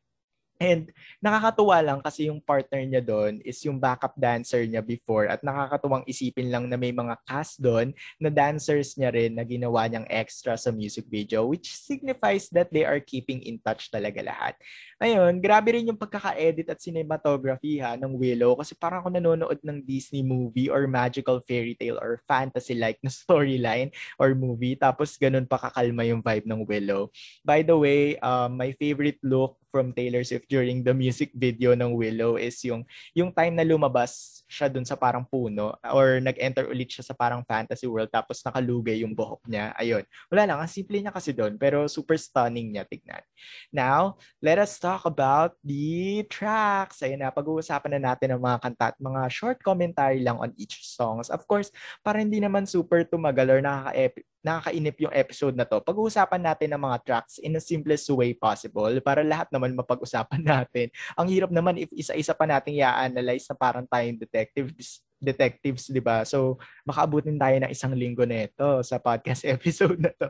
And 0.63 0.95
nakakatuwa 1.19 1.83
lang 1.83 1.99
kasi 1.99 2.31
yung 2.31 2.39
partner 2.39 2.79
niya 2.87 3.03
doon 3.03 3.43
is 3.43 3.59
yung 3.67 3.75
backup 3.75 4.15
dancer 4.15 4.63
niya 4.63 4.87
before 4.87 5.27
at 5.27 5.43
nakakatuwang 5.43 6.07
isipin 6.07 6.47
lang 6.47 6.71
na 6.71 6.79
may 6.79 6.95
mga 6.95 7.19
cast 7.27 7.59
doon 7.59 7.91
na 8.23 8.31
dancers 8.31 8.95
niya 8.95 9.11
rin 9.11 9.35
na 9.35 9.43
ginawa 9.43 9.91
niyang 9.91 10.07
extra 10.07 10.55
sa 10.55 10.71
music 10.71 11.11
video 11.11 11.43
which 11.43 11.75
signifies 11.75 12.47
that 12.55 12.71
they 12.71 12.87
are 12.87 13.03
keeping 13.03 13.43
in 13.43 13.59
touch 13.59 13.91
talaga 13.91 14.23
lahat. 14.23 14.55
Ayun, 15.03 15.43
grabe 15.43 15.75
rin 15.75 15.91
yung 15.91 15.99
pagkaka-edit 15.99 16.71
at 16.71 16.79
cinematography 16.79 17.83
ha 17.83 17.99
ng 17.99 18.15
Willow 18.15 18.55
kasi 18.55 18.79
parang 18.79 19.03
ako 19.03 19.11
nanonood 19.11 19.59
ng 19.59 19.83
Disney 19.83 20.23
movie 20.23 20.71
or 20.71 20.87
magical 20.87 21.43
fairy 21.43 21.75
tale 21.75 21.99
or 21.99 22.23
fantasy-like 22.31 23.03
na 23.03 23.11
storyline 23.11 23.91
or 24.23 24.39
movie 24.39 24.79
tapos 24.79 25.19
ganun 25.19 25.51
pa 25.51 25.59
kakalma 25.59 26.07
yung 26.07 26.23
vibe 26.23 26.47
ng 26.47 26.63
Willow. 26.63 27.11
By 27.43 27.67
the 27.67 27.75
way, 27.75 28.23
um, 28.23 28.55
my 28.55 28.71
favorite 28.79 29.19
look 29.27 29.59
from 29.75 29.91
Taylor 29.91 30.23
Swift 30.23 30.44
during 30.47 30.85
the 30.85 30.93
music 30.93 31.33
video 31.35 31.73
ng 31.73 31.97
Willow 31.97 32.37
is 32.37 32.61
yung 32.65 32.85
yung 33.17 33.33
time 33.33 33.57
na 33.57 33.67
lumabas 33.67 34.44
siya 34.55 34.71
dun 34.71 34.87
sa 34.87 34.95
parang 34.95 35.27
puno 35.27 35.75
or 35.91 36.23
nag-enter 36.23 36.71
ulit 36.71 36.87
siya 36.87 37.03
sa 37.03 37.15
parang 37.19 37.43
fantasy 37.43 37.91
world 37.91 38.07
tapos 38.15 38.39
nakalugay 38.47 39.03
yung 39.03 39.11
buhok 39.11 39.43
niya. 39.51 39.75
Ayun. 39.75 40.07
Wala 40.31 40.43
lang, 40.47 40.59
ang 40.63 40.71
simple 40.71 41.03
niya 41.03 41.11
kasi 41.11 41.35
doon 41.35 41.59
pero 41.59 41.91
super 41.91 42.15
stunning 42.15 42.71
niya 42.71 42.87
tignan. 42.87 43.27
Now, 43.75 44.23
let 44.39 44.63
us 44.63 44.79
talk 44.79 45.03
about 45.03 45.59
the 45.67 46.23
tracks. 46.31 47.03
Ayun 47.03 47.27
na, 47.27 47.35
pag-uusapan 47.35 47.99
na 47.99 48.15
natin 48.15 48.39
ang 48.39 48.43
mga 48.47 48.59
kanta 48.63 48.87
at 48.95 48.99
mga 49.03 49.23
short 49.35 49.59
commentary 49.59 50.23
lang 50.23 50.39
on 50.39 50.55
each 50.55 50.87
songs. 50.87 51.27
Of 51.27 51.51
course, 51.51 51.75
para 52.07 52.23
hindi 52.23 52.39
naman 52.39 52.71
super 52.71 53.03
tumagal 53.03 53.51
or 53.51 53.61
nakaka 53.61 54.23
nakakainip 54.45 55.01
yung 55.01 55.15
episode 55.17 55.57
na 55.57 55.65
to, 55.65 55.81
pag-uusapan 55.81 56.45
natin 56.45 56.77
ng 56.77 56.83
mga 56.85 56.99
tracks 57.01 57.41
in 57.41 57.57
the 57.57 57.63
simplest 57.65 58.05
way 58.13 58.37
possible 58.37 58.93
para 59.01 59.25
lahat 59.25 59.49
naman 59.49 59.73
mapag-usapan 59.73 60.45
natin. 60.53 60.93
Ang 61.17 61.33
hirap 61.33 61.49
naman 61.49 61.81
if 61.81 61.89
isa-isa 61.97 62.37
pa 62.37 62.45
natin 62.45 62.77
i-analyze 62.77 63.49
na 63.49 63.57
parang 63.57 63.89
tayong 63.89 64.21
detectives 64.53 65.01
detectives, 65.25 65.89
di 65.89 66.05
ba? 66.05 66.21
So, 66.29 66.61
makaabutin 66.85 67.41
tayo 67.41 67.57
ng 67.57 67.73
isang 67.73 67.97
linggo 67.97 68.29
na 68.29 68.45
ito 68.45 68.85
sa 68.85 69.01
podcast 69.01 69.41
episode 69.57 69.97
na 69.97 70.13
to. 70.21 70.29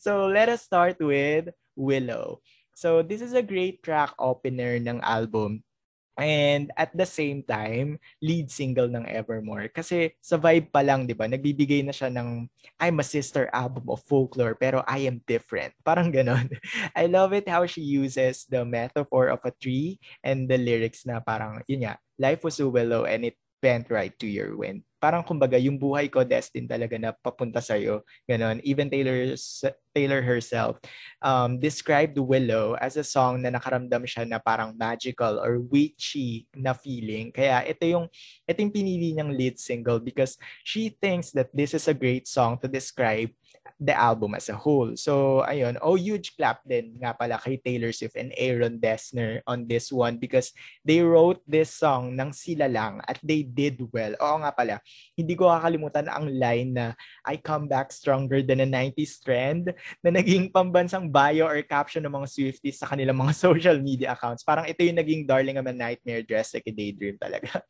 So, 0.00 0.32
let 0.32 0.48
us 0.48 0.64
start 0.64 0.96
with 0.96 1.52
Willow. 1.76 2.40
So 2.80 3.04
this 3.04 3.20
is 3.20 3.36
a 3.36 3.44
great 3.44 3.84
track 3.84 4.16
opener 4.16 4.80
ng 4.80 5.04
album. 5.04 5.60
And 6.16 6.72
at 6.80 6.96
the 6.96 7.04
same 7.04 7.44
time, 7.44 8.00
lead 8.24 8.48
single 8.48 8.88
ng 8.88 9.04
Evermore. 9.04 9.68
Kasi 9.68 10.16
sa 10.20 10.40
vibe 10.40 10.72
pa 10.72 10.80
lang, 10.84 11.04
di 11.04 11.12
ba, 11.12 11.28
nagbibigay 11.28 11.84
na 11.84 11.92
siya 11.92 12.08
ng 12.08 12.44
I'm 12.80 13.00
a 13.00 13.06
sister 13.06 13.52
album 13.52 13.88
of 13.88 14.04
folklore, 14.08 14.56
pero 14.56 14.80
I 14.84 15.04
am 15.08 15.20
different. 15.28 15.76
Parang 15.88 16.08
ganon. 16.08 16.48
I 16.96 17.04
love 17.04 17.36
it 17.36 17.48
how 17.48 17.68
she 17.68 17.84
uses 17.84 18.48
the 18.48 18.64
metaphor 18.64 19.28
of 19.28 19.44
a 19.44 19.52
tree 19.52 20.00
and 20.24 20.48
the 20.48 20.56
lyrics 20.56 21.04
na 21.04 21.20
parang, 21.20 21.60
yun 21.68 21.84
nga, 21.88 22.00
life 22.20 22.44
was 22.44 22.60
a 22.60 22.68
willow 22.68 23.04
and 23.08 23.28
it 23.28 23.36
bent 23.62 23.88
right 23.92 24.16
to 24.18 24.26
your 24.26 24.56
wind 24.56 24.82
parang 25.00 25.24
kumbaga 25.24 25.56
yung 25.56 25.80
buhay 25.80 26.12
ko 26.12 26.20
destined 26.22 26.68
talaga 26.68 27.00
na 27.00 27.16
papunta 27.16 27.64
sa 27.64 27.80
iyo 27.80 28.04
ganon. 28.28 28.60
Even 28.60 28.92
Taylor 28.92 29.32
Taylor 29.96 30.20
herself 30.20 30.76
um, 31.24 31.56
described 31.56 32.20
Willow 32.20 32.76
as 32.76 33.00
a 33.00 33.02
song 33.02 33.40
na 33.40 33.50
nakaramdam 33.50 34.04
siya 34.04 34.28
na 34.28 34.36
parang 34.36 34.76
magical 34.76 35.40
or 35.40 35.58
witchy 35.72 36.44
na 36.52 36.76
feeling. 36.76 37.32
Kaya 37.32 37.64
ito 37.64 37.88
yung 37.88 38.06
ito 38.44 38.58
yung 38.60 38.70
pinili 38.76 39.16
niyang 39.16 39.32
lead 39.32 39.56
single 39.56 39.98
because 39.98 40.36
she 40.62 40.92
thinks 41.00 41.32
that 41.32 41.48
this 41.56 41.72
is 41.72 41.88
a 41.88 41.96
great 41.96 42.28
song 42.28 42.60
to 42.60 42.68
describe 42.68 43.32
the 43.80 43.96
album 43.96 44.36
as 44.36 44.52
a 44.52 44.56
whole. 44.56 44.92
So, 44.96 45.40
ayun. 45.48 45.80
Oh, 45.80 45.96
huge 45.96 46.36
clap 46.36 46.60
din 46.68 47.00
nga 47.00 47.16
pala 47.16 47.40
kay 47.40 47.56
Taylor 47.56 47.96
Swift 47.96 48.16
and 48.16 48.32
Aaron 48.36 48.76
Dessner 48.76 49.40
on 49.48 49.64
this 49.64 49.88
one 49.88 50.20
because 50.20 50.52
they 50.84 51.00
wrote 51.00 51.40
this 51.48 51.72
song 51.72 52.12
ng 52.12 52.30
sila 52.36 52.68
lang 52.68 53.00
at 53.08 53.16
they 53.24 53.40
did 53.40 53.80
well. 53.88 54.12
Oo 54.20 54.44
nga 54.44 54.52
pala, 54.52 54.84
hindi 55.16 55.32
ko 55.32 55.48
kakalimutan 55.48 56.12
ang 56.12 56.28
line 56.28 56.76
na 56.76 56.86
I 57.24 57.40
come 57.40 57.72
back 57.72 57.88
stronger 57.88 58.44
than 58.44 58.60
a 58.60 58.68
90s 58.68 59.24
trend 59.24 59.72
na 60.04 60.10
naging 60.12 60.52
pambansang 60.52 61.08
bio 61.08 61.48
or 61.48 61.60
caption 61.64 62.04
ng 62.04 62.12
mga 62.12 62.28
Swifties 62.28 62.76
sa 62.76 62.88
kanilang 62.88 63.16
mga 63.16 63.32
social 63.48 63.80
media 63.80 64.12
accounts. 64.12 64.44
Parang 64.44 64.68
ito 64.68 64.84
yung 64.84 65.00
naging 65.00 65.24
darling 65.24 65.56
of 65.56 65.64
a 65.64 65.72
nightmare 65.72 66.20
dress 66.20 66.52
like 66.52 66.68
a 66.68 66.74
daydream 66.74 67.16
talaga. 67.16 67.64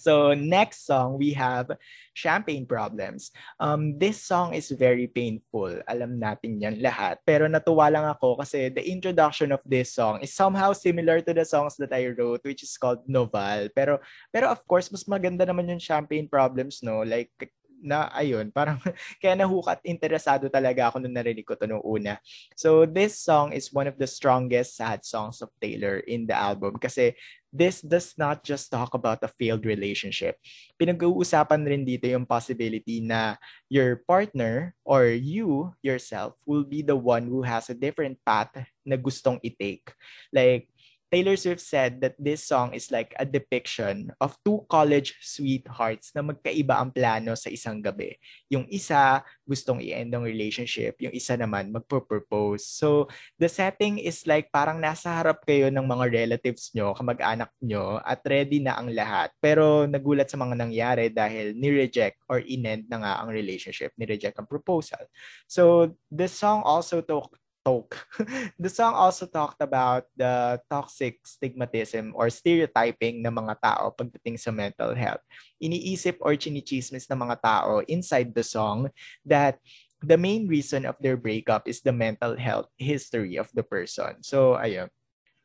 So 0.00 0.32
next 0.32 0.88
song 0.88 1.20
we 1.20 1.36
have 1.36 1.68
Champagne 2.16 2.64
Problems. 2.64 3.30
Um, 3.60 4.00
this 4.00 4.24
song 4.24 4.56
is 4.56 4.72
very 4.72 5.06
painful. 5.12 5.84
Alam 5.84 6.16
natin 6.16 6.56
yan 6.56 6.80
lahat. 6.80 7.20
Pero 7.28 7.44
natuwa 7.44 7.92
lang 7.92 8.08
ako 8.08 8.40
kasi 8.40 8.72
the 8.72 8.80
introduction 8.80 9.52
of 9.52 9.60
this 9.68 9.92
song 9.92 10.24
is 10.24 10.32
somehow 10.32 10.72
similar 10.72 11.20
to 11.20 11.36
the 11.36 11.44
songs 11.44 11.76
that 11.76 11.92
I 11.92 12.08
wrote 12.16 12.40
which 12.48 12.64
is 12.64 12.72
called 12.80 13.04
Noval. 13.04 13.68
Pero 13.76 14.00
pero 14.32 14.48
of 14.48 14.64
course 14.64 14.88
mas 14.88 15.04
maganda 15.04 15.44
naman 15.44 15.68
yung 15.68 15.82
Champagne 15.82 16.24
Problems 16.24 16.80
no. 16.80 17.04
Like 17.04 17.36
na 17.80 18.12
ayun, 18.12 18.52
parang 18.56 18.78
kaya 19.18 19.34
nahukat 19.34 19.80
interesado 19.88 20.46
talaga 20.52 20.92
ako 20.92 21.00
nung 21.00 21.16
narinig 21.16 21.48
ko 21.48 21.56
to 21.56 21.66
nung 21.66 21.82
una. 21.82 22.20
So 22.54 22.84
this 22.84 23.18
song 23.18 23.56
is 23.56 23.72
one 23.72 23.88
of 23.88 23.96
the 23.96 24.06
strongest 24.06 24.76
sad 24.76 25.02
songs 25.02 25.40
of 25.40 25.50
Taylor 25.58 26.04
in 26.04 26.28
the 26.28 26.36
album 26.36 26.76
kasi 26.76 27.16
this 27.52 27.82
does 27.82 28.14
not 28.14 28.42
just 28.46 28.70
talk 28.70 28.94
about 28.94 29.22
a 29.22 29.30
failed 29.30 29.66
relationship. 29.66 30.38
Pinag-uusapan 30.78 31.66
rin 31.66 31.82
dito 31.82 32.06
yung 32.06 32.26
possibility 32.26 33.02
na 33.02 33.34
your 33.66 34.02
partner 34.06 34.74
or 34.86 35.10
you 35.10 35.74
yourself 35.82 36.38
will 36.46 36.64
be 36.64 36.82
the 36.82 36.96
one 36.96 37.26
who 37.26 37.42
has 37.42 37.68
a 37.68 37.76
different 37.76 38.18
path 38.22 38.54
na 38.86 38.94
gustong 38.94 39.42
i-take. 39.42 39.90
Like, 40.30 40.70
Taylor 41.10 41.34
Swift 41.34 41.58
said 41.58 41.98
that 42.06 42.14
this 42.22 42.46
song 42.46 42.70
is 42.70 42.94
like 42.94 43.10
a 43.18 43.26
depiction 43.26 44.14
of 44.22 44.38
two 44.46 44.62
college 44.70 45.18
sweethearts 45.18 46.14
na 46.14 46.22
magkaiba 46.22 46.78
ang 46.78 46.94
plano 46.94 47.34
sa 47.34 47.50
isang 47.50 47.82
gabi. 47.82 48.14
Yung 48.46 48.62
isa 48.70 49.26
gustong 49.42 49.82
i-end 49.82 50.14
ang 50.14 50.22
relationship, 50.22 51.02
yung 51.02 51.10
isa 51.10 51.34
naman 51.34 51.74
magpo-propose. 51.74 52.62
So, 52.62 53.10
the 53.42 53.50
setting 53.50 53.98
is 53.98 54.22
like 54.30 54.54
parang 54.54 54.78
nasa 54.78 55.10
harap 55.10 55.42
kayo 55.42 55.66
ng 55.74 55.82
mga 55.82 56.14
relatives 56.14 56.70
nyo, 56.78 56.94
kamag-anak 56.94 57.50
nyo, 57.58 57.98
at 58.06 58.22
ready 58.22 58.62
na 58.62 58.78
ang 58.78 58.94
lahat. 58.94 59.34
Pero 59.42 59.90
nagulat 59.90 60.30
sa 60.30 60.38
mga 60.38 60.54
nangyari 60.54 61.10
dahil 61.10 61.58
ni-reject 61.58 62.22
or 62.30 62.38
in-end 62.38 62.86
na 62.86 63.02
nga 63.02 63.12
ang 63.18 63.34
relationship, 63.34 63.90
ni-reject 63.98 64.38
ang 64.38 64.46
proposal. 64.46 65.02
So, 65.50 65.90
the 66.06 66.30
song 66.30 66.62
also 66.62 67.02
talk, 67.02 67.34
talk. 67.64 67.96
the 68.62 68.68
song 68.68 68.94
also 68.94 69.26
talked 69.26 69.60
about 69.60 70.08
the 70.16 70.60
toxic 70.70 71.20
stigmatism 71.24 72.12
or 72.14 72.30
stereotyping 72.30 73.20
ng 73.20 73.34
mga 73.34 73.54
tao 73.60 73.92
pagdating 73.92 74.40
sa 74.40 74.50
mental 74.50 74.94
health. 74.96 75.22
Iniisip 75.60 76.18
or 76.20 76.34
chinichismis 76.34 77.08
ng 77.10 77.20
mga 77.20 77.36
tao 77.40 77.84
inside 77.86 78.32
the 78.32 78.44
song 78.44 78.88
that 79.24 79.60
the 80.00 80.16
main 80.16 80.48
reason 80.48 80.88
of 80.88 80.96
their 81.00 81.16
breakup 81.16 81.68
is 81.68 81.84
the 81.84 81.92
mental 81.92 82.36
health 82.36 82.68
history 82.80 83.36
of 83.36 83.52
the 83.52 83.62
person. 83.62 84.24
So, 84.24 84.56
ayun. 84.56 84.88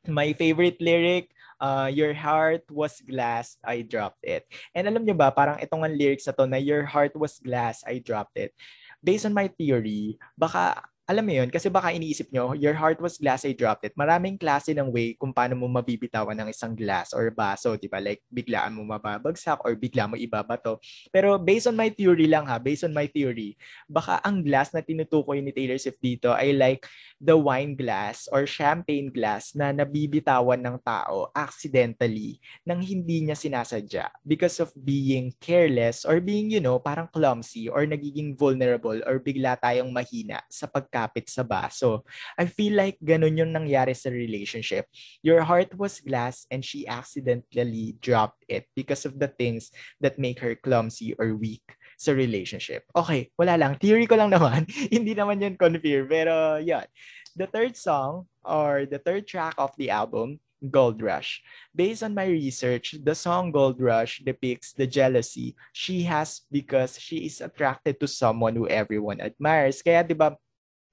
My 0.06 0.38
favorite 0.38 0.78
lyric, 0.80 1.34
uh, 1.60 1.90
your 1.92 2.14
heart 2.14 2.62
was 2.70 3.02
glass, 3.02 3.58
I 3.66 3.82
dropped 3.82 4.22
it. 4.22 4.46
And 4.72 4.86
alam 4.86 5.02
niyo 5.02 5.18
ba, 5.18 5.34
parang 5.34 5.58
itong 5.58 5.82
ang 5.82 5.98
lyrics 5.98 6.30
na 6.30 6.34
to 6.38 6.46
na 6.46 6.62
your 6.62 6.86
heart 6.86 7.18
was 7.18 7.42
glass, 7.42 7.82
I 7.84 8.00
dropped 8.00 8.38
it. 8.38 8.54
Based 9.02 9.26
on 9.26 9.34
my 9.34 9.50
theory, 9.50 10.22
baka 10.38 10.86
alam 11.06 11.22
mo 11.22 11.38
yun, 11.38 11.54
kasi 11.54 11.70
baka 11.70 11.94
iniisip 11.94 12.34
nyo, 12.34 12.58
your 12.58 12.74
heart 12.74 12.98
was 12.98 13.22
glass, 13.22 13.46
I 13.46 13.54
dropped 13.54 13.86
it. 13.86 13.94
Maraming 13.94 14.42
klase 14.42 14.74
ng 14.74 14.90
way 14.90 15.14
kung 15.14 15.30
paano 15.30 15.54
mo 15.54 15.70
mabibitawan 15.70 16.34
ng 16.34 16.50
isang 16.50 16.74
glass 16.74 17.14
or 17.14 17.30
baso, 17.30 17.78
di 17.78 17.86
ba? 17.86 18.02
Like, 18.02 18.26
biglaan 18.34 18.74
mo 18.74 18.82
mababagsak 18.82 19.62
or 19.62 19.78
bigla 19.78 20.10
mo 20.10 20.18
ibabato. 20.18 20.82
Pero 21.14 21.38
based 21.38 21.70
on 21.70 21.78
my 21.78 21.94
theory 21.94 22.26
lang 22.26 22.50
ha, 22.50 22.58
based 22.58 22.90
on 22.90 22.94
my 22.98 23.06
theory, 23.06 23.54
baka 23.86 24.18
ang 24.26 24.42
glass 24.42 24.74
na 24.74 24.82
tinutukoy 24.82 25.46
ni 25.46 25.54
Taylor 25.54 25.78
Swift 25.78 26.02
dito 26.02 26.34
ay 26.34 26.58
like 26.58 26.90
the 27.22 27.38
wine 27.38 27.78
glass 27.78 28.26
or 28.34 28.50
champagne 28.50 29.14
glass 29.14 29.54
na 29.54 29.70
nabibitawan 29.70 30.58
ng 30.58 30.82
tao 30.82 31.30
accidentally 31.38 32.42
nang 32.66 32.82
hindi 32.82 33.22
niya 33.22 33.38
sinasadya 33.38 34.10
because 34.26 34.58
of 34.58 34.74
being 34.74 35.30
careless 35.38 36.02
or 36.02 36.18
being, 36.18 36.50
you 36.50 36.60
know, 36.60 36.82
parang 36.82 37.06
clumsy 37.14 37.70
or 37.70 37.86
nagiging 37.86 38.34
vulnerable 38.34 38.98
or 39.06 39.22
bigla 39.22 39.54
tayong 39.62 39.94
mahina 39.94 40.42
sa 40.50 40.66
pag 40.66 40.95
kapit 40.96 41.28
sa 41.28 41.44
baso. 41.44 42.08
I 42.40 42.48
feel 42.48 42.80
like 42.80 42.96
ganun 43.04 43.36
yung 43.36 43.52
nangyari 43.52 43.92
sa 43.92 44.08
relationship. 44.08 44.88
Your 45.20 45.44
heart 45.44 45.76
was 45.76 46.00
glass 46.00 46.48
and 46.48 46.64
she 46.64 46.88
accidentally 46.88 48.00
dropped 48.00 48.48
it 48.48 48.72
because 48.72 49.04
of 49.04 49.20
the 49.20 49.28
things 49.28 49.76
that 50.00 50.16
make 50.16 50.40
her 50.40 50.56
clumsy 50.56 51.12
or 51.20 51.36
weak 51.36 51.68
sa 52.00 52.16
relationship. 52.16 52.88
Okay, 52.96 53.28
wala 53.36 53.60
lang. 53.60 53.76
Theory 53.76 54.08
ko 54.08 54.16
lang 54.16 54.32
naman. 54.32 54.64
Hindi 54.96 55.12
naman 55.12 55.44
yun 55.44 55.60
confirm. 55.60 56.08
Pero 56.08 56.64
yun. 56.64 56.88
The 57.36 57.52
third 57.52 57.76
song 57.76 58.32
or 58.48 58.88
the 58.88 59.04
third 59.04 59.28
track 59.28 59.60
of 59.60 59.76
the 59.76 59.92
album 59.92 60.40
Gold 60.72 61.02
Rush. 61.02 61.44
Based 61.76 62.04
on 62.04 62.16
my 62.16 62.26
research, 62.26 62.96
the 63.04 63.16
song 63.16 63.52
Gold 63.52 63.80
Rush 63.80 64.24
depicts 64.24 64.74
the 64.74 64.88
jealousy 64.88 65.56
she 65.74 66.04
has 66.04 66.42
because 66.52 66.98
she 67.00 67.28
is 67.28 67.42
attracted 67.42 68.00
to 68.00 68.08
someone 68.08 68.56
who 68.56 68.68
everyone 68.68 69.22
admires. 69.22 69.84
Kaya 69.84 70.02
'di 70.02 70.16
ba 70.16 70.40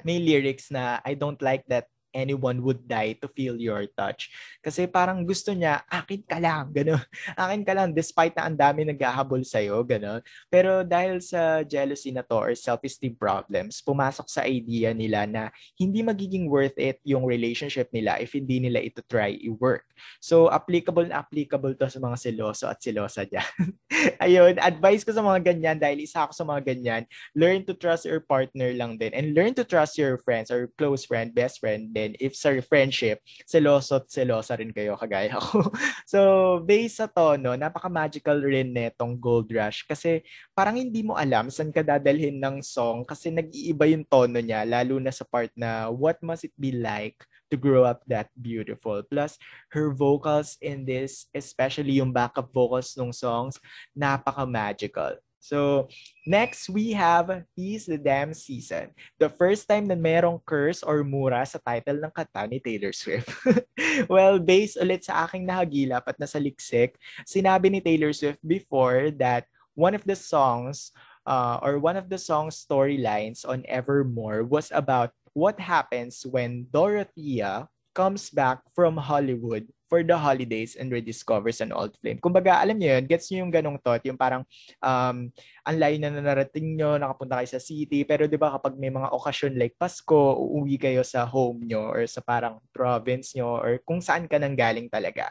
may 0.04 0.18
lyrics 0.18 0.70
na 0.70 1.00
I 1.04 1.14
don't 1.14 1.40
like 1.42 1.64
that 1.68 1.86
anyone 2.12 2.60
would 2.62 2.84
die 2.86 3.16
to 3.18 3.26
feel 3.32 3.56
your 3.56 3.88
touch. 3.96 4.30
Kasi 4.60 4.86
parang 4.86 5.24
gusto 5.24 5.50
niya, 5.56 5.82
akin 5.88 6.22
ka 6.22 6.38
lang, 6.38 6.70
gano'n. 6.70 7.02
Akin 7.42 7.62
ka 7.66 7.72
lang, 7.74 7.90
despite 7.96 8.36
na 8.36 8.46
ang 8.46 8.56
dami 8.56 8.86
naghahabol 8.86 9.42
sa'yo, 9.42 9.80
gano'n. 9.82 10.20
Pero 10.52 10.84
dahil 10.86 11.18
sa 11.24 11.64
jealousy 11.64 12.12
na 12.14 12.22
to 12.22 12.36
or 12.38 12.52
self-esteem 12.54 13.16
problems, 13.16 13.80
pumasok 13.82 14.28
sa 14.28 14.46
idea 14.46 14.92
nila 14.94 15.26
na 15.26 15.48
hindi 15.80 16.04
magiging 16.04 16.46
worth 16.46 16.76
it 16.76 17.00
yung 17.02 17.24
relationship 17.26 17.88
nila 17.90 18.20
if 18.20 18.36
hindi 18.36 18.62
nila 18.62 18.78
ito 18.84 19.02
try 19.08 19.34
i-work. 19.42 19.88
So, 20.20 20.52
applicable 20.52 21.08
na 21.08 21.24
applicable 21.24 21.74
to 21.80 21.88
sa 21.88 21.98
mga 21.98 22.16
seloso 22.20 22.68
at 22.68 22.78
selosa 22.78 23.26
dyan. 23.26 23.48
Ayun, 24.24 24.60
advice 24.60 25.02
ko 25.02 25.10
sa 25.14 25.24
mga 25.24 25.54
ganyan 25.54 25.78
dahil 25.80 26.04
isa 26.04 26.26
ako 26.26 26.32
sa 26.36 26.44
mga 26.46 26.60
ganyan, 26.74 27.02
learn 27.34 27.64
to 27.64 27.74
trust 27.74 28.04
your 28.04 28.20
partner 28.22 28.74
lang 28.74 28.98
din 28.98 29.14
and 29.14 29.34
learn 29.34 29.54
to 29.54 29.64
trust 29.64 29.96
your 29.96 30.18
friends 30.20 30.50
or 30.50 30.68
close 30.74 31.06
friend, 31.06 31.32
best 31.32 31.62
friend 31.62 31.94
din 31.94 32.01
if 32.18 32.34
sa 32.34 32.50
friendship, 32.58 33.22
seloso 33.46 34.02
at 34.02 34.10
selosa 34.10 34.58
rin 34.58 34.74
kayo 34.74 34.98
kagaya 34.98 35.38
ko. 35.38 35.70
so, 36.12 36.18
based 36.66 36.98
sa 36.98 37.06
tono, 37.06 37.54
napaka-magical 37.54 38.42
rin 38.42 38.74
netong 38.74 39.14
Gold 39.14 39.54
Rush 39.54 39.86
kasi 39.86 40.26
parang 40.50 40.74
hindi 40.74 41.06
mo 41.06 41.14
alam 41.14 41.46
saan 41.46 41.70
ka 41.70 41.86
dadalhin 41.86 42.42
ng 42.42 42.58
song 42.60 43.06
kasi 43.06 43.30
nag-iiba 43.30 43.86
yung 43.86 44.02
tono 44.02 44.42
niya 44.42 44.66
lalo 44.66 44.98
na 44.98 45.14
sa 45.14 45.22
part 45.22 45.54
na 45.54 45.86
what 45.86 46.18
must 46.20 46.42
it 46.42 46.54
be 46.58 46.74
like 46.74 47.22
to 47.52 47.60
grow 47.60 47.84
up 47.84 48.00
that 48.08 48.32
beautiful. 48.40 49.04
Plus, 49.04 49.36
her 49.76 49.92
vocals 49.92 50.56
in 50.64 50.88
this, 50.88 51.28
especially 51.36 52.00
yung 52.00 52.08
backup 52.08 52.48
vocals 52.48 52.96
ng 52.96 53.12
songs, 53.12 53.60
napaka-magical. 53.92 55.20
So, 55.42 55.90
next 56.22 56.70
we 56.70 56.94
have 56.94 57.42
He's 57.58 57.90
the 57.90 57.98
Damn 57.98 58.30
Season. 58.30 58.94
The 59.18 59.26
first 59.26 59.66
time 59.66 59.90
na 59.90 59.98
merong 59.98 60.38
curse 60.46 60.86
or 60.86 61.02
mura 61.02 61.42
sa 61.42 61.58
title 61.58 61.98
ng 61.98 62.14
kanta 62.14 62.46
ni 62.46 62.62
Taylor 62.62 62.94
Swift. 62.94 63.26
well, 64.12 64.38
based 64.38 64.78
ulit 64.78 65.02
sa 65.02 65.26
aking 65.26 65.50
nahagilap 65.50 66.06
at 66.06 66.14
nasa 66.22 66.38
liksik, 66.38 66.94
sinabi 67.26 67.74
ni 67.74 67.82
Taylor 67.82 68.14
Swift 68.14 68.38
before 68.46 69.10
that 69.18 69.50
one 69.74 69.98
of 69.98 70.06
the 70.06 70.14
songs 70.14 70.94
uh, 71.26 71.58
or 71.58 71.82
one 71.82 71.98
of 71.98 72.06
the 72.06 72.22
song's 72.22 72.62
storylines 72.62 73.42
on 73.42 73.66
Evermore 73.66 74.46
was 74.46 74.70
about 74.70 75.10
what 75.34 75.58
happens 75.58 76.22
when 76.22 76.70
Dorothea 76.70 77.66
comes 77.92 78.32
back 78.32 78.64
from 78.74 78.96
Hollywood 78.96 79.68
for 79.92 80.00
the 80.00 80.16
holidays 80.16 80.72
and 80.80 80.88
rediscovers 80.88 81.60
an 81.60 81.68
old 81.68 81.92
flame. 82.00 82.16
Kumbaga, 82.16 82.64
alam 82.64 82.80
niyo 82.80 82.96
yun, 82.96 83.04
gets 83.04 83.28
niyo 83.28 83.44
yung 83.44 83.52
ganong 83.52 83.76
thought, 83.76 84.00
yung 84.08 84.16
parang 84.16 84.40
um, 84.80 85.28
ang 85.68 85.76
layo 85.76 86.00
na 86.00 86.16
narating 86.16 86.80
nyo, 86.80 86.96
nakapunta 86.96 87.36
kayo 87.36 87.52
sa 87.52 87.60
city, 87.60 88.00
pero 88.08 88.24
di 88.24 88.40
ba 88.40 88.56
kapag 88.56 88.80
may 88.80 88.88
mga 88.88 89.12
okasyon 89.12 89.60
like 89.60 89.76
Pasko, 89.76 90.40
uuwi 90.40 90.80
kayo 90.80 91.04
sa 91.04 91.28
home 91.28 91.68
nyo 91.68 91.92
or 91.92 92.08
sa 92.08 92.24
parang 92.24 92.56
province 92.72 93.36
nyo 93.36 93.60
or 93.60 93.84
kung 93.84 94.00
saan 94.00 94.24
ka 94.24 94.40
nang 94.40 94.56
galing 94.56 94.88
talaga. 94.88 95.28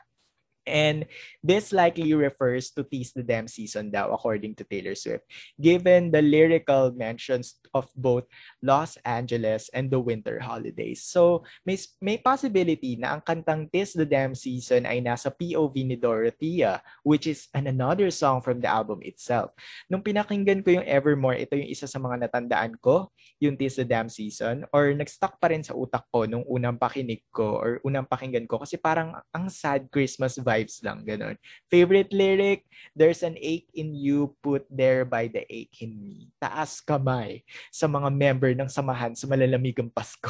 And 0.66 1.10
this 1.42 1.74
likely 1.74 2.14
refers 2.14 2.70
to 2.78 2.86
Tease 2.86 3.14
the 3.18 3.26
Damn 3.26 3.50
season 3.50 3.90
daw, 3.90 4.14
according 4.14 4.56
to 4.62 4.64
Taylor 4.64 4.94
Swift, 4.94 5.26
given 5.58 6.14
the 6.14 6.22
lyrical 6.22 6.94
mentions 6.94 7.58
of 7.74 7.90
both 7.98 8.30
Los 8.62 8.98
Angeles 9.02 9.74
and 9.74 9.90
the 9.90 10.00
winter 10.00 10.38
holidays. 10.38 11.02
So, 11.02 11.44
may, 11.66 11.82
may 11.98 12.22
possibility 12.22 12.96
na 13.02 13.18
ang 13.18 13.22
kantang 13.26 13.74
Tease 13.74 13.98
the 13.98 14.06
Damn 14.06 14.38
season 14.38 14.86
ay 14.86 15.02
nasa 15.02 15.34
POV 15.34 15.74
ni 15.82 15.98
Dorothea, 15.98 16.84
which 17.02 17.26
is 17.26 17.50
an 17.58 17.66
another 17.66 18.14
song 18.14 18.44
from 18.44 18.62
the 18.62 18.70
album 18.70 19.02
itself. 19.02 19.52
Nung 19.90 20.06
pinakinggan 20.06 20.62
ko 20.62 20.78
yung 20.78 20.88
Evermore, 20.88 21.42
ito 21.42 21.58
yung 21.58 21.70
isa 21.72 21.90
sa 21.90 21.98
mga 21.98 22.30
natandaan 22.30 22.78
ko, 22.78 23.10
yung 23.42 23.58
Tease 23.58 23.82
the 23.82 23.88
Damn 23.88 24.14
season, 24.14 24.70
or 24.70 24.94
nag-stuck 24.94 25.42
pa 25.42 25.50
rin 25.50 25.66
sa 25.66 25.74
utak 25.74 26.06
ko 26.14 26.30
nung 26.30 26.46
unang 26.46 26.78
pakinig 26.78 27.26
ko 27.34 27.58
or 27.58 27.70
unang 27.82 28.06
pakinggan 28.06 28.46
ko 28.46 28.62
kasi 28.62 28.78
parang 28.78 29.18
ang 29.34 29.48
sad 29.50 29.90
Christmas 29.90 30.38
vibe 30.38 30.61
vibes 30.62 30.78
lang, 30.86 31.02
ganun. 31.02 31.34
Favorite 31.74 32.14
lyric, 32.14 32.70
there's 32.94 33.26
an 33.26 33.34
ache 33.42 33.66
in 33.74 33.98
you 33.98 34.38
put 34.46 34.70
there 34.70 35.02
by 35.02 35.26
the 35.26 35.42
ache 35.50 35.82
in 35.82 35.98
me. 35.98 36.30
Taas 36.38 36.78
kamay 36.86 37.42
sa 37.74 37.90
mga 37.90 38.14
member 38.14 38.54
ng 38.54 38.70
samahan 38.70 39.18
sa 39.18 39.26
malalamigang 39.26 39.90
Pasko. 39.90 40.30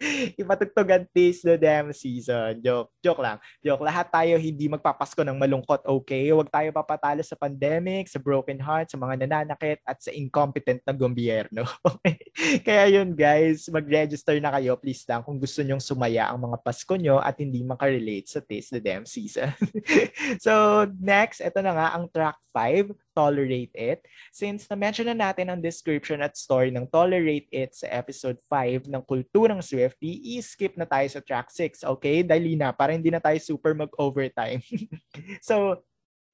Ipatugtugan 0.40 1.08
taste 1.16 1.48
the 1.48 1.56
damn 1.56 1.96
season. 1.96 2.60
Joke, 2.60 2.92
joke 3.00 3.24
lang. 3.24 3.40
Joke, 3.64 3.80
lahat 3.80 4.12
tayo 4.12 4.36
hindi 4.36 4.68
magpapasko 4.68 5.24
ng 5.24 5.40
malungkot, 5.40 5.88
okay? 5.88 6.28
Huwag 6.28 6.52
tayo 6.52 6.68
papatalo 6.76 7.24
sa 7.24 7.40
pandemic, 7.40 8.12
sa 8.12 8.20
broken 8.20 8.60
heart, 8.60 8.92
sa 8.92 9.00
mga 9.00 9.24
nananakit, 9.24 9.80
at 9.88 9.96
sa 10.04 10.12
incompetent 10.12 10.84
na 10.84 10.92
gobyerno. 10.92 11.64
Okay? 12.00 12.22
Kaya 12.64 12.86
yun 12.88 13.12
guys, 13.12 13.66
mag-register 13.68 14.38
na 14.38 14.52
kayo 14.54 14.78
please 14.78 15.04
lang 15.04 15.20
kung 15.20 15.36
gusto 15.36 15.60
nyong 15.60 15.82
sumaya 15.82 16.30
ang 16.30 16.40
mga 16.40 16.62
Pasko 16.62 16.94
nyo 16.96 17.18
at 17.20 17.36
hindi 17.36 17.60
makarelate 17.60 18.30
sa 18.30 18.40
Taste 18.40 18.78
the 18.78 18.80
Damn 18.80 19.04
Season. 19.04 19.50
so, 20.44 20.84
next, 20.98 21.40
ito 21.40 21.58
na 21.60 21.72
nga 21.76 21.88
ang 21.96 22.06
track 22.10 22.38
5, 22.52 22.92
Tolerate 23.14 23.74
It. 23.76 24.00
Since 24.32 24.66
na-mention 24.66 25.12
na 25.12 25.16
natin 25.16 25.50
ang 25.50 25.60
description 25.60 26.24
at 26.24 26.36
story 26.36 26.72
ng 26.74 26.88
Tolerate 26.88 27.48
It 27.52 27.76
sa 27.76 27.86
episode 27.92 28.38
5 28.48 28.88
ng 28.90 29.02
Kulturang 29.04 29.62
Swifty, 29.62 30.36
i-skip 30.36 30.74
na 30.74 30.88
tayo 30.88 31.06
sa 31.08 31.20
track 31.22 31.52
6, 31.52 31.86
okay? 31.98 32.24
Dali 32.24 32.56
na, 32.56 32.72
para 32.72 32.94
hindi 32.94 33.12
na 33.12 33.22
tayo 33.22 33.38
super 33.38 33.76
mag-overtime. 33.76 34.62
so, 35.44 35.80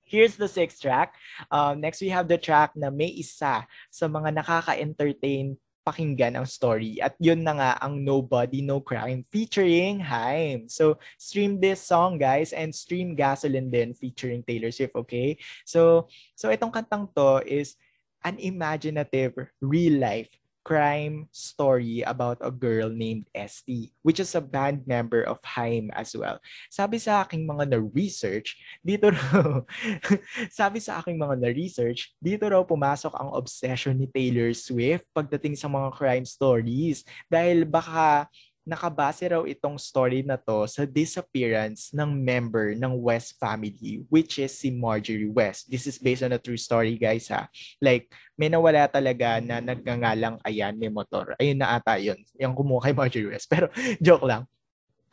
Here's 0.06 0.38
the 0.38 0.46
sixth 0.46 0.78
track. 0.78 1.18
Uh, 1.50 1.74
next, 1.74 1.98
we 1.98 2.14
have 2.14 2.30
the 2.30 2.38
track 2.38 2.78
na 2.78 2.94
may 2.94 3.10
isa 3.10 3.66
sa 3.90 4.06
mga 4.06 4.38
nakaka-entertain 4.38 5.58
pakinggan 5.86 6.34
ang 6.34 6.50
story. 6.50 6.98
At 6.98 7.14
yun 7.22 7.46
na 7.46 7.54
nga 7.54 7.70
ang 7.78 8.02
Nobody 8.02 8.58
No 8.58 8.82
Crime 8.82 9.22
featuring 9.30 10.02
Haim. 10.02 10.66
So 10.66 10.98
stream 11.14 11.62
this 11.62 11.78
song 11.78 12.18
guys 12.18 12.50
and 12.50 12.74
stream 12.74 13.14
Gasoline 13.14 13.70
din 13.70 13.94
featuring 13.94 14.42
Taylor 14.42 14.74
Swift, 14.74 14.98
okay? 14.98 15.38
So 15.62 16.10
so 16.34 16.50
itong 16.50 16.74
kantang 16.74 17.14
to 17.14 17.46
is 17.46 17.78
an 18.26 18.42
imaginative 18.42 19.38
real 19.62 20.02
life 20.02 20.34
crime 20.66 21.30
story 21.30 22.02
about 22.02 22.42
a 22.42 22.50
girl 22.50 22.90
named 22.90 23.30
ST, 23.30 23.94
which 24.02 24.18
is 24.18 24.34
a 24.34 24.42
band 24.42 24.82
member 24.82 25.22
of 25.22 25.38
Haim 25.46 25.94
as 25.94 26.10
well. 26.18 26.42
Sabi 26.66 26.98
sa 26.98 27.22
aking 27.22 27.46
mga 27.46 27.70
na-research, 27.70 28.58
dito 28.82 29.14
raw, 29.14 29.62
sabi 30.58 30.82
sa 30.82 30.98
aking 30.98 31.22
mga 31.22 31.38
na-research, 31.38 32.18
dito 32.18 32.50
raw 32.50 32.66
pumasok 32.66 33.14
ang 33.14 33.30
obsession 33.38 33.94
ni 33.94 34.10
Taylor 34.10 34.50
Swift 34.50 35.06
pagdating 35.14 35.54
sa 35.54 35.70
mga 35.70 35.94
crime 35.94 36.26
stories. 36.26 37.06
Dahil 37.30 37.62
baka 37.62 38.26
nakabase 38.66 39.30
raw 39.30 39.46
itong 39.46 39.78
story 39.78 40.26
na 40.26 40.34
to 40.34 40.66
sa 40.66 40.82
disappearance 40.82 41.94
ng 41.94 42.10
member 42.10 42.74
ng 42.74 42.98
West 42.98 43.38
family, 43.38 44.02
which 44.10 44.42
is 44.42 44.50
si 44.58 44.74
Marjorie 44.74 45.30
West. 45.30 45.70
This 45.70 45.86
is 45.86 46.02
based 46.02 46.26
on 46.26 46.34
a 46.34 46.42
true 46.42 46.58
story, 46.58 46.98
guys, 46.98 47.30
ha? 47.30 47.46
Like, 47.78 48.10
may 48.34 48.50
nawala 48.50 48.90
talaga 48.90 49.38
na 49.38 49.62
nagngangalang 49.62 50.42
ayan, 50.42 50.74
may 50.74 50.90
motor. 50.90 51.38
Ayun 51.38 51.62
na 51.62 51.78
ata 51.78 51.94
yun, 52.02 52.18
yung 52.34 52.58
kumuha 52.58 52.90
kay 52.90 52.94
Marjorie 52.98 53.30
West. 53.30 53.46
Pero, 53.54 53.70
joke 54.02 54.26
lang. 54.26 54.42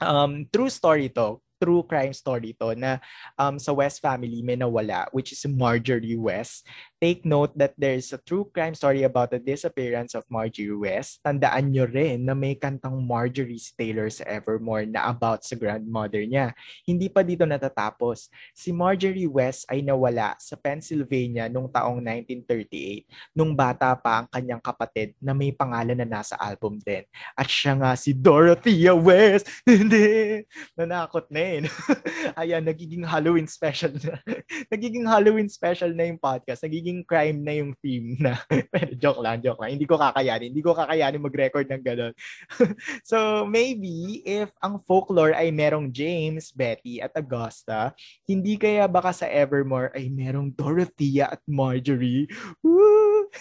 Um, 0.01 0.49
true 0.49 0.73
story 0.73 1.13
to 1.13 1.37
true 1.63 1.87
crime 1.87 2.11
story 2.11 2.51
to 2.59 2.75
na 2.75 2.99
um, 3.39 3.55
sa 3.55 3.71
West 3.71 4.03
family 4.03 4.43
may 4.43 4.59
nawala, 4.59 5.07
which 5.15 5.31
is 5.31 5.39
Marjorie 5.47 6.19
West. 6.19 6.67
Take 7.03 7.27
note 7.27 7.51
that 7.59 7.75
there's 7.75 8.15
a 8.15 8.19
true 8.23 8.47
crime 8.47 8.71
story 8.79 9.03
about 9.03 9.35
the 9.35 9.41
disappearance 9.43 10.15
of 10.15 10.23
Marjorie 10.31 10.71
West. 10.71 11.19
Tandaan 11.19 11.75
nyo 11.75 11.83
rin 11.83 12.23
na 12.23 12.31
may 12.31 12.55
kantang 12.55 12.95
Marjorie 13.03 13.59
Taylor 13.75 14.07
sa 14.07 14.23
Evermore 14.23 14.87
na 14.87 15.11
about 15.11 15.43
sa 15.43 15.59
grandmother 15.59 16.23
niya. 16.23 16.55
Hindi 16.87 17.11
pa 17.11 17.19
dito 17.19 17.43
natatapos. 17.43 18.31
Si 18.55 18.71
Marjorie 18.71 19.27
West 19.27 19.67
ay 19.67 19.83
nawala 19.83 20.39
sa 20.39 20.55
Pennsylvania 20.55 21.51
noong 21.51 21.67
taong 21.75 21.99
1938 21.99 23.35
nung 23.35 23.51
bata 23.51 23.99
pa 23.99 24.23
ang 24.23 24.27
kanyang 24.31 24.63
kapatid 24.63 25.11
na 25.19 25.35
may 25.35 25.51
pangalan 25.51 25.99
na 25.99 26.07
nasa 26.07 26.39
album 26.39 26.79
din. 26.79 27.03
At 27.35 27.51
siya 27.51 27.75
nga 27.75 27.99
si 27.99 28.15
Dorothea 28.15 28.95
West. 28.95 29.51
Hindi. 29.67 30.39
Nanakot 30.79 31.27
na 31.27 31.41
eh. 31.41 31.67
Ayan, 32.39 32.63
nagiging 32.63 33.03
Halloween 33.03 33.51
special 33.51 33.91
na. 33.99 34.15
nagiging 34.73 35.03
Halloween 35.03 35.51
special 35.51 35.91
na 35.91 36.07
yung 36.07 36.21
podcast. 36.21 36.63
Nagiging 36.63 36.92
crime 37.01 37.41
na 37.41 37.57
yung 37.57 37.73
theme 37.81 38.13
na. 38.21 38.37
joke 39.01 39.25
lang, 39.25 39.41
joke 39.41 39.57
lang. 39.57 39.73
Hindi 39.73 39.89
ko 39.89 39.97
kakayanin. 39.97 40.53
Hindi 40.53 40.61
ko 40.61 40.77
kakayanin 40.77 41.25
mag-record 41.25 41.65
ng 41.65 41.81
gano'n. 41.81 42.13
so, 43.09 43.41
maybe 43.49 44.21
if 44.21 44.53
ang 44.61 44.77
folklore 44.85 45.33
ay 45.33 45.49
merong 45.49 45.89
James, 45.89 46.53
Betty, 46.53 47.01
at 47.01 47.17
Augusta, 47.17 47.97
hindi 48.29 48.53
kaya 48.61 48.85
baka 48.85 49.09
sa 49.09 49.25
Evermore 49.25 49.89
ay 49.97 50.13
merong 50.13 50.53
Dorothea 50.53 51.33
at 51.33 51.41
Marjorie. 51.49 52.29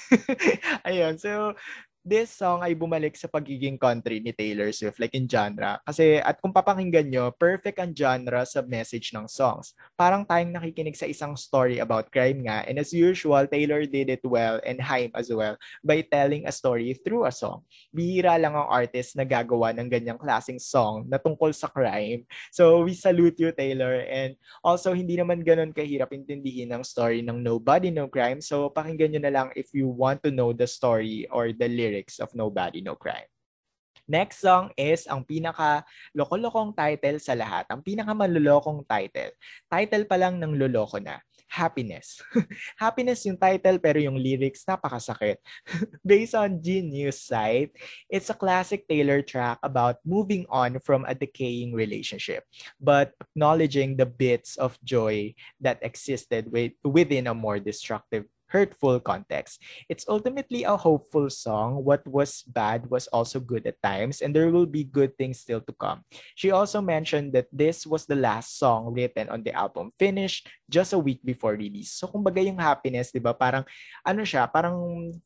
Ayun, 0.89 1.21
so 1.21 1.53
this 2.03 2.35
song 2.35 2.67
ay 2.67 2.75
bumalik 2.75 3.15
sa 3.15 3.31
pagiging 3.31 3.79
country 3.79 4.19
ni 4.19 4.35
Taylor 4.35 4.75
Swift, 4.75 4.99
like 4.99 5.15
in 5.15 5.31
genre. 5.31 5.79
Kasi, 5.87 6.19
at 6.19 6.43
kung 6.43 6.51
papakinggan 6.51 7.07
nyo, 7.07 7.31
perfect 7.31 7.79
ang 7.79 7.95
genre 7.95 8.43
sa 8.43 8.59
message 8.67 9.15
ng 9.15 9.31
songs. 9.31 9.71
Parang 9.95 10.27
tayong 10.27 10.51
nakikinig 10.51 10.99
sa 10.99 11.07
isang 11.07 11.39
story 11.39 11.79
about 11.79 12.11
crime 12.11 12.43
nga. 12.43 12.67
And 12.67 12.83
as 12.83 12.91
usual, 12.91 13.47
Taylor 13.47 13.87
did 13.87 14.11
it 14.11 14.27
well 14.27 14.59
and 14.67 14.83
Haim 14.83 15.15
as 15.15 15.31
well 15.31 15.55
by 15.87 16.03
telling 16.03 16.51
a 16.51 16.53
story 16.53 16.99
through 16.99 17.31
a 17.31 17.33
song. 17.33 17.63
Bihira 17.95 18.35
lang 18.35 18.59
ang 18.59 18.67
artist 18.67 19.15
na 19.15 19.23
gagawa 19.23 19.71
ng 19.71 19.87
ganyang 19.87 20.19
klaseng 20.19 20.59
song 20.59 21.07
na 21.07 21.23
tungkol 21.23 21.55
sa 21.55 21.71
crime. 21.71 22.27
So, 22.51 22.83
we 22.83 22.99
salute 22.99 23.39
you, 23.39 23.55
Taylor. 23.55 24.03
And 24.11 24.35
also, 24.67 24.91
hindi 24.91 25.15
naman 25.15 25.47
ganun 25.47 25.71
kahirap 25.71 26.11
intindihin 26.11 26.75
ang 26.75 26.83
story 26.83 27.23
ng 27.23 27.39
Nobody 27.39 27.95
No 27.95 28.11
Crime. 28.11 28.43
So, 28.43 28.75
pakinggan 28.75 29.15
nyo 29.15 29.23
na 29.23 29.31
lang 29.31 29.49
if 29.55 29.71
you 29.71 29.87
want 29.87 30.27
to 30.27 30.35
know 30.35 30.51
the 30.51 30.67
story 30.67 31.31
or 31.31 31.55
the 31.55 31.71
lyrics 31.71 31.92
lyrics 31.93 32.17
of 32.17 32.33
Nobody 32.33 32.81
No 32.81 32.97
Crime. 32.97 33.29
Next 34.09 34.43
song 34.43 34.73
is 34.75 35.07
ang 35.07 35.23
pinaka 35.23 35.85
loko-lokong 36.17 36.75
title 36.75 37.23
sa 37.23 37.37
lahat. 37.39 37.69
Ang 37.71 37.85
pinaka 37.85 38.17
malulokong 38.17 38.83
title. 38.83 39.31
Title 39.71 40.05
pa 40.09 40.17
lang 40.19 40.41
ng 40.41 40.59
loloko 40.59 40.99
na. 40.99 41.23
Happiness. 41.47 42.19
Happiness 42.83 43.23
yung 43.29 43.37
title 43.39 43.79
pero 43.79 44.01
yung 44.03 44.19
lyrics 44.19 44.67
napakasakit. 44.67 45.39
Based 46.03 46.35
on 46.35 46.59
Genius 46.59 47.23
site, 47.23 47.77
it's 48.11 48.33
a 48.33 48.35
classic 48.35 48.89
Taylor 48.89 49.23
track 49.23 49.61
about 49.63 50.03
moving 50.03 50.49
on 50.51 50.83
from 50.83 51.07
a 51.07 51.15
decaying 51.15 51.71
relationship 51.77 52.49
but 52.81 53.15
acknowledging 53.21 53.95
the 53.95 54.09
bits 54.09 54.57
of 54.57 54.81
joy 54.83 55.31
that 55.61 55.79
existed 55.85 56.51
with, 56.51 56.73
within 56.83 57.29
a 57.29 57.37
more 57.37 57.61
destructive 57.61 58.25
hurtful 58.53 59.01
context. 59.01 59.65
It's 59.89 60.05
ultimately 60.05 60.69
a 60.69 60.77
hopeful 60.77 61.33
song. 61.33 61.81
What 61.89 62.05
was 62.05 62.45
bad 62.45 62.85
was 62.93 63.09
also 63.09 63.41
good 63.41 63.65
at 63.65 63.81
times, 63.81 64.21
and 64.21 64.37
there 64.37 64.53
will 64.53 64.69
be 64.69 64.85
good 64.85 65.17
things 65.17 65.41
still 65.41 65.65
to 65.65 65.73
come. 65.73 66.05
She 66.37 66.53
also 66.53 66.85
mentioned 66.85 67.33
that 67.33 67.49
this 67.49 67.89
was 67.89 68.05
the 68.05 68.21
last 68.21 68.61
song 68.61 68.93
written 68.93 69.33
on 69.33 69.41
the 69.41 69.57
album, 69.57 69.97
finished 69.97 70.53
just 70.69 70.93
a 70.93 71.01
week 71.01 71.25
before 71.25 71.57
release. 71.57 71.97
So, 71.97 72.13
kumbaga 72.13 72.45
yung 72.45 72.61
happiness, 72.61 73.09
di 73.09 73.25
ba, 73.25 73.33
parang, 73.33 73.65
ano 74.05 74.21
siya, 74.23 74.45
parang 74.53 74.77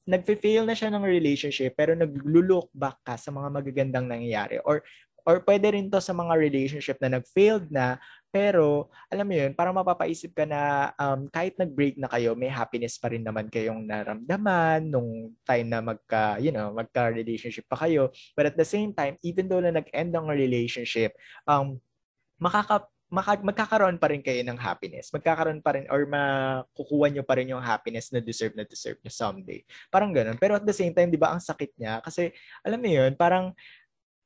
nagfe-fail 0.07 0.62
na 0.62 0.79
siya 0.79 0.95
ng 0.95 1.03
relationship, 1.03 1.74
pero 1.74 1.99
nag-look 1.99 2.70
back 2.70 3.03
ka 3.03 3.18
sa 3.18 3.35
mga 3.35 3.51
magagandang 3.51 4.07
nangyayari. 4.07 4.62
Or, 4.62 4.87
or 5.27 5.43
pwede 5.43 5.74
rin 5.74 5.91
to 5.91 5.99
sa 5.99 6.14
mga 6.14 6.39
relationship 6.39 7.03
na 7.03 7.18
nag-failed 7.18 7.66
na, 7.74 7.99
Pero, 8.37 8.93
alam 9.09 9.24
mo 9.24 9.32
yun, 9.32 9.57
parang 9.57 9.72
mapapaisip 9.72 10.37
ka 10.37 10.45
na 10.45 10.93
um, 11.01 11.24
kahit 11.32 11.57
nag-break 11.57 11.97
na 11.97 12.05
kayo, 12.12 12.37
may 12.37 12.53
happiness 12.53 13.01
pa 13.01 13.09
rin 13.09 13.24
naman 13.24 13.49
kayong 13.49 13.89
naramdaman 13.89 14.93
nung 14.93 15.32
time 15.49 15.72
na 15.72 15.80
magka, 15.80 16.37
you 16.37 16.53
know, 16.53 16.68
magka-relationship 16.76 17.64
pa 17.64 17.80
kayo. 17.89 18.12
But 18.37 18.53
at 18.53 18.57
the 18.61 18.68
same 18.68 18.93
time, 18.93 19.16
even 19.24 19.49
though 19.49 19.64
na 19.64 19.72
nag-end 19.72 20.12
ang 20.12 20.28
relationship, 20.28 21.16
um, 21.49 21.80
makaka 22.37 22.84
maka, 23.07 23.39
magkakaroon 23.39 24.03
pa 24.03 24.11
rin 24.11 24.18
kayo 24.18 24.43
ng 24.43 24.59
happiness. 24.59 25.14
Magkakaroon 25.14 25.62
pa 25.62 25.78
rin 25.78 25.87
or 25.89 26.05
makukuha 26.11 27.07
nyo 27.09 27.22
pa 27.22 27.39
rin 27.39 27.55
yung 27.55 27.62
happiness 27.62 28.11
na 28.11 28.18
deserve 28.18 28.59
na 28.59 28.66
deserve 28.66 28.99
nyo 28.99 29.14
someday. 29.14 29.62
Parang 29.89 30.11
ganun. 30.11 30.34
Pero 30.37 30.59
at 30.59 30.66
the 30.66 30.74
same 30.74 30.91
time, 30.91 31.09
di 31.09 31.16
ba, 31.16 31.30
ang 31.30 31.39
sakit 31.39 31.78
niya? 31.78 32.03
Kasi, 32.03 32.34
alam 32.66 32.82
mo 32.82 32.91
yun, 32.91 33.14
parang 33.14 33.55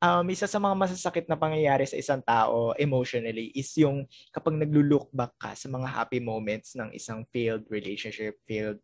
um, 0.01 0.27
isa 0.33 0.49
sa 0.49 0.59
mga 0.59 0.75
masasakit 0.77 1.29
na 1.29 1.37
pangyayari 1.37 1.85
sa 1.85 2.01
isang 2.01 2.25
tao 2.25 2.73
emotionally 2.81 3.53
is 3.55 3.71
yung 3.77 4.09
kapag 4.33 4.57
naglo-look 4.57 5.13
back 5.13 5.37
ka 5.37 5.53
sa 5.53 5.69
mga 5.69 5.87
happy 5.87 6.19
moments 6.19 6.75
ng 6.75 6.91
isang 6.97 7.23
failed 7.31 7.65
relationship, 7.69 8.41
failed 8.49 8.81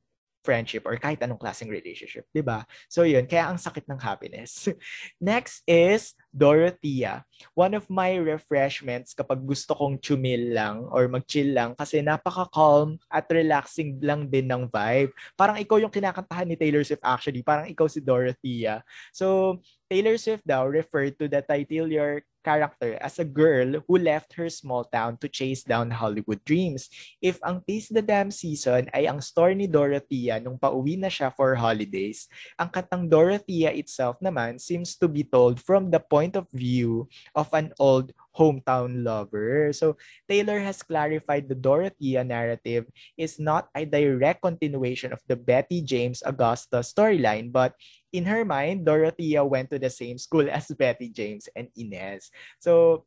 friendship 0.46 0.86
or 0.86 0.94
kahit 0.94 1.18
anong 1.26 1.42
klaseng 1.42 1.66
relationship, 1.66 2.22
'di 2.30 2.46
ba? 2.46 2.62
So 2.86 3.02
'yun, 3.02 3.26
kaya 3.26 3.50
ang 3.50 3.58
sakit 3.58 3.90
ng 3.90 3.98
happiness. 3.98 4.70
Next 5.18 5.66
is 5.66 6.14
Dorothea. 6.36 7.24
One 7.56 7.72
of 7.72 7.88
my 7.88 8.20
refreshments 8.20 9.16
kapag 9.16 9.40
gusto 9.40 9.72
kong 9.72 10.04
chumil 10.04 10.52
lang 10.52 10.84
or 10.92 11.08
mag-chill 11.08 11.56
lang 11.56 11.72
kasi 11.72 12.04
napaka-calm 12.04 13.00
at 13.08 13.24
relaxing 13.32 13.96
lang 14.04 14.28
din 14.28 14.44
ng 14.44 14.68
vibe. 14.68 15.16
Parang 15.32 15.56
ikaw 15.56 15.80
yung 15.80 15.90
kinakantahan 15.90 16.44
ni 16.44 16.60
Taylor 16.60 16.84
Swift 16.84 17.00
actually, 17.00 17.40
parang 17.40 17.72
ikaw 17.72 17.88
si 17.88 18.04
Dorothea. 18.04 18.84
So 19.16 19.58
Taylor 19.88 20.20
Swift 20.20 20.44
daw 20.44 20.68
referred 20.68 21.16
to 21.16 21.24
the 21.24 21.40
titular 21.40 22.20
character 22.46 22.94
as 23.02 23.18
a 23.18 23.26
girl 23.26 23.82
who 23.90 23.98
left 23.98 24.38
her 24.38 24.46
small 24.46 24.86
town 24.86 25.18
to 25.18 25.26
chase 25.26 25.66
down 25.66 25.90
Hollywood 25.90 26.38
dreams. 26.46 26.86
If 27.18 27.42
ang 27.42 27.66
Taste 27.66 27.90
the 27.90 28.06
Damn 28.06 28.30
season 28.30 28.86
ay 28.94 29.10
ang 29.10 29.18
story 29.18 29.58
ni 29.58 29.66
Dorothea 29.66 30.38
nung 30.38 30.54
pauwi 30.54 30.94
na 30.94 31.10
siya 31.10 31.34
for 31.34 31.58
holidays, 31.58 32.30
ang 32.54 32.70
katang 32.70 33.10
Dorothea 33.10 33.74
itself 33.74 34.22
naman 34.22 34.62
seems 34.62 34.94
to 34.94 35.10
be 35.10 35.26
told 35.26 35.58
from 35.58 35.90
the 35.90 35.98
point 35.98 36.38
of 36.38 36.46
view 36.54 37.10
of 37.34 37.50
an 37.50 37.74
old 37.82 38.14
hometown 38.36 39.02
lover. 39.02 39.72
So 39.72 39.96
Taylor 40.28 40.60
has 40.60 40.84
clarified 40.84 41.48
the 41.48 41.56
Dorothea 41.56 42.22
narrative 42.22 42.84
is 43.16 43.40
not 43.40 43.72
a 43.74 43.88
direct 43.88 44.42
continuation 44.44 45.12
of 45.12 45.24
the 45.26 45.36
Betty 45.36 45.80
James 45.80 46.22
Augusta 46.24 46.84
storyline, 46.84 47.50
but 47.50 47.72
in 48.12 48.28
her 48.28 48.44
mind, 48.44 48.84
Dorothea 48.84 49.44
went 49.44 49.72
to 49.72 49.78
the 49.80 49.90
same 49.90 50.18
school 50.18 50.46
as 50.52 50.68
Betty 50.76 51.08
James 51.08 51.48
and 51.56 51.68
Inez. 51.76 52.30
So 52.60 53.04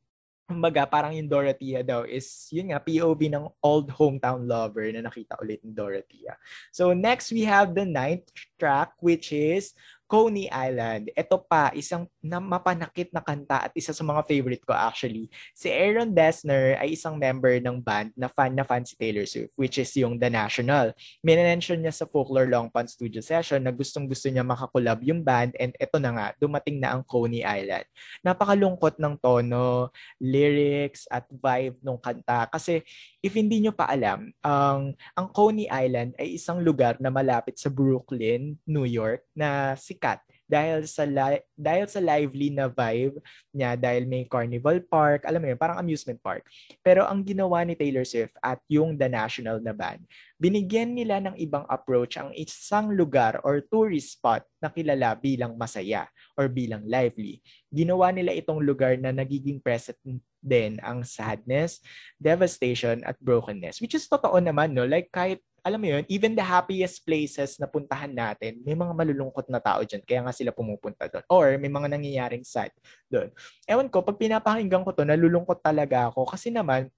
kumbaga, 0.49 0.89
parang 0.89 1.13
yung 1.13 1.29
Dorothea 1.29 1.85
daw 1.85 2.01
is, 2.09 2.49
yun 2.49 2.73
nga, 2.73 2.81
POV 2.81 3.21
ng 3.29 3.45
old 3.61 3.93
hometown 3.93 4.49
lover 4.49 4.89
na 4.89 5.05
nakita 5.05 5.37
ulit 5.37 5.61
ni 5.61 5.69
Dorothea. 5.69 6.33
So 6.73 6.97
next, 6.97 7.29
we 7.29 7.45
have 7.45 7.77
the 7.77 7.85
ninth 7.85 8.33
track, 8.57 8.97
which 8.97 9.29
is 9.29 9.77
Coney 10.09 10.49
Island. 10.49 11.13
Ito 11.13 11.45
pa, 11.45 11.69
isang 11.77 12.09
na 12.17 12.41
mapanakit 12.41 13.13
na 13.13 13.21
kanta 13.21 13.69
at 13.69 13.73
isa 13.77 13.93
sa 13.93 14.01
mga 14.01 14.25
favorite 14.25 14.65
ko 14.65 14.73
actually. 14.73 15.29
Si 15.53 15.69
Aaron 15.69 16.09
Dessner 16.09 16.81
ay 16.81 16.97
isang 16.97 17.13
member 17.13 17.61
ng 17.61 17.77
band 17.77 18.09
na 18.17 18.25
fan 18.25 18.57
na 18.57 18.65
fan 18.65 18.81
si 18.81 18.97
Taylor 18.97 19.29
Swift, 19.29 19.53
which 19.53 19.77
is 19.77 19.93
yung 19.93 20.17
The 20.17 20.33
National. 20.33 20.97
Minention 21.21 21.85
niya 21.85 21.93
sa 21.93 22.09
Folklore 22.09 22.49
Long 22.49 22.73
Pond 22.73 22.89
studio 22.89 23.21
session 23.21 23.61
na 23.61 23.69
gustong 23.69 24.09
gusto 24.09 24.25
niya 24.33 24.41
makakulab 24.41 24.97
yung 25.05 25.21
band 25.21 25.53
and 25.61 25.77
ito 25.77 26.01
na 26.01 26.09
nga, 26.09 26.27
dumating 26.41 26.81
na 26.81 26.97
ang 26.97 27.05
Coney 27.05 27.45
Island. 27.45 27.85
Napakalungkot 28.25 28.97
ng 28.97 29.13
tono, 29.21 29.93
lyrics 30.17 31.05
at 31.13 31.29
vibe 31.29 31.77
ng 31.85 32.01
kanta 32.01 32.49
kasi 32.49 32.81
if 33.21 33.37
hindi 33.37 33.61
nyo 33.61 33.77
pa 33.77 33.85
alam, 33.85 34.33
ang 34.41 34.97
ang 35.13 35.27
Coney 35.29 35.69
Island 35.69 36.17
ay 36.17 36.33
isang 36.33 36.65
lugar 36.65 36.97
na 36.97 37.13
malapit 37.13 37.61
sa 37.61 37.69
Brooklyn, 37.69 38.57
New 38.65 38.89
York 38.89 39.21
na 39.37 39.77
si 39.77 39.98
sikat 39.99 40.23
dahil 40.49 40.87
sa 40.87 41.03
li- 41.03 41.45
dahil 41.53 41.85
sa 41.85 41.99
lively 41.99 42.49
na 42.49 42.71
vibe 42.71 43.19
niya 43.51 43.75
dahil 43.75 44.07
may 44.07 44.23
carnival 44.25 44.79
park, 44.87 45.27
alam 45.27 45.43
mo 45.43 45.51
yun, 45.51 45.59
parang 45.59 45.77
amusement 45.77 46.17
park. 46.23 46.47
Pero 46.79 47.03
ang 47.03 47.21
ginawa 47.21 47.61
ni 47.67 47.75
Taylor 47.75 48.07
Swift 48.07 48.33
at 48.39 48.57
yung 48.71 48.95
The 48.95 49.11
National 49.11 49.61
na 49.61 49.75
band, 49.75 50.01
binigyan 50.41 50.95
nila 50.95 51.21
ng 51.21 51.35
ibang 51.37 51.67
approach 51.69 52.17
ang 52.17 52.33
isang 52.33 52.89
lugar 52.95 53.37
or 53.45 53.61
tourist 53.61 54.17
spot 54.17 54.41
na 54.57 54.71
kilala 54.71 55.13
bilang 55.13 55.53
masaya 55.59 56.09
or 56.33 56.49
bilang 56.49 56.81
lively. 56.87 57.43
Ginawa 57.69 58.09
nila 58.09 58.33
itong 58.33 58.63
lugar 58.63 58.97
na 58.97 59.13
nagiging 59.13 59.61
present 59.61 59.99
din 60.39 60.79
ang 60.79 61.03
sadness, 61.03 61.83
devastation, 62.15 63.03
at 63.03 63.19
brokenness. 63.19 63.83
Which 63.83 63.93
is 63.93 64.07
totoo 64.07 64.39
naman, 64.39 64.71
no? 64.71 64.87
Like 64.87 65.11
kahit 65.11 65.43
alam 65.63 65.79
mo 65.79 65.87
yun, 65.87 66.03
even 66.09 66.33
the 66.33 66.43
happiest 66.43 67.03
places 67.03 67.59
na 67.59 67.67
puntahan 67.67 68.11
natin, 68.11 68.59
may 68.63 68.75
mga 68.75 68.93
malulungkot 68.95 69.47
na 69.51 69.59
tao 69.61 69.83
dyan. 69.83 70.03
Kaya 70.03 70.25
nga 70.25 70.33
sila 70.35 70.51
pumupunta 70.55 71.07
doon. 71.07 71.25
Or 71.29 71.45
may 71.59 71.71
mga 71.71 71.87
nangyayaring 71.91 72.45
sad 72.47 72.73
doon. 73.07 73.29
Ewan 73.65 73.87
ko, 73.87 74.01
pag 74.01 74.17
pinapakinggan 74.17 74.83
ko 74.83 74.91
to, 74.95 75.05
nalulungkot 75.07 75.59
talaga 75.61 76.09
ako. 76.11 76.27
Kasi 76.27 76.49
naman, 76.49 76.89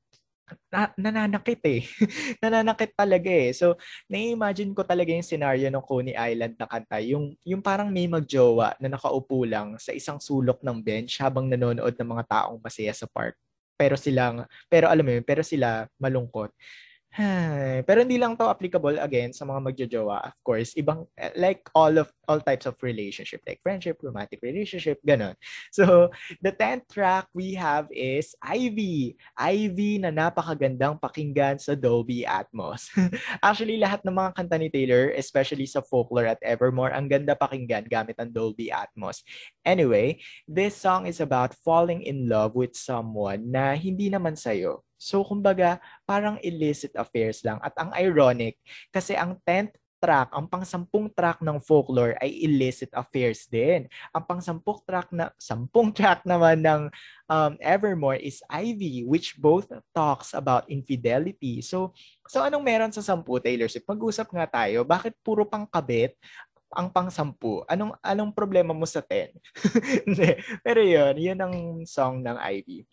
na, 0.71 0.91
nananakit 0.99 1.61
eh. 1.63 1.81
nananakit 2.43 2.91
talaga 2.95 3.31
eh. 3.31 3.51
So, 3.55 3.75
na-imagine 4.11 4.75
ko 4.75 4.83
talaga 4.83 5.11
yung 5.11 5.25
scenario 5.25 5.67
ng 5.71 5.83
Coney 5.83 6.15
Island 6.15 6.55
na 6.59 6.67
kanta. 6.67 6.99
Yung, 7.03 7.35
yung 7.47 7.63
parang 7.63 7.91
may 7.91 8.07
magjowa 8.07 8.75
na 8.79 8.87
nakaupo 8.91 9.47
lang 9.47 9.79
sa 9.79 9.95
isang 9.95 10.19
sulok 10.19 10.59
ng 10.63 10.77
bench 10.83 11.19
habang 11.19 11.47
nanonood 11.47 11.95
ng 11.95 12.09
mga 12.09 12.23
taong 12.27 12.59
masaya 12.59 12.91
sa 12.91 13.07
park. 13.07 13.35
Pero 13.79 13.97
silang, 13.97 14.45
pero 14.69 14.85
alam 14.91 15.01
mo 15.01 15.11
yun, 15.15 15.25
pero 15.25 15.41
sila 15.41 15.89
malungkot. 15.97 16.53
Ay, 17.11 17.83
pero 17.83 18.07
hindi 18.07 18.15
lang 18.15 18.39
to 18.39 18.47
applicable 18.47 18.95
again 18.95 19.35
sa 19.35 19.43
mga 19.43 19.59
magjojowa. 19.59 20.31
Of 20.31 20.39
course, 20.47 20.71
ibang 20.79 21.03
eh, 21.19 21.35
like 21.35 21.67
all 21.75 21.99
of 21.99 22.07
all 22.23 22.39
types 22.39 22.63
of 22.63 22.79
relationship 22.79 23.43
like 23.43 23.59
friendship, 23.59 23.99
romantic 23.99 24.39
relationship, 24.39 24.95
ganun. 25.03 25.35
So, 25.75 26.07
the 26.39 26.55
10th 26.55 26.87
track 26.87 27.27
we 27.35 27.51
have 27.59 27.91
is 27.91 28.31
Ivy. 28.39 29.19
Ivy 29.35 29.99
na 29.99 30.15
napakagandang 30.15 31.03
pakinggan 31.03 31.59
sa 31.59 31.75
Dolby 31.75 32.23
Atmos. 32.23 32.87
Actually, 33.43 33.75
lahat 33.75 34.07
ng 34.07 34.15
mga 34.15 34.31
kanta 34.31 34.55
ni 34.55 34.71
Taylor, 34.71 35.11
especially 35.11 35.67
sa 35.67 35.83
Folklore 35.83 36.31
at 36.31 36.39
Evermore, 36.39 36.95
ang 36.95 37.11
ganda 37.11 37.35
pakinggan 37.35 37.91
gamit 37.91 38.15
ang 38.23 38.31
Dolby 38.31 38.71
Atmos. 38.71 39.19
Anyway, 39.67 40.23
this 40.47 40.79
song 40.79 41.11
is 41.11 41.19
about 41.19 41.51
falling 41.59 42.07
in 42.07 42.31
love 42.31 42.55
with 42.55 42.71
someone 42.71 43.51
na 43.51 43.75
hindi 43.75 44.07
naman 44.07 44.39
sa'yo 44.39 44.79
So, 45.01 45.25
kumbaga, 45.25 45.81
parang 46.05 46.37
illicit 46.45 46.93
affairs 46.93 47.41
lang. 47.41 47.57
At 47.65 47.73
ang 47.81 47.89
ironic, 47.97 48.61
kasi 48.93 49.17
ang 49.17 49.41
10th 49.41 49.81
track, 50.01 50.33
ang 50.33 50.49
pang-sampung 50.49 51.05
track 51.13 51.45
ng 51.45 51.61
folklore 51.61 52.17
ay 52.17 52.33
illicit 52.41 52.89
affairs 52.97 53.45
din. 53.45 53.85
Ang 54.09 54.23
pang-sampung 54.25 54.81
track 54.81 55.13
na 55.13 55.29
sampung 55.37 55.93
track 55.97 56.25
naman 56.25 56.65
ng 56.65 56.81
um, 57.29 57.53
Evermore 57.61 58.17
is 58.17 58.41
Ivy, 58.49 59.05
which 59.05 59.37
both 59.37 59.69
talks 59.93 60.33
about 60.33 60.65
infidelity. 60.65 61.61
So, 61.61 61.93
so 62.25 62.41
anong 62.41 62.65
meron 62.65 62.91
sa 62.93 63.05
sampu, 63.05 63.37
Taylor 63.37 63.69
Swift? 63.69 63.85
Mag-usap 63.85 64.33
nga 64.33 64.49
tayo. 64.49 64.81
Bakit 64.81 65.21
puro 65.21 65.45
pang 65.45 65.69
kabit 65.69 66.17
ang 66.73 66.89
pang-sampu? 66.89 67.61
Anong, 67.69 67.93
anong 68.01 68.33
problema 68.33 68.73
mo 68.73 68.89
sa 68.89 69.05
10? 69.05 69.37
Pero 70.65 70.81
yun, 70.81 71.15
yun 71.21 71.39
ang 71.39 71.55
song 71.85 72.25
ng 72.25 72.41
Ivy. 72.41 72.89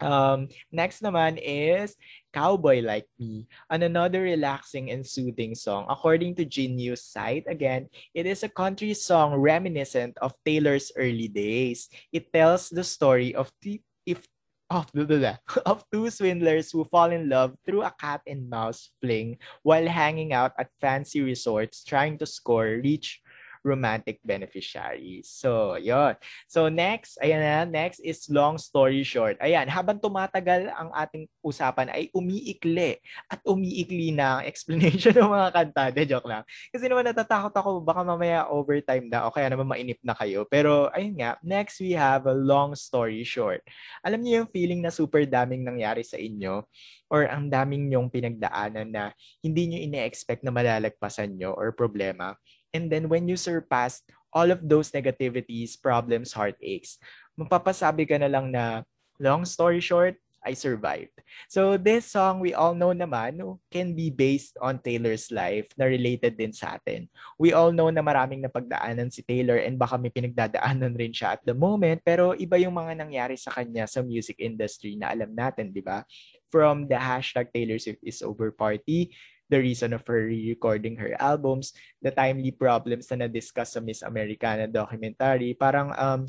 Um, 0.00 0.48
next 0.70 1.02
naman 1.02 1.38
is 1.42 1.96
Cowboy 2.32 2.80
Like 2.82 3.08
Me, 3.18 3.46
and 3.70 3.82
another 3.82 4.22
relaxing 4.22 4.90
and 4.90 5.04
soothing 5.04 5.54
song. 5.54 5.86
According 5.88 6.36
to 6.36 6.44
Genius 6.44 7.04
site, 7.04 7.44
again, 7.48 7.88
it 8.14 8.26
is 8.26 8.42
a 8.42 8.52
country 8.52 8.94
song 8.94 9.34
reminiscent 9.34 10.16
of 10.22 10.34
Taylor's 10.44 10.92
early 10.96 11.28
days. 11.28 11.88
It 12.12 12.32
tells 12.32 12.68
the 12.68 12.84
story 12.84 13.34
of 13.34 13.50
t- 13.62 13.82
if 14.06 14.22
of, 14.70 14.90
of 15.66 15.84
two 15.90 16.10
swindlers 16.10 16.70
who 16.70 16.84
fall 16.84 17.10
in 17.10 17.28
love 17.28 17.56
through 17.64 17.82
a 17.82 17.94
cat 17.98 18.20
and 18.26 18.48
mouse 18.48 18.90
fling 19.00 19.38
while 19.62 19.86
hanging 19.86 20.32
out 20.32 20.52
at 20.58 20.68
fancy 20.80 21.20
resorts 21.20 21.84
trying 21.84 22.18
to 22.18 22.26
score 22.26 22.80
rich 22.84 23.20
romantic 23.64 24.18
beneficiaries. 24.22 25.30
So, 25.30 25.78
yon. 25.78 26.14
So, 26.46 26.68
next, 26.68 27.18
ayan 27.22 27.40
na, 27.40 27.64
next 27.66 28.00
is 28.00 28.26
long 28.30 28.58
story 28.58 29.02
short. 29.02 29.38
Ayan, 29.38 29.66
habang 29.70 29.98
tumatagal 29.98 30.70
ang 30.74 30.90
ating 30.94 31.26
usapan 31.42 31.90
ay 31.90 32.10
umiikli 32.14 32.98
at 33.30 33.40
umiikli 33.44 34.14
na 34.14 34.40
ang 34.40 34.42
explanation 34.46 35.14
ng 35.18 35.30
mga 35.30 35.48
kanta. 35.54 35.82
De, 35.94 36.02
joke 36.06 36.28
lang. 36.28 36.42
Kasi 36.70 36.86
naman 36.86 37.06
natatakot 37.08 37.54
ako, 37.54 37.80
baka 37.82 38.02
mamaya 38.02 38.46
overtime 38.50 39.10
na 39.10 39.26
o 39.26 39.32
kaya 39.32 39.50
naman 39.50 39.66
mainip 39.68 39.98
na 40.02 40.14
kayo. 40.14 40.46
Pero, 40.46 40.90
ayun 40.94 41.18
nga, 41.18 41.40
next 41.40 41.80
we 41.82 41.94
have 41.94 42.26
a 42.26 42.34
long 42.34 42.74
story 42.74 43.22
short. 43.22 43.62
Alam 44.02 44.22
niyo 44.22 44.44
yung 44.44 44.50
feeling 44.50 44.80
na 44.82 44.92
super 44.94 45.22
daming 45.24 45.62
nangyari 45.62 46.02
sa 46.02 46.16
inyo 46.18 46.64
or 47.08 47.24
ang 47.26 47.48
daming 47.48 47.88
nyong 47.88 48.12
pinagdaanan 48.12 48.88
na 48.88 49.04
hindi 49.40 49.68
nyo 49.68 49.78
ine-expect 49.80 50.44
na 50.44 50.52
malalagpasan 50.52 51.34
nyo 51.34 51.56
or 51.56 51.72
problema. 51.72 52.36
And 52.72 52.92
then 52.92 53.08
when 53.08 53.28
you 53.28 53.36
surpass 53.36 54.02
all 54.32 54.52
of 54.52 54.60
those 54.60 54.92
negativities, 54.92 55.80
problems, 55.80 56.32
heartaches, 56.36 57.00
mapapasabi 57.38 58.08
ka 58.08 58.16
na 58.20 58.28
lang 58.28 58.52
na 58.52 58.84
long 59.18 59.44
story 59.48 59.80
short, 59.80 60.20
I 60.38 60.54
survived. 60.54 61.12
So 61.50 61.76
this 61.76 62.08
song, 62.14 62.38
we 62.40 62.54
all 62.54 62.72
know 62.72 62.94
naman, 62.94 63.42
can 63.68 63.92
be 63.92 64.08
based 64.08 64.54
on 64.62 64.78
Taylor's 64.78 65.28
life 65.34 65.66
na 65.74 65.90
related 65.90 66.38
din 66.38 66.54
sa 66.54 66.78
atin. 66.78 67.10
We 67.36 67.52
all 67.52 67.74
know 67.74 67.90
na 67.90 68.00
maraming 68.00 68.46
napagdaanan 68.46 69.10
si 69.10 69.26
Taylor 69.26 69.58
and 69.58 69.76
baka 69.76 69.98
may 69.98 70.14
pinagdadaanan 70.14 70.94
rin 70.94 71.12
siya 71.12 71.36
at 71.36 71.42
the 71.42 71.52
moment, 71.52 72.00
pero 72.06 72.38
iba 72.38 72.54
yung 72.56 72.78
mga 72.78 73.02
nangyari 73.02 73.34
sa 73.34 73.50
kanya 73.50 73.90
sa 73.90 74.00
music 74.00 74.38
industry 74.38 74.94
na 74.94 75.10
alam 75.10 75.34
natin, 75.34 75.74
di 75.74 75.82
ba? 75.82 76.06
From 76.48 76.88
the 76.88 76.96
hashtag 76.96 77.50
Taylor 77.52 77.76
Swift 77.76 78.00
is 78.00 78.22
over 78.22 78.54
party, 78.54 79.12
the 79.48 79.58
reason 79.58 79.96
of 79.96 80.04
her 80.04 80.28
re-recording 80.28 80.96
her 81.00 81.16
albums, 81.18 81.72
the 82.04 82.12
timely 82.12 82.52
problems 82.52 83.08
na 83.10 83.24
na-discuss 83.24 83.74
sa 83.74 83.80
Miss 83.80 84.04
Americana 84.04 84.68
documentary, 84.68 85.56
parang 85.56 85.92
um, 85.96 86.28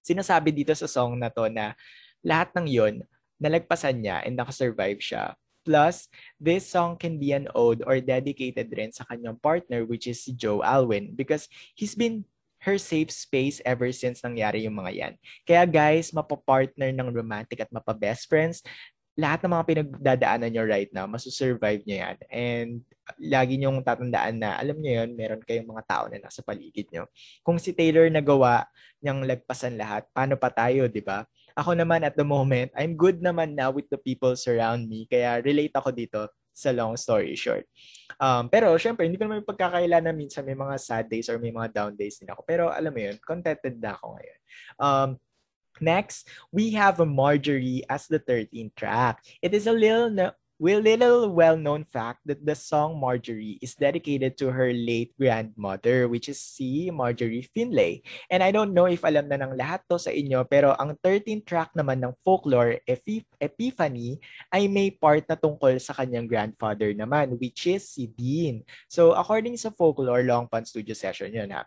sinasabi 0.00 0.50
dito 0.50 0.72
sa 0.72 0.88
song 0.88 1.20
na 1.20 1.28
to 1.28 1.46
na 1.52 1.76
lahat 2.24 2.52
ng 2.56 2.66
yon 2.68 2.94
nalagpasan 3.40 4.00
niya 4.00 4.24
and 4.24 4.36
nakasurvive 4.36 5.00
siya. 5.00 5.36
Plus, 5.60 6.08
this 6.40 6.64
song 6.68 6.96
can 6.96 7.20
be 7.20 7.36
an 7.36 7.48
ode 7.52 7.84
or 7.84 8.00
dedicated 8.00 8.72
rin 8.72 8.92
sa 8.92 9.04
kanyang 9.04 9.36
partner 9.40 9.84
which 9.84 10.08
is 10.08 10.24
si 10.24 10.32
Joe 10.32 10.64
Alwyn 10.64 11.12
because 11.12 11.48
he's 11.76 11.92
been 11.92 12.24
her 12.60 12.76
safe 12.76 13.08
space 13.08 13.60
ever 13.64 13.88
since 13.92 14.20
nangyari 14.20 14.68
yung 14.68 14.76
mga 14.76 14.92
yan. 14.92 15.12
Kaya 15.48 15.64
guys, 15.64 16.12
mapapartner 16.12 16.92
ng 16.92 17.08
romantic 17.12 17.60
at 17.60 17.72
mapa-best 17.72 18.28
friends, 18.28 18.60
lahat 19.20 19.44
ng 19.44 19.52
mga 19.52 19.66
pinagdadaanan 19.68 20.48
nyo 20.48 20.64
right 20.64 20.88
now, 20.96 21.04
masusurvive 21.04 21.84
nyo 21.84 21.96
yan. 22.00 22.16
And 22.32 22.70
lagi 23.20 23.60
nyong 23.60 23.84
tatandaan 23.84 24.40
na, 24.40 24.56
alam 24.56 24.80
nyo 24.80 25.04
yun, 25.04 25.10
meron 25.12 25.44
kayong 25.44 25.68
mga 25.68 25.84
tao 25.84 26.04
na 26.08 26.16
nasa 26.16 26.40
paligid 26.40 26.88
nyo. 26.88 27.04
Kung 27.44 27.60
si 27.60 27.76
Taylor 27.76 28.08
nagawa 28.08 28.64
niyang 29.04 29.28
lagpasan 29.28 29.76
lahat, 29.76 30.08
paano 30.16 30.40
pa 30.40 30.48
tayo, 30.48 30.88
di 30.88 31.04
ba? 31.04 31.28
Ako 31.52 31.76
naman 31.76 32.00
at 32.00 32.16
the 32.16 32.24
moment, 32.24 32.72
I'm 32.72 32.96
good 32.96 33.20
naman 33.20 33.52
now 33.52 33.68
with 33.68 33.92
the 33.92 34.00
people 34.00 34.32
surround 34.32 34.88
me. 34.88 35.04
Kaya 35.04 35.44
relate 35.44 35.76
ako 35.76 35.92
dito 35.92 36.32
sa 36.50 36.72
long 36.72 36.96
story 36.96 37.36
short. 37.36 37.64
Um, 38.20 38.52
pero 38.52 38.72
syempre, 38.76 39.08
hindi 39.08 39.16
ko 39.16 39.24
naman 39.28 39.46
pagkakaila 39.46 40.04
na 40.04 40.12
minsan 40.12 40.44
may 40.44 40.56
mga 40.56 40.76
sad 40.76 41.06
days 41.08 41.28
or 41.32 41.40
may 41.40 41.52
mga 41.52 41.72
down 41.72 41.92
days 41.96 42.20
din 42.20 42.28
ako. 42.28 42.44
Pero 42.44 42.68
alam 42.68 42.92
mo 42.92 43.00
yun, 43.00 43.16
contented 43.22 43.80
na 43.80 43.96
ako 43.96 44.18
ngayon. 44.18 44.38
Um, 44.76 45.10
next, 45.82 46.28
we 46.52 46.70
have 46.76 47.00
a 47.00 47.08
Marjorie 47.08 47.82
as 47.88 48.06
the 48.06 48.20
13th 48.20 48.76
track. 48.76 49.24
It 49.42 49.52
is 49.52 49.66
a 49.66 49.72
little 49.72 50.32
Will 50.60 50.84
little 50.84 51.32
well-known 51.32 51.88
fact 51.88 52.20
that 52.28 52.44
the 52.44 52.52
song 52.52 53.00
Marjorie 53.00 53.56
is 53.64 53.72
dedicated 53.72 54.36
to 54.36 54.52
her 54.52 54.76
late 54.76 55.16
grandmother, 55.16 56.04
which 56.04 56.28
is 56.28 56.36
si 56.36 56.92
Marjorie 56.92 57.48
Finlay. 57.56 58.04
And 58.28 58.44
I 58.44 58.52
don't 58.52 58.76
know 58.76 58.84
if 58.84 59.00
alam 59.00 59.32
na 59.32 59.40
ng 59.40 59.56
lahat 59.56 59.88
to 59.88 59.96
sa 59.96 60.12
inyo, 60.12 60.44
pero 60.44 60.76
ang 60.76 61.00
13th 61.00 61.48
track 61.48 61.72
naman 61.72 62.04
ng 62.04 62.12
Folklore, 62.20 62.76
Epiphany, 63.40 64.20
ay 64.52 64.68
may 64.68 64.92
part 64.92 65.24
na 65.24 65.40
tungkol 65.40 65.80
sa 65.80 65.96
kanyang 65.96 66.28
grandfather 66.28 66.92
naman, 66.92 67.40
which 67.40 67.64
is 67.64 67.88
si 67.88 68.12
Dean. 68.12 68.60
So 68.84 69.16
according 69.16 69.56
sa 69.56 69.72
Folklore, 69.72 70.28
Long 70.28 70.44
Pond 70.44 70.68
Studio 70.68 70.92
Session 70.92 71.32
yun 71.32 71.56
ha. 71.56 71.64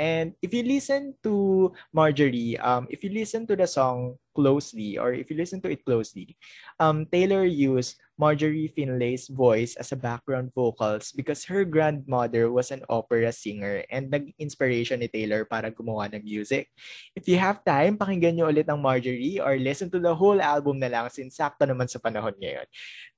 And 0.00 0.32
if 0.40 0.56
you 0.56 0.64
listen 0.64 1.12
to 1.28 1.76
Marjorie, 1.92 2.56
um, 2.56 2.88
if 2.88 3.04
you 3.04 3.12
listen 3.12 3.44
to 3.52 3.54
the 3.54 3.68
song 3.68 4.16
closely, 4.32 4.96
or 4.96 5.12
if 5.12 5.28
you 5.28 5.36
listen 5.36 5.60
to 5.60 5.68
it 5.68 5.84
closely, 5.84 6.40
um, 6.80 7.04
Taylor 7.04 7.44
used 7.44 8.00
Marjorie 8.16 8.72
Finlay's 8.72 9.28
voice 9.28 9.76
as 9.76 9.92
a 9.92 10.00
background 10.00 10.56
vocals 10.56 11.12
because 11.12 11.44
her 11.44 11.68
grandmother 11.68 12.48
was 12.48 12.72
an 12.72 12.80
opera 12.88 13.28
singer 13.28 13.84
and 13.92 14.08
nag-inspiration 14.08 15.04
ni 15.04 15.08
Taylor 15.12 15.44
para 15.44 15.68
gumawa 15.68 16.08
ng 16.08 16.24
music. 16.24 16.72
If 17.12 17.28
you 17.28 17.36
have 17.36 17.60
time, 17.60 18.00
pakinggan 18.00 18.40
nyo 18.40 18.48
ulit 18.48 18.72
ang 18.72 18.80
Marjorie 18.80 19.36
or 19.36 19.60
listen 19.60 19.92
to 19.92 20.00
the 20.00 20.16
whole 20.16 20.40
album 20.40 20.80
na 20.80 20.88
lang 20.88 21.12
since 21.12 21.36
sakto 21.36 21.68
naman 21.68 21.92
sa 21.92 22.00
panahon 22.00 22.32
ngayon. 22.40 22.64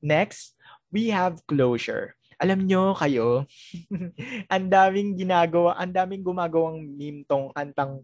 Next, 0.02 0.58
we 0.90 1.14
have 1.14 1.38
Closure 1.46 2.18
alam 2.42 2.66
nyo 2.66 2.90
kayo, 2.98 3.46
ang 4.52 4.66
daming 4.66 5.14
ginagawa, 5.14 5.78
ang 5.78 5.94
daming 5.94 6.26
gumagawang 6.26 6.82
meme 6.82 7.22
tong 7.22 7.54
kantang 7.54 8.02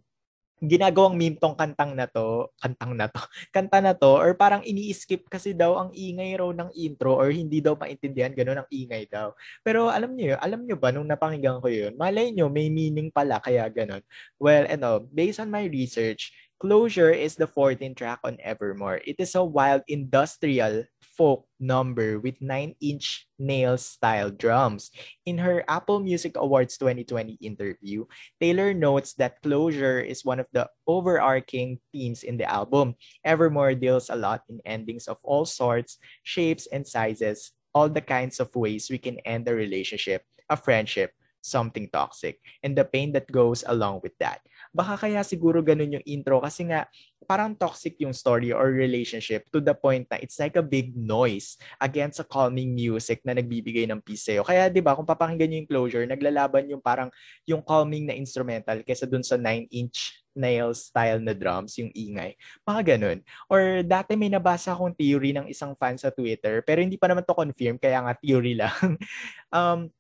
ginagawang 0.59 1.15
meme 1.15 1.39
tong 1.39 1.55
kantang 1.55 1.95
na 1.95 2.11
to, 2.11 2.51
kantang 2.59 2.99
na 2.99 3.07
to, 3.07 3.23
kanta 3.55 3.79
na 3.79 3.95
to, 3.95 4.11
or 4.19 4.35
parang 4.35 4.63
ini-skip 4.67 5.31
kasi 5.31 5.55
daw 5.55 5.79
ang 5.79 5.91
ingay 5.95 6.35
raw 6.35 6.51
ng 6.51 6.71
intro 6.75 7.15
or 7.15 7.31
hindi 7.31 7.63
daw 7.63 7.79
maintindihan 7.79 8.35
gano'n 8.35 8.67
ang 8.67 8.71
ingay 8.71 9.07
daw. 9.07 9.31
Pero 9.63 9.87
alam 9.87 10.19
niyo, 10.19 10.35
alam 10.43 10.67
niyo 10.67 10.75
ba 10.75 10.91
nung 10.91 11.07
napakinggan 11.07 11.63
ko 11.63 11.71
yun, 11.71 11.95
malay 11.95 12.35
niyo 12.35 12.51
may 12.51 12.67
meaning 12.71 13.11
pala 13.15 13.39
kaya 13.39 13.71
gano'n. 13.71 14.03
Well, 14.43 14.67
ano, 14.67 15.07
based 15.15 15.39
on 15.39 15.51
my 15.51 15.67
research, 15.71 16.35
Closure 16.59 17.15
is 17.15 17.39
the 17.39 17.47
14th 17.47 18.03
track 18.03 18.19
on 18.27 18.35
Evermore. 18.43 18.99
It 19.07 19.23
is 19.23 19.39
a 19.39 19.47
wild 19.47 19.87
industrial 19.87 20.91
folk 21.19 21.51
number 21.59 22.23
with 22.23 22.39
9-inch 22.39 23.27
nail-style 23.43 24.31
drums. 24.31 24.95
In 25.27 25.37
her 25.43 25.67
Apple 25.67 25.99
Music 25.99 26.39
Awards 26.39 26.79
2020 26.79 27.35
interview, 27.43 28.07
Taylor 28.41 28.73
notes 28.73 29.19
that 29.19 29.43
closure 29.43 29.99
is 29.99 30.25
one 30.25 30.39
of 30.39 30.47
the 30.55 30.71
overarching 30.87 31.83
themes 31.91 32.23
in 32.23 32.39
the 32.39 32.47
album. 32.47 32.95
Evermore 33.27 33.75
deals 33.75 34.09
a 34.09 34.17
lot 34.17 34.47
in 34.49 34.63
endings 34.65 35.09
of 35.11 35.19
all 35.25 35.45
sorts, 35.45 35.99
shapes, 36.23 36.69
and 36.71 36.87
sizes, 36.87 37.51
all 37.75 37.89
the 37.91 38.01
kinds 38.01 38.39
of 38.39 38.55
ways 38.55 38.87
we 38.89 38.99
can 38.99 39.19
end 39.27 39.49
a 39.49 39.55
relationship, 39.55 40.23
a 40.49 40.57
friendship, 40.57 41.11
something 41.43 41.89
toxic, 41.93 42.39
and 42.63 42.77
the 42.77 42.85
pain 42.85 43.13
that 43.13 43.31
goes 43.31 43.65
along 43.67 44.01
with 44.03 44.13
that. 44.19 44.41
Baka 44.73 45.09
kaya 45.09 45.21
siguro 45.27 45.61
ganun 45.61 46.01
yung 46.01 46.07
intro 46.07 46.39
kasi 46.39 46.69
nga 46.69 46.87
parang 47.27 47.53
toxic 47.53 47.99
yung 48.01 48.15
story 48.15 48.55
or 48.55 48.73
relationship 48.73 49.45
to 49.53 49.61
the 49.61 49.75
point 49.77 50.09
na 50.09 50.17
it's 50.23 50.39
like 50.41 50.57
a 50.57 50.65
big 50.65 50.97
noise 50.97 51.61
against 51.83 52.23
a 52.23 52.27
calming 52.27 52.73
music 52.73 53.21
na 53.27 53.37
nagbibigay 53.37 53.85
ng 53.91 54.01
peace 54.01 54.29
sa'yo. 54.29 54.47
Kaya 54.47 54.73
'di 54.73 54.81
ba 54.81 54.97
kung 54.97 55.09
papakinggan 55.09 55.51
niyo 55.51 55.59
yung 55.65 55.71
closure, 55.71 56.07
naglalaban 56.09 56.71
yung 56.71 56.81
parang 56.81 57.13
yung 57.45 57.61
calming 57.61 58.09
na 58.09 58.17
instrumental 58.17 58.81
kaysa 58.87 59.05
dun 59.05 59.25
sa 59.25 59.37
9-inch 59.37 60.25
nail 60.39 60.71
style 60.71 61.19
na 61.19 61.35
drums, 61.35 61.75
yung 61.83 61.91
ingay. 61.91 62.39
Mga 62.63 62.95
ganun. 62.95 63.19
Or 63.51 63.83
dati 63.83 64.15
may 64.15 64.31
nabasa 64.31 64.71
akong 64.71 64.95
theory 64.95 65.35
ng 65.35 65.51
isang 65.51 65.75
fan 65.75 65.99
sa 65.99 66.15
Twitter, 66.15 66.63
pero 66.63 66.79
hindi 66.79 66.95
pa 66.95 67.11
naman 67.11 67.27
to 67.27 67.35
confirm, 67.35 67.75
kaya 67.83 67.99
nga 68.07 68.15
theory 68.15 68.55
lang. 68.55 68.95
um, 69.51 69.91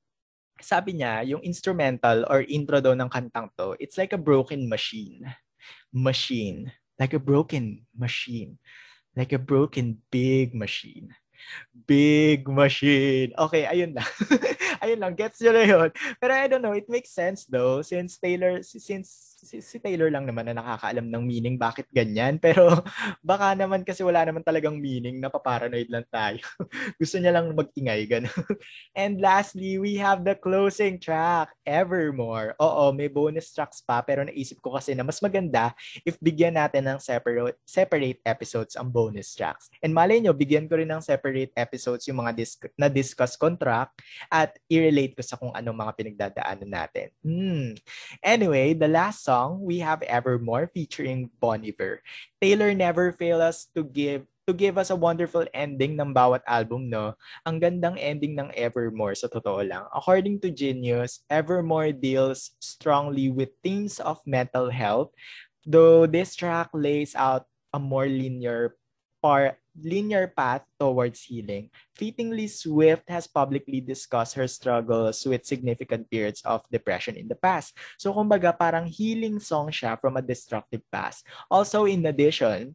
sabi 0.60 0.98
niya, 0.98 1.24
yung 1.24 1.42
instrumental 1.42 2.26
or 2.28 2.42
intro 2.46 2.80
daw 2.82 2.92
ng 2.94 3.10
kantang 3.10 3.50
to, 3.58 3.74
it's 3.78 3.96
like 3.96 4.12
a 4.12 4.20
broken 4.20 4.68
machine. 4.68 5.24
Machine. 5.92 6.72
Like 6.98 7.14
a 7.14 7.22
broken 7.22 7.86
machine. 7.94 8.58
Like 9.14 9.32
a 9.32 9.40
broken 9.40 10.02
big 10.10 10.54
machine. 10.54 11.14
Big 11.86 12.50
machine. 12.50 13.30
Okay, 13.38 13.64
ayun 13.64 13.94
lang. 13.94 14.10
ayun 14.82 14.98
lang, 14.98 15.14
gets 15.14 15.38
nyo 15.40 15.52
na 15.54 15.64
yun. 15.64 15.88
Pero 16.18 16.32
I 16.34 16.46
don't 16.50 16.62
know, 16.62 16.74
it 16.74 16.90
makes 16.90 17.14
sense 17.14 17.46
though, 17.46 17.82
since 17.82 18.18
Taylor, 18.18 18.62
since 18.62 19.37
si, 19.38 19.62
si 19.62 19.78
Taylor 19.78 20.10
lang 20.10 20.26
naman 20.26 20.50
na 20.50 20.58
nakakaalam 20.58 21.06
ng 21.06 21.22
meaning 21.22 21.54
bakit 21.54 21.86
ganyan. 21.94 22.38
Pero 22.44 22.82
baka 23.22 23.54
naman 23.54 23.86
kasi 23.86 24.02
wala 24.02 24.26
naman 24.26 24.42
talagang 24.42 24.74
meaning, 24.78 25.22
napaparanoid 25.22 25.86
lang 25.86 26.06
tayo. 26.10 26.42
Gusto 27.00 27.22
niya 27.22 27.38
lang 27.38 27.54
magtingay, 27.54 28.06
gano'n. 28.10 28.34
And 28.98 29.22
lastly, 29.22 29.78
we 29.78 29.94
have 30.02 30.26
the 30.26 30.34
closing 30.34 30.98
track, 30.98 31.54
Evermore. 31.62 32.58
Oo, 32.58 32.90
may 32.90 33.06
bonus 33.06 33.54
tracks 33.54 33.78
pa, 33.84 34.02
pero 34.02 34.26
naisip 34.26 34.58
ko 34.58 34.74
kasi 34.74 34.98
na 34.98 35.06
mas 35.06 35.22
maganda 35.22 35.70
if 36.02 36.18
bigyan 36.18 36.58
natin 36.58 36.88
ng 36.90 36.98
separate, 36.98 37.58
separate 37.62 38.18
episodes 38.26 38.74
ang 38.74 38.90
bonus 38.90 39.30
tracks. 39.36 39.70
And 39.78 39.94
malay 39.94 40.18
nyo, 40.18 40.34
bigyan 40.34 40.66
ko 40.66 40.80
rin 40.80 40.90
ng 40.90 41.04
separate 41.04 41.54
episodes 41.54 42.08
yung 42.10 42.18
mga 42.24 42.32
dis- 42.34 42.58
na-discuss 42.74 43.38
contract 43.38 44.02
at 44.32 44.58
i-relate 44.66 45.14
ko 45.14 45.22
sa 45.22 45.38
kung 45.38 45.54
anong 45.54 45.78
mga 45.78 45.92
pinagdadaanan 45.94 46.70
natin. 46.70 47.08
Hmm. 47.22 47.78
Anyway, 48.24 48.74
the 48.74 48.88
last 48.88 49.27
song, 49.28 49.60
we 49.60 49.84
have 49.84 50.00
Evermore 50.08 50.72
featuring 50.72 51.28
Bon 51.36 51.60
Iver. 51.60 52.00
Taylor 52.40 52.72
never 52.72 53.12
fails 53.12 53.44
us 53.44 53.58
to 53.76 53.84
give 53.84 54.24
to 54.48 54.56
give 54.56 54.80
us 54.80 54.88
a 54.88 54.96
wonderful 54.96 55.44
ending 55.52 56.00
ng 56.00 56.16
bawat 56.16 56.40
album, 56.48 56.88
no? 56.88 57.12
Ang 57.44 57.60
gandang 57.60 58.00
ending 58.00 58.32
ng 58.40 58.48
Evermore, 58.56 59.12
sa 59.12 59.28
totoo 59.28 59.60
lang. 59.60 59.84
According 59.92 60.40
to 60.40 60.48
Genius, 60.48 61.20
Evermore 61.28 61.92
deals 61.92 62.56
strongly 62.64 63.28
with 63.28 63.52
themes 63.60 64.00
of 64.00 64.24
mental 64.24 64.72
health, 64.72 65.12
though 65.68 66.08
this 66.08 66.32
track 66.32 66.72
lays 66.72 67.12
out 67.12 67.44
a 67.76 67.78
more 67.78 68.08
linear 68.08 68.80
part 69.20 69.60
linear 69.82 70.28
path 70.28 70.62
towards 70.78 71.22
healing. 71.22 71.70
Fittingly, 71.94 72.48
Swift 72.48 73.08
has 73.08 73.26
publicly 73.26 73.80
discussed 73.80 74.34
her 74.34 74.48
struggles 74.48 75.24
with 75.26 75.46
significant 75.46 76.10
periods 76.10 76.42
of 76.44 76.62
depression 76.70 77.16
in 77.16 77.28
the 77.28 77.38
past. 77.38 77.76
So, 77.98 78.14
kumbaga, 78.14 78.56
parang 78.56 78.86
healing 78.86 79.38
song 79.38 79.70
siya 79.70 80.00
from 80.00 80.16
a 80.16 80.24
destructive 80.24 80.82
past. 80.90 81.26
Also, 81.50 81.84
in 81.86 82.06
addition, 82.06 82.74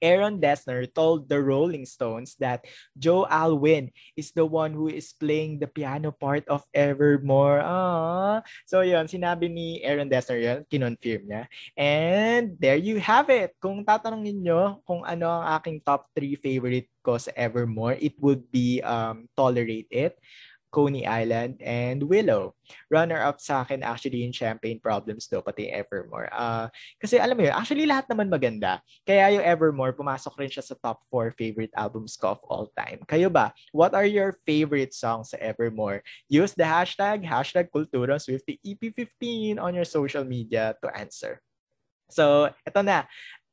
Aaron 0.00 0.40
Dessner 0.40 0.86
told 0.90 1.28
the 1.28 1.40
Rolling 1.40 1.84
Stones 1.84 2.36
that 2.38 2.64
Joe 2.96 3.26
Alwyn 3.28 3.90
is 4.16 4.32
the 4.32 4.44
one 4.44 4.72
who 4.72 4.88
is 4.88 5.12
playing 5.12 5.58
the 5.58 5.66
piano 5.66 6.12
part 6.12 6.46
of 6.48 6.64
Evermore. 6.74 7.60
Ah, 7.62 8.42
so 8.64 8.80
yun, 8.80 9.06
sinabi 9.06 9.50
ni 9.50 9.80
Aaron 9.84 10.08
Dessner 10.08 10.40
yun, 10.40 10.58
kinonfirm 10.68 11.26
niya. 11.26 11.42
And 11.76 12.56
there 12.58 12.78
you 12.78 12.98
have 13.00 13.28
it. 13.30 13.56
Kung 13.60 13.84
tatanungin 13.84 14.42
nyo 14.42 14.80
kung 14.84 15.04
ano 15.04 15.28
ang 15.28 15.60
aking 15.60 15.84
top 15.84 16.08
3 16.14 16.36
favorite 16.38 16.88
ko 17.06 17.14
sa 17.18 17.30
Evermore, 17.38 17.94
it 18.02 18.18
would 18.18 18.42
be 18.50 18.82
um, 18.82 19.30
Tolerate 19.38 19.86
It, 19.94 20.18
Coney 20.76 21.08
Island, 21.08 21.56
and 21.64 22.04
Willow. 22.04 22.52
Runner-up 22.92 23.40
sa 23.40 23.64
akin 23.64 23.80
actually 23.80 24.28
yung 24.28 24.36
Champagne 24.36 24.76
Problems 24.76 25.24
do, 25.24 25.40
pati 25.40 25.72
Evermore. 25.72 26.28
Uh, 26.28 26.68
kasi 27.00 27.16
alam 27.16 27.32
mo 27.32 27.48
yun, 27.48 27.56
actually 27.56 27.88
lahat 27.88 28.04
naman 28.12 28.28
maganda. 28.28 28.84
Kaya 29.08 29.40
yung 29.40 29.46
Evermore, 29.48 29.96
pumasok 29.96 30.36
rin 30.36 30.52
siya 30.52 30.60
sa 30.60 30.76
top 30.76 31.00
4 31.08 31.32
favorite 31.32 31.72
albums 31.72 32.20
ko 32.20 32.36
of 32.36 32.44
all 32.52 32.68
time. 32.76 33.00
Kayo 33.08 33.32
ba? 33.32 33.56
What 33.72 33.96
are 33.96 34.04
your 34.04 34.36
favorite 34.44 34.92
songs 34.92 35.32
sa 35.32 35.40
Evermore? 35.40 36.04
Use 36.28 36.52
the 36.52 36.68
hashtag, 36.68 37.24
hashtag 37.24 37.72
Kultura 37.72 38.20
Swifty 38.20 38.60
EP15 38.60 39.56
on 39.56 39.72
your 39.72 39.88
social 39.88 40.28
media 40.28 40.76
to 40.84 40.92
answer. 40.92 41.40
So, 42.06 42.54
ito 42.62 42.80
na. 42.86 43.02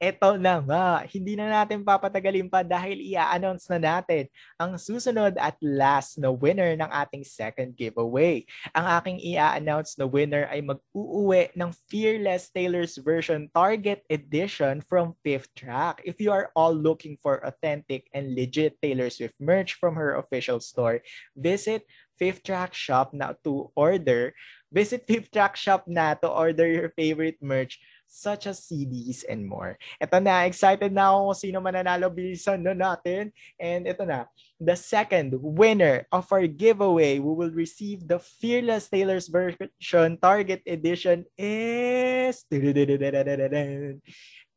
Ito 0.02 0.36
na 0.36 0.60
nga, 0.60 1.08
hindi 1.08 1.38
na 1.38 1.48
natin 1.48 1.86
papatagalin 1.86 2.52
pa 2.52 2.60
dahil 2.60 3.00
i-announce 3.00 3.72
na 3.72 3.80
natin 3.80 4.28
ang 4.60 4.76
susunod 4.76 5.38
at 5.40 5.56
last 5.64 6.20
na 6.20 6.28
winner 6.28 6.76
ng 6.76 6.92
ating 6.92 7.24
second 7.24 7.72
giveaway. 7.72 8.44
Ang 8.76 8.86
aking 9.00 9.18
i-announce 9.24 9.96
na 9.96 10.04
winner 10.04 10.50
ay 10.52 10.60
mag-uuwi 10.60 11.56
ng 11.56 11.72
Fearless 11.88 12.52
Taylor's 12.52 13.00
version 13.00 13.48
Target 13.56 14.04
Edition 14.12 14.84
from 14.84 15.16
Fifth 15.24 15.54
Track. 15.56 16.04
If 16.04 16.20
you 16.20 16.36
are 16.36 16.52
all 16.52 16.76
looking 16.76 17.16
for 17.22 17.40
authentic 17.46 18.12
and 18.12 18.36
legit 18.36 18.82
Taylor 18.84 19.08
Swift 19.08 19.40
merch 19.40 19.80
from 19.80 19.96
her 19.96 20.20
official 20.20 20.60
store, 20.60 21.00
visit 21.38 21.88
Fifth 22.20 22.44
Track 22.44 22.74
Shop 22.74 23.12
na 23.16 23.34
to 23.44 23.72
order. 23.74 24.36
Visit 24.74 25.06
Fifth 25.06 25.30
Track 25.32 25.56
Shop 25.56 25.86
na 25.86 26.14
to 26.20 26.30
order 26.30 26.66
your 26.66 26.90
favorite 26.98 27.38
merch 27.42 27.80
such 28.14 28.46
as 28.46 28.62
CDs 28.62 29.26
and 29.26 29.42
more. 29.42 29.74
Ito 29.98 30.22
na, 30.22 30.46
excited 30.46 30.94
na 30.94 31.10
ako 31.10 31.34
kung 31.34 31.42
sino 31.42 31.58
mananalo. 31.58 32.14
Bilisan 32.14 32.62
na 32.62 32.78
natin. 32.78 33.34
And 33.58 33.90
ito 33.90 34.06
na, 34.06 34.30
the 34.62 34.78
second 34.78 35.34
winner 35.42 36.06
of 36.14 36.30
our 36.30 36.46
giveaway 36.46 37.18
who 37.18 37.34
will 37.34 37.50
receive 37.50 38.06
the 38.06 38.22
Fearless 38.22 38.94
Taylor's 38.94 39.34
version 39.34 40.22
Target 40.22 40.62
Edition 40.70 41.26
is... 41.34 42.46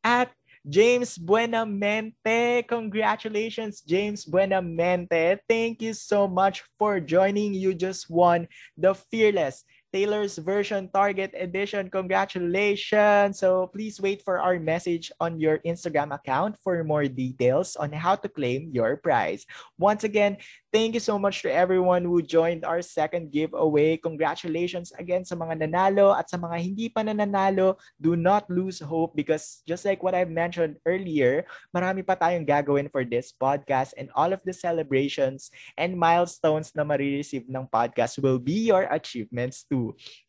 At 0.05 0.29
James 0.67 1.17
Buenamente. 1.17 2.67
Congratulations, 2.67 3.81
James 3.81 4.27
Buenamente. 4.27 5.39
Thank 5.47 5.81
you 5.81 5.93
so 5.95 6.27
much 6.27 6.63
for 6.77 6.99
joining. 6.99 7.55
You 7.55 7.73
just 7.73 8.11
won 8.11 8.47
the 8.77 8.93
Fearless 8.93 9.63
Taylor's 9.93 10.37
version 10.37 10.91
Target 10.91 11.31
Edition. 11.31 11.87
Congratulations! 11.87 13.39
So 13.39 13.71
please 13.71 14.01
wait 14.01 14.19
for 14.21 14.39
our 14.43 14.59
message 14.59 15.11
on 15.23 15.39
your 15.39 15.63
Instagram 15.63 16.11
account 16.11 16.59
for 16.59 16.83
more 16.83 17.07
details 17.07 17.79
on 17.79 17.95
how 17.95 18.19
to 18.19 18.27
claim 18.27 18.69
your 18.75 18.99
prize. 18.99 19.47
Once 19.79 20.03
again, 20.03 20.37
thank 20.75 20.93
you 20.93 20.99
so 20.99 21.15
much 21.15 21.41
to 21.41 21.49
everyone 21.49 22.03
who 22.03 22.19
joined 22.19 22.67
our 22.67 22.83
second 22.83 23.31
giveaway. 23.31 23.95
Congratulations 23.95 24.91
again 24.99 25.23
sa 25.23 25.39
mga 25.39 25.63
nanalo 25.63 26.11
at 26.11 26.27
sa 26.27 26.35
mga 26.35 26.57
hindi 26.59 26.91
pa 26.91 27.07
nananalo. 27.07 27.79
Do 27.95 28.19
not 28.19 28.49
lose 28.51 28.83
hope 28.83 29.15
because 29.15 29.63
just 29.63 29.87
like 29.87 30.03
what 30.03 30.13
I 30.13 30.27
mentioned 30.27 30.83
earlier, 30.83 31.47
marami 31.71 32.03
pa 32.03 32.19
tayong 32.19 32.43
gagawin 32.43 32.91
for 32.91 33.07
this 33.07 33.31
podcast 33.31 33.95
and 33.95 34.11
all 34.11 34.35
of 34.35 34.43
the 34.43 34.53
celebrations 34.53 35.47
and 35.79 35.95
milestones 35.95 36.75
na 36.75 36.83
marireceive 36.83 37.47
ng 37.47 37.65
podcast 37.71 38.19
will 38.19 38.41
be 38.41 38.67
your 38.67 38.83
achievements 38.91 39.63
too. 39.63 39.76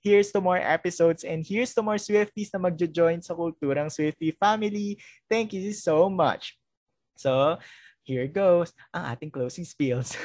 Here's 0.01 0.33
to 0.33 0.41
more 0.41 0.59
episodes 0.59 1.23
and 1.25 1.45
here's 1.45 1.75
to 1.75 1.83
more 1.83 2.01
Swifties 2.01 2.51
na 2.53 2.61
magjo-join 2.63 3.21
sa 3.23 3.37
Kulturang 3.37 3.93
Swiftie 3.93 4.37
family. 4.37 4.99
Thank 5.29 5.53
you 5.55 5.73
so 5.73 6.09
much. 6.09 6.57
So, 7.19 7.59
here 8.09 8.25
goes 8.25 8.73
ang 8.97 9.05
ating 9.13 9.29
closing 9.29 9.69
spills. 9.69 10.17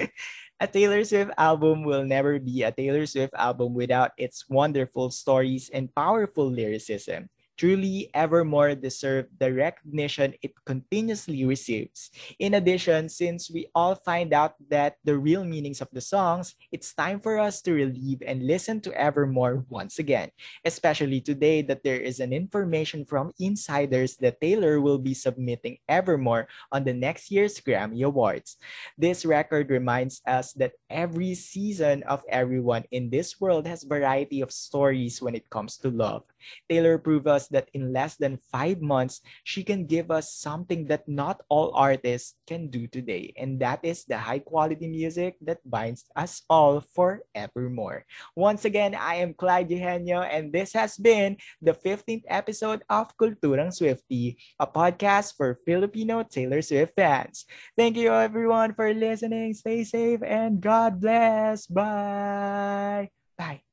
a 0.62 0.66
Taylor 0.66 1.04
Swift 1.04 1.36
album 1.36 1.84
will 1.84 2.04
never 2.08 2.40
be 2.40 2.64
a 2.64 2.72
Taylor 2.72 3.04
Swift 3.04 3.36
album 3.36 3.76
without 3.76 4.16
its 4.16 4.48
wonderful 4.48 5.12
stories 5.12 5.68
and 5.68 5.92
powerful 5.92 6.48
lyricism 6.48 7.28
truly 7.56 8.10
evermore 8.14 8.74
deserve 8.74 9.26
the 9.38 9.52
recognition 9.52 10.34
it 10.42 10.52
continuously 10.64 11.44
receives. 11.44 12.10
In 12.38 12.54
addition, 12.54 13.08
since 13.08 13.50
we 13.50 13.68
all 13.74 13.94
find 13.94 14.32
out 14.32 14.54
that 14.68 14.96
the 15.04 15.16
real 15.16 15.44
meanings 15.44 15.80
of 15.80 15.88
the 15.92 16.00
songs, 16.00 16.54
it's 16.70 16.94
time 16.94 17.20
for 17.20 17.38
us 17.38 17.60
to 17.62 17.72
relive 17.72 18.22
and 18.26 18.46
listen 18.46 18.80
to 18.82 18.92
Evermore 18.92 19.64
once 19.68 19.98
again, 19.98 20.30
especially 20.64 21.20
today 21.20 21.62
that 21.62 21.82
there 21.82 22.00
is 22.00 22.20
an 22.20 22.32
information 22.32 23.04
from 23.04 23.32
insiders 23.38 24.16
that 24.18 24.40
Taylor 24.40 24.80
will 24.80 24.98
be 24.98 25.14
submitting 25.14 25.78
Evermore 25.88 26.48
on 26.72 26.84
the 26.84 26.92
next 26.92 27.30
year's 27.30 27.60
Grammy 27.60 28.04
Awards. 28.04 28.56
This 28.98 29.24
record 29.24 29.70
reminds 29.70 30.20
us 30.26 30.52
that 30.54 30.72
every 30.90 31.34
season 31.34 32.02
of 32.04 32.22
everyone 32.28 32.84
in 32.90 33.10
this 33.10 33.40
world 33.40 33.66
has 33.66 33.82
variety 33.82 34.40
of 34.40 34.52
stories 34.52 35.22
when 35.22 35.34
it 35.34 35.48
comes 35.50 35.76
to 35.78 35.90
love. 35.90 36.22
Taylor 36.68 36.98
proved 36.98 37.26
us 37.46 37.54
that 37.54 37.70
in 37.74 37.92
less 37.92 38.16
than 38.16 38.38
five 38.50 38.82
months, 38.82 39.22
she 39.44 39.62
can 39.62 39.86
give 39.86 40.10
us 40.10 40.34
something 40.34 40.86
that 40.86 41.06
not 41.06 41.42
all 41.48 41.70
artists 41.74 42.34
can 42.46 42.68
do 42.68 42.86
today. 42.86 43.32
And 43.38 43.60
that 43.60 43.80
is 43.82 44.04
the 44.04 44.18
high 44.18 44.40
quality 44.40 44.88
music 44.88 45.36
that 45.46 45.62
binds 45.64 46.04
us 46.16 46.42
all 46.50 46.80
forevermore. 46.80 48.04
Once 48.34 48.64
again, 48.64 48.94
I 48.94 49.22
am 49.22 49.34
Clyde 49.34 49.70
Eugenio, 49.70 50.22
and 50.22 50.52
this 50.52 50.72
has 50.74 50.96
been 50.98 51.36
the 51.62 51.74
15th 51.74 52.24
episode 52.28 52.82
of 52.90 53.14
Kulturang 53.16 53.72
Swifty, 53.72 54.38
a 54.58 54.66
podcast 54.66 55.36
for 55.36 55.58
Filipino 55.64 56.22
Taylor 56.22 56.62
Swift 56.62 56.94
fans. 56.96 57.46
Thank 57.76 57.96
you 57.96 58.12
everyone 58.12 58.74
for 58.74 58.92
listening. 58.92 59.54
Stay 59.54 59.84
safe 59.84 60.22
and 60.22 60.60
God 60.60 61.00
bless. 61.00 61.66
Bye. 61.66 63.10
Bye. 63.38 63.65